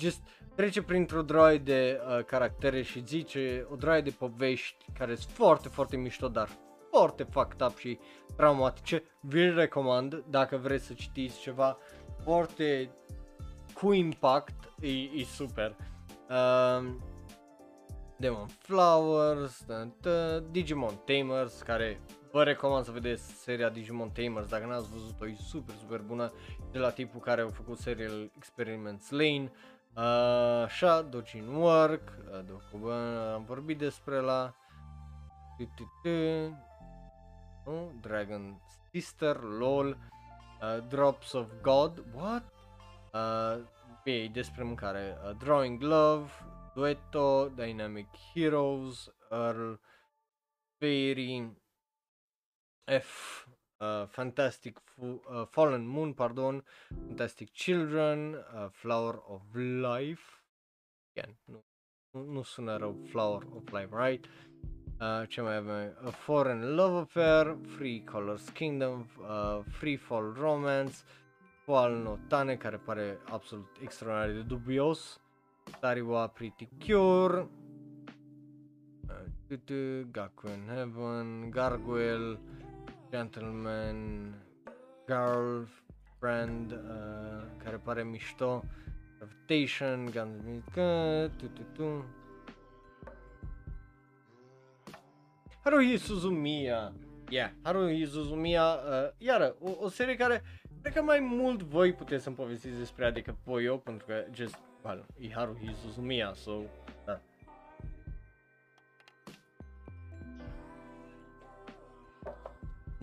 [0.04, 0.22] just
[0.56, 5.68] trece printr-o droaie de uh, caractere și zice o droaie de povești care sunt foarte,
[5.68, 6.50] foarte mișto, dar
[6.92, 8.00] foarte fucked up și
[8.36, 9.04] traumatice.
[9.22, 11.78] Vi-l recomand dacă vreți să citiți ceva
[12.24, 12.90] foarte
[13.74, 15.76] cu impact, e, e super.
[16.30, 16.90] Uh,
[18.18, 19.66] Demon Flowers,
[20.52, 22.00] Digimon Tamers, care
[22.32, 26.32] vă recomand să vedeți seria Digimon Tamers, dacă n-ați văzut-o, e super, super bună,
[26.72, 29.73] de la tipul care a făcut serial Experiments Lane, Uh,
[30.64, 32.18] așa, Dojin Work,
[32.72, 32.92] uh,
[33.34, 34.56] am vorbit despre la
[37.66, 37.92] nu?
[38.02, 38.62] Dragon
[38.92, 42.44] Sister, LOL, uh, Drops of God, what?
[43.14, 43.66] Uh,
[44.04, 45.18] e despre mâncare.
[45.24, 46.32] Uh, Drawing Love,
[46.74, 49.80] Duetto, Dynamic Heroes, Earl,
[50.80, 51.58] Fairy,
[52.84, 53.48] F,
[53.84, 56.64] uh, Fantastic Fu- uh, Fallen Moon, pardon,
[57.08, 60.42] Fantastic Children, uh, Flower of Life.
[61.16, 61.64] Again, nu,
[62.12, 64.26] nu, nu sună rău, Flower of Life, right?
[65.00, 65.98] Uh, ce mai avem?
[66.06, 71.04] A Foreign Love Affair, Free Colors Kingdom, uh, Free Fall Romance,
[71.64, 75.22] Fall Notane, care pare absolut extraordinar de dubios,
[75.80, 77.50] Tariwa Pretty Cure,
[79.10, 82.40] uh, tutu, Gaku in Heaven, Gargoyle,
[83.14, 84.34] Gentleman,
[85.06, 88.64] Girlfriend, uh, care pare mișto,
[89.18, 90.64] Gravitation, Guns
[91.38, 92.06] tu tu tu.
[95.64, 96.94] Haruhi Suzumiya.
[97.30, 100.44] Yeah, Haruhi Suzumiya, uh, iară, o, o serie care
[100.82, 104.26] cred că mai mult voi puteți să-mi povestiți despre ea decât voi eu, pentru că
[104.32, 106.62] just, well, e Haruhi Suzumiya, so,
[107.06, 107.22] da.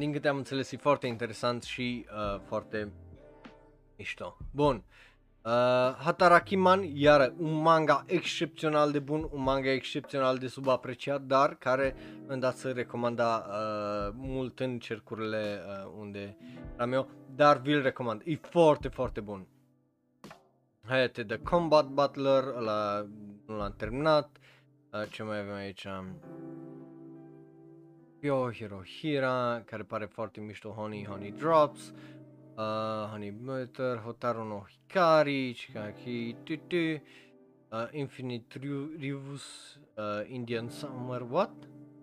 [0.01, 2.93] Din câte am înțeles, e foarte interesant și uh, foarte
[3.97, 4.36] mișto.
[4.51, 4.85] Bun.
[5.44, 5.52] Uh,
[5.98, 11.94] Hatarakiman, iară, un manga excepțional de bun, un manga excepțional de subapreciat, dar care
[12.27, 16.36] mi-am dat să recomanda uh, mult în cercurile uh, unde
[16.77, 19.47] am eu, dar vi-l recomand, e foarte, foarte bun.
[20.86, 23.06] Hayate The Combat Butler, ăla
[23.47, 24.36] nu l-am terminat,
[24.93, 25.86] uh, ce mai avem aici?
[28.22, 31.92] Yo Hirohira, care pare foarte mișto, Honey Honey Drops,
[32.56, 41.20] uh, Honey Butter, Hotaru no Hikari, Chikaki, Tutu, uh, Infinite Ru- Rivus, uh, Indian Summer,
[41.30, 41.52] what?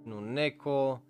[0.04, 1.02] Nu, Neko,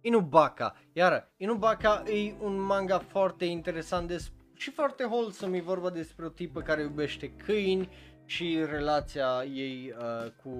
[0.00, 0.74] Inubaka.
[0.92, 6.28] Iar Inubaka e un manga foarte interesant des- și foarte wholesome, e vorba despre o
[6.28, 7.88] tipă care iubește câini
[8.24, 10.50] și relația ei uh, cu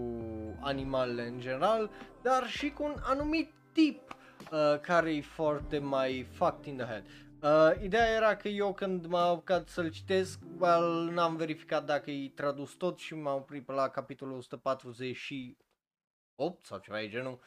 [0.60, 1.90] animalele în general,
[2.22, 4.16] dar și cu un anumit tip
[4.52, 7.04] uh, care e foarte mai fucked in the head.
[7.42, 12.28] Uh, ideea era că eu când m-am apucat să-l citesc, well, n-am verificat dacă e
[12.28, 17.40] tradus tot și m-am oprit pe la capitolul 148 sau ceva de genul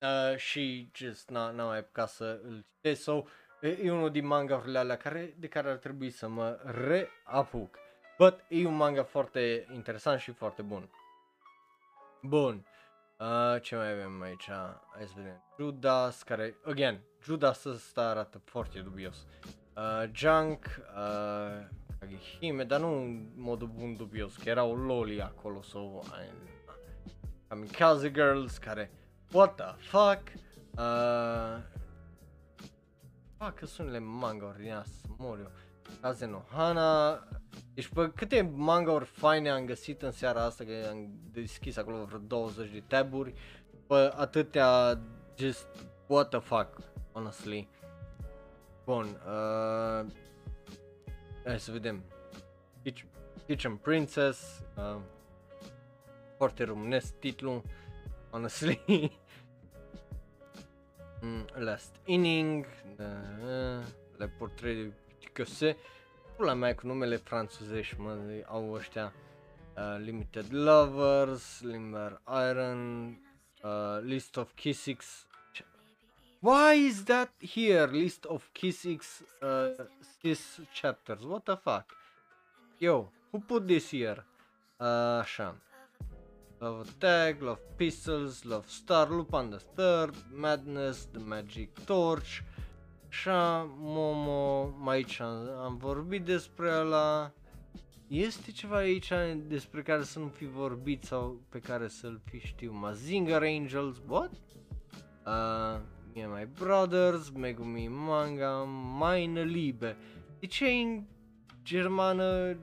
[0.00, 3.02] uh, și just n- n-am mai apucat să îl citesc.
[3.02, 3.22] So,
[3.60, 7.78] e, e unul din mangaurile alea care, de care ar trebui să mă reapuc.
[8.18, 10.90] But e un manga foarte interesant și foarte bun.
[12.22, 12.66] Bun.
[13.20, 14.50] Uh, ce mai avem aici?
[14.94, 15.42] Hai să vedem.
[15.56, 19.26] Judas, care, again, Judas ăsta arată foarte dubios.
[19.76, 20.64] Uh, Junk,
[20.96, 21.66] uh,
[21.98, 26.02] Kagehime, dar nu în modul bun dubios, că erau loli acolo, so, uh,
[27.48, 28.90] Kamikaze Girls, care,
[29.32, 30.22] what the fuck?
[30.70, 31.62] Uh,
[33.36, 35.50] fac că sunele manga-uri din asta, să mor eu.
[36.00, 37.18] Kaze no Hana,
[37.74, 42.18] deci pe câte manga-uri faine am găsit în seara asta, că am deschis acolo vreo
[42.18, 43.34] 20 de taburi,
[43.86, 45.00] pe atâtea,
[45.36, 45.66] just,
[46.06, 46.78] what the fuck,
[47.12, 47.68] honestly.
[48.84, 50.06] Bun, uh,
[51.44, 52.04] hai să vedem.
[52.82, 53.08] Kitchen,
[53.46, 55.00] Kitchen Princess, uh,
[56.36, 57.62] foarte românesc titlul,
[58.30, 58.80] honestly.
[61.20, 62.66] mm, last Inning,
[62.98, 63.86] uh,
[64.16, 64.92] Le Portrait
[65.38, 65.76] de Picasso,
[66.36, 68.16] pula mea cu numele franțuzești, mă,
[68.46, 69.12] au ăștia.
[69.76, 72.20] Uh, Limited Lovers, Limber
[72.50, 73.08] Iron,
[73.62, 75.26] uh, List of Kissix.
[76.40, 77.86] Why is that here?
[77.86, 79.86] List of Kissix uh,
[80.20, 81.22] six chapters.
[81.22, 81.86] What the fuck?
[82.78, 84.24] Yo, who put this here?
[84.76, 84.86] Uh,
[85.20, 85.56] așa.
[86.60, 92.42] Love Tag, Love Pistols, Love Star, Lupin the Third, Madness, The Magic Torch,
[93.08, 97.32] Așa, Momo, mai aici am, am vorbit despre ăla.
[98.06, 99.12] Este ceva aici
[99.46, 102.72] despre care să nu fi vorbit sau pe care să-l fi știu?
[102.72, 104.30] Mazinger Angels, what?
[105.26, 105.80] Uh,
[106.14, 108.62] Me and My Brothers, Megumi Manga,
[108.98, 109.96] Meine Liebe.
[110.38, 111.02] De ce e în
[111.62, 112.56] germană?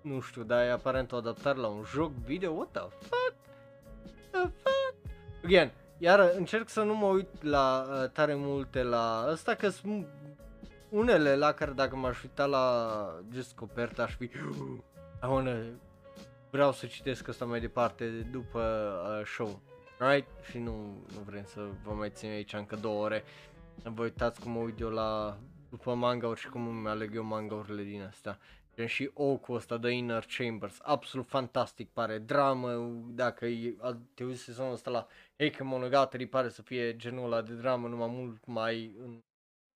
[0.00, 2.52] Nu știu, dar e aparent o adaptare la un joc video?
[2.52, 3.34] What the fuck?
[4.30, 4.94] The fuck?
[5.44, 10.06] Again, iar încerc să nu mă uit la uh, tare multe la ăsta că sunt
[10.88, 14.24] unele la care dacă m-aș uita la just coperta aș fi
[15.22, 15.56] I wanna,
[16.50, 19.60] vreau să citesc asta mai departe după uh, show.
[19.98, 20.26] Right?
[20.50, 20.72] Și nu,
[21.14, 23.24] nu vrem să vă mai țin aici încă două ore.
[23.82, 25.38] Vă uitați cum mă uit eu la
[25.70, 28.38] după manga și cum îmi aleg eu manga-urile din astea.
[28.76, 32.70] Gen și Oku ăsta de Inner Chambers, absolut fantastic pare, dramă,
[33.08, 33.76] dacă e,
[34.14, 35.06] te uiți sezonul ăsta la
[35.38, 39.22] Heike Monogatari pare să fie genul ăla de dramă, numai mult mai în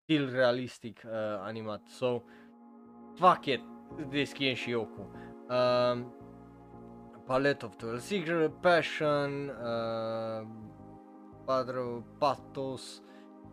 [0.02, 1.10] stil realistic uh,
[1.40, 2.22] animat, so
[3.14, 3.60] fuck it,
[4.08, 5.10] deschidem și eu cu.
[5.48, 6.04] Uh,
[7.26, 10.46] Palette of 12 Secret, Passion, uh,
[11.44, 13.02] Padre Pathos,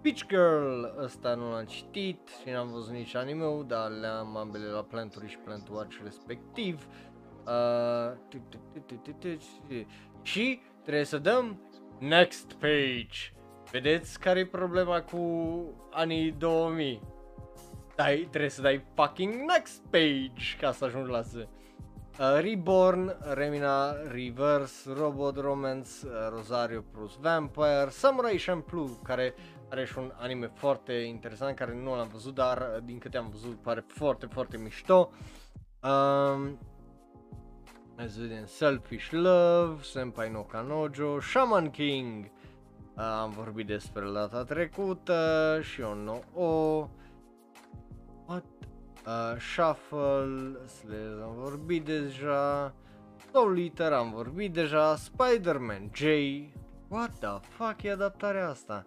[0.07, 4.81] Beach Girl, ăsta nu l-am citit și n-am văzut nici anime dar le-am ambele la
[4.81, 6.87] Planturi și Plant Watch respectiv.
[7.45, 8.17] Uh,
[10.21, 11.61] și trebuie să dăm
[11.99, 13.33] next page.
[13.71, 15.19] Vedeți care e problema cu
[15.91, 17.01] anii 2000?
[17.95, 21.37] Dai, trebuie să dai fucking next page ca să ajungi la zi.
[22.19, 29.33] Uh, Reborn, Remina Reverse, Robot Romance, uh, Rosario plus Vampire, Samurai Champloo, care
[29.69, 33.29] are și un anime foarte interesant care nu l-am văzut, dar uh, din câte am
[33.29, 35.11] văzut pare foarte, foarte mișto.
[35.83, 36.59] Um,
[37.95, 44.43] Hai să vedem, Selfish Love, Senpai no Kanojo, Shaman King, uh, am vorbit despre data
[44.43, 46.89] trecută și o nouă.
[48.25, 48.43] What?
[49.05, 52.73] Uh, Shuffle, Slay, am vorbit deja.
[53.31, 54.95] Soul Eater, am vorbit deja.
[54.95, 56.03] Spider-Man J.
[56.87, 58.85] What the fuck e adaptarea asta?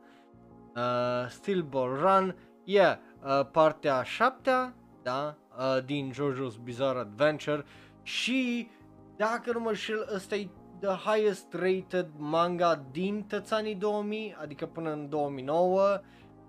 [0.76, 2.36] Uh, Steel Ball Run.
[2.64, 7.64] Yeah, uh, partea 7 da, uh, din JoJo's Bizarre Adventure
[8.02, 8.68] și
[9.16, 10.48] dacă nu mă șel, ăsta e
[10.80, 16.00] the highest rated manga din tățanii 2000, adică până în 2009,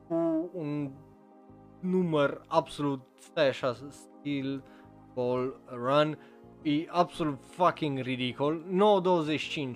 [0.07, 0.91] cu un
[1.79, 4.63] număr absolut, stai așa, Steel
[5.13, 6.17] Ball Run,
[6.61, 9.75] e absolut fucking ridicol, 9.25 uh,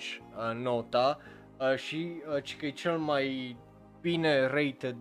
[0.62, 1.18] nota
[1.60, 3.58] uh, și uh, că e cel mai
[4.06, 4.98] bine rated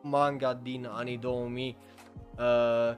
[0.00, 1.76] manga din anii 2000.
[2.38, 2.96] Uh,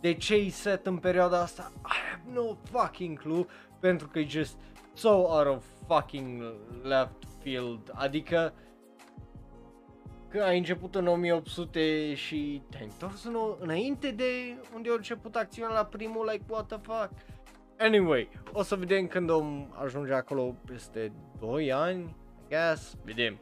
[0.00, 1.72] de ce i set în perioada asta?
[1.84, 3.46] I have no fucking clue,
[3.80, 4.56] pentru că e just
[4.92, 6.42] so out of fucking
[6.82, 8.54] left field, adică
[10.28, 15.74] că ai început în 1800 și te-ai întors în, înainte de unde a început acțiunea
[15.74, 17.10] la primul, like what the fuck.
[17.78, 23.38] Anyway, o să vedem când om ajunge acolo peste 2 ani, I guess, vedem.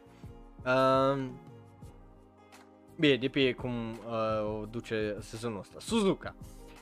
[0.65, 1.39] Um,
[2.95, 5.79] bine, depinde cum uh, o duce sezonul ăsta.
[5.79, 6.35] Suzuka.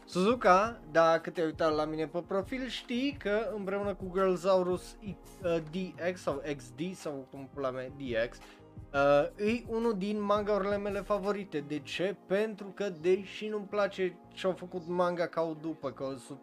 [0.05, 6.21] Suzuka, dacă te-ai uitat la mine pe profil, știi că împreună cu Girlsaurus uh, DX
[6.21, 8.37] sau XD sau cum pula mea DX,
[8.93, 11.59] uh, e unul din mangaurile mele favorite.
[11.59, 12.15] De ce?
[12.25, 16.39] Pentru că deși nu-mi place ce-au făcut manga ca o după, că s-a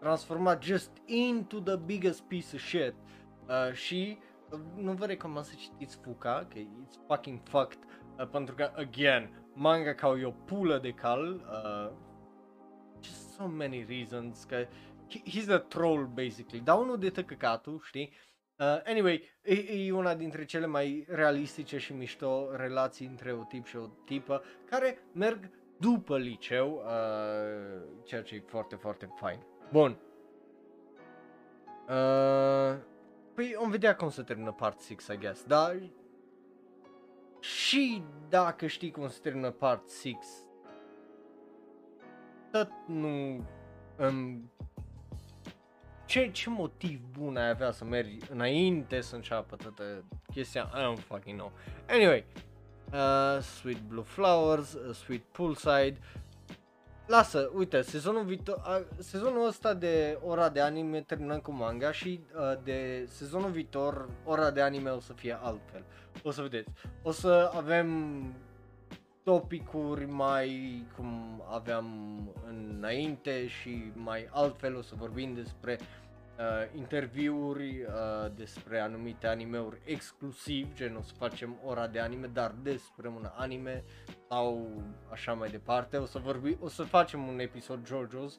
[0.00, 2.94] transformat just into the biggest piece of shit
[3.48, 4.31] uh, și uh,
[4.76, 7.78] nu vă recomand să citiți Fuka, că it's fucking fucked,
[8.18, 11.92] uh, pentru că, again, manga ca o pulă de cal, uh,
[13.00, 14.66] just so many reasons, că
[15.10, 18.12] he's a troll basically, dar unul de tăcăcatul, știi?
[18.58, 23.66] Uh, anyway, e, e una dintre cele mai realistice și mișto relații între o tip
[23.66, 29.38] și o tipă care merg după liceu, uh, ceea ce e foarte, foarte fain.
[29.72, 29.98] Bun.
[31.88, 32.76] Uh,
[33.34, 35.76] păi om vedea cum se termină part 6, I guess, dar
[37.40, 40.16] și dacă știi cum se termină part 6,
[42.50, 43.46] tot nu
[43.98, 44.50] um,
[46.04, 51.04] ce, ce motiv bun ai avea să mergi înainte să înceapă toată chestia, I don't
[51.06, 51.52] fucking know.
[51.88, 52.24] Anyway,
[52.92, 55.98] uh, Sweet Blue Flowers, uh, Sweet Poolside,
[57.12, 62.20] Lasă, uite, sezonul viitor, uh, sezonul ăsta de ora de anime terminăm cu manga și
[62.34, 65.84] uh, de sezonul viitor ora de anime o să fie altfel.
[66.22, 66.68] O să vedeți.
[67.02, 68.22] O să avem
[69.22, 71.86] topicuri mai cum aveam
[72.48, 75.78] înainte și mai altfel o să vorbim despre
[76.38, 82.54] uh, interviuri uh, despre anumite animeuri exclusiv, gen o să facem ora de anime, dar
[82.62, 83.84] despre un anime
[84.32, 84.70] sau
[85.10, 85.96] așa mai departe.
[85.96, 88.32] O să, vorbi, o să facem un episod JoJo's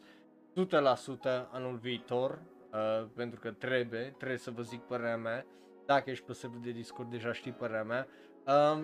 [0.66, 2.40] 100% anul viitor,
[2.72, 5.46] uh, pentru că trebuie, trebuie să vă zic părerea mea.
[5.86, 8.08] Dacă ești pe server de Discord deja știi părerea mea.
[8.48, 8.84] Uh,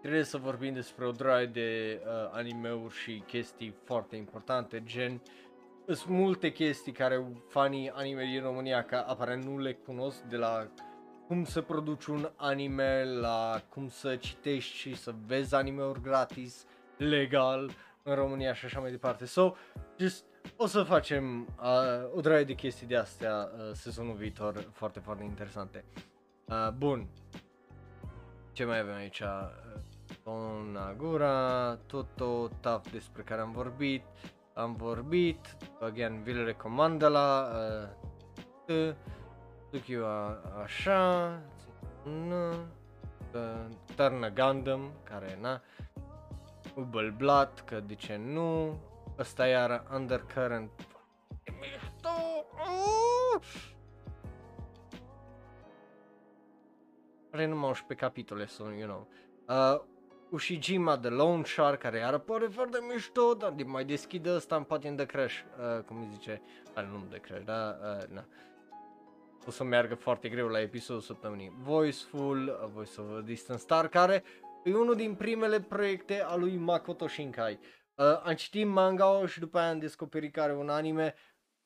[0.00, 5.22] trebuie să vorbim despre o droaie de uh, animeuri și chestii foarte importante, gen
[5.86, 10.70] sunt multe chestii care fanii anime din România ca aparent nu le cunosc de la
[11.30, 16.66] cum să produci un anime, la cum să citești și să vezi animeuri gratis,
[16.96, 17.70] legal
[18.02, 19.24] în România și așa mai departe.
[19.24, 19.52] So,
[19.98, 20.24] just
[20.56, 25.24] o să facem uh, o draie de chestii de astea uh, sezonul viitor foarte, foarte
[25.24, 25.84] interesante.
[26.44, 27.08] Uh, bun.
[28.52, 29.22] Ce mai avem aici?
[30.24, 34.02] Dona Gura, Toto, Taf despre care am vorbit,
[34.54, 37.50] am vorbit, again, vi le recomandă la
[38.66, 38.94] uh,
[39.70, 41.42] duc eu a, așa,
[42.04, 42.52] nu,
[43.96, 45.62] Turn Gundam, care na,
[46.74, 48.78] Ubel Blood, că de ce nu,
[49.18, 50.70] ăsta iară Undercurrent.
[51.60, 52.44] Mișto!
[52.52, 53.42] Uh!
[57.32, 59.08] Are numai 11 capitole, so, you know.
[59.48, 59.80] Uh,
[60.30, 64.62] Ushijima The Lone Shark, care iară pare foarte mișto, dar de mai deschide ăsta în
[64.62, 66.42] Patin de Crash, uh, cum îi zice,
[66.74, 68.24] are nume de Crash, da, uh, na.
[69.46, 71.52] O să meargă foarte greu la episodul săptămânii.
[71.62, 74.22] Voiceful, uh, Voice of a Distant Star, care
[74.64, 77.58] e unul din primele proiecte a lui Makoto Shinkai.
[77.94, 81.14] Uh, am citit manga și după aia am descoperit că are un anime.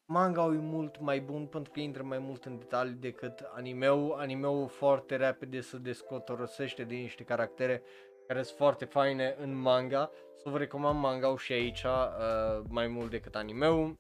[0.05, 4.15] Manga e mult mai bun pentru că intră mai mult în detalii decât animeul.
[4.19, 7.83] Animeul foarte repede se descotorosește din niște caractere
[8.27, 10.11] care sunt foarte faine în manga.
[10.37, 13.99] Să vă recomand manga și aici uh, mai mult decât animeul.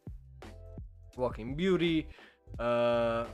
[1.16, 2.06] Walking Beauty,
[2.58, 3.26] uh,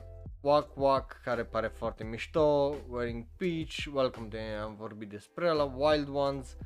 [0.42, 6.08] Walk Walk, care pare foarte mișto, Wearing Peach, Welcome de am vorbit despre la Wild
[6.08, 6.56] Ones,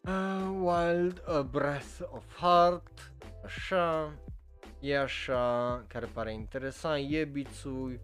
[0.00, 3.12] uh, Wild uh, Breath of Heart,
[3.44, 4.12] așa,
[4.80, 8.00] e așa, care pare interesant, Yebitsu,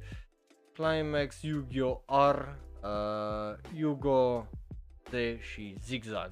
[0.73, 2.01] Climax, Yu-Gi-Oh!
[2.06, 4.47] R, uh, Yugo
[5.10, 6.31] D și Zigzag.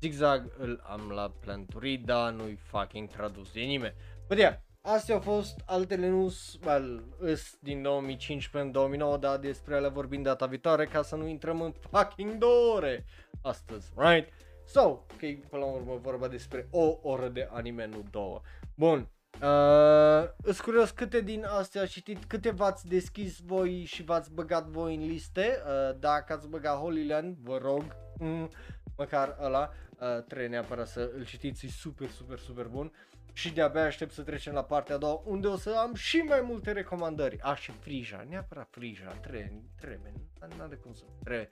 [0.00, 3.94] Zigzag îl am la planturi, dar nu-i fucking tradus de nimeni.
[4.28, 4.54] But yeah,
[4.94, 10.22] Astea au fost altele news, well, îs din 2015 în 2009, dar despre ele vorbim
[10.22, 13.04] data viitoare ca să nu intrăm în fucking două ore
[13.42, 14.28] astăzi, right?
[14.66, 18.40] So, ok, până la urmă vorba despre o oră de anime, nu două.
[18.74, 19.08] Bun,
[19.42, 24.66] Uh, îți curios câte din astea ați citit, câte v-ați deschis voi și v-ați băgat
[24.66, 28.50] voi în liste, uh, dacă ați băgat Holy Land, vă rog, mm,
[28.96, 32.92] măcar ăla, uh, trebuie neapărat să îl citiți, e super, super, super bun
[33.38, 36.40] și de-abia aștept să trecem la partea a doua, unde o să am și mai
[36.40, 37.40] multe recomandări.
[37.40, 40.12] Aș, și Frija, neapărat Frija, trebuie, trebuie,
[40.56, 41.50] nu are cum să trebuie.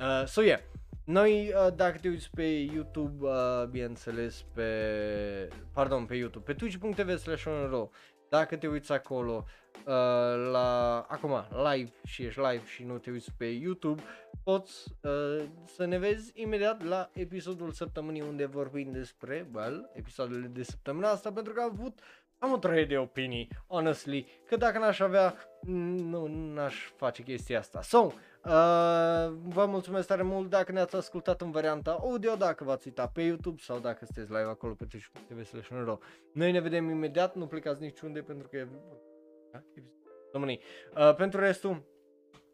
[0.00, 0.60] Uh, so, yeah.
[1.04, 4.68] Noi, uh, dacă te uiți pe YouTube, uh, bineînțeles, pe,
[5.72, 7.44] pardon, pe YouTube, pe twitch.tv slash
[8.32, 9.44] dacă te uiți acolo,
[9.76, 14.02] uh, la, acum, live și ești live și nu te uiți pe YouTube,
[14.44, 20.62] poți uh, să ne vezi imediat la episodul săptămânii unde vorbim despre, well, episoadele de
[20.62, 22.00] săptămâna asta, pentru că am avut
[22.38, 25.34] am o trăie de opinii, honestly, că dacă n-aș avea,
[25.66, 27.82] nu, n-aș face chestia asta.
[27.82, 28.12] So, uh,
[29.42, 33.60] vă mulțumesc tare mult dacă ne-ați ascultat în varianta audio, dacă v-ați uitat pe YouTube
[33.60, 35.68] sau dacă sunteți live acolo pe twitch.tv slash
[36.32, 38.68] Noi ne vedem imediat, nu plecați niciunde pentru că e...
[39.52, 39.62] Da?
[40.38, 41.82] Uh, pentru restul,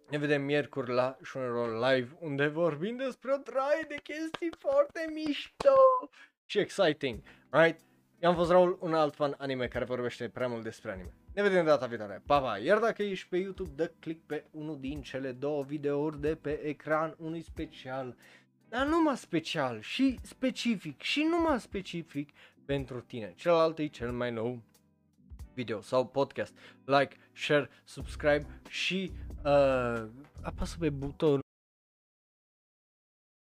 [0.08, 6.10] ne vedem miercuri la Shunero Live unde vorbim despre o traie de chestii foarte mișto
[6.44, 7.80] și exciting, right?
[8.18, 11.14] Eu am fost Raul, un alt fan anime care vorbește prea mult despre anime.
[11.38, 12.22] Ne vedem data viitoare.
[12.26, 12.58] Pa, pa!
[12.58, 16.60] Iar dacă ești pe YouTube, dă click pe unul din cele două videouri de pe
[16.64, 18.16] ecran, unui special.
[18.68, 22.30] Dar numai special și specific și numai specific
[22.64, 23.32] pentru tine.
[23.36, 24.62] Celălalt e cel mai nou
[25.54, 26.54] video sau podcast.
[26.84, 29.12] Like, share, subscribe și
[29.44, 30.04] uh,
[30.42, 31.47] apasă pe butonul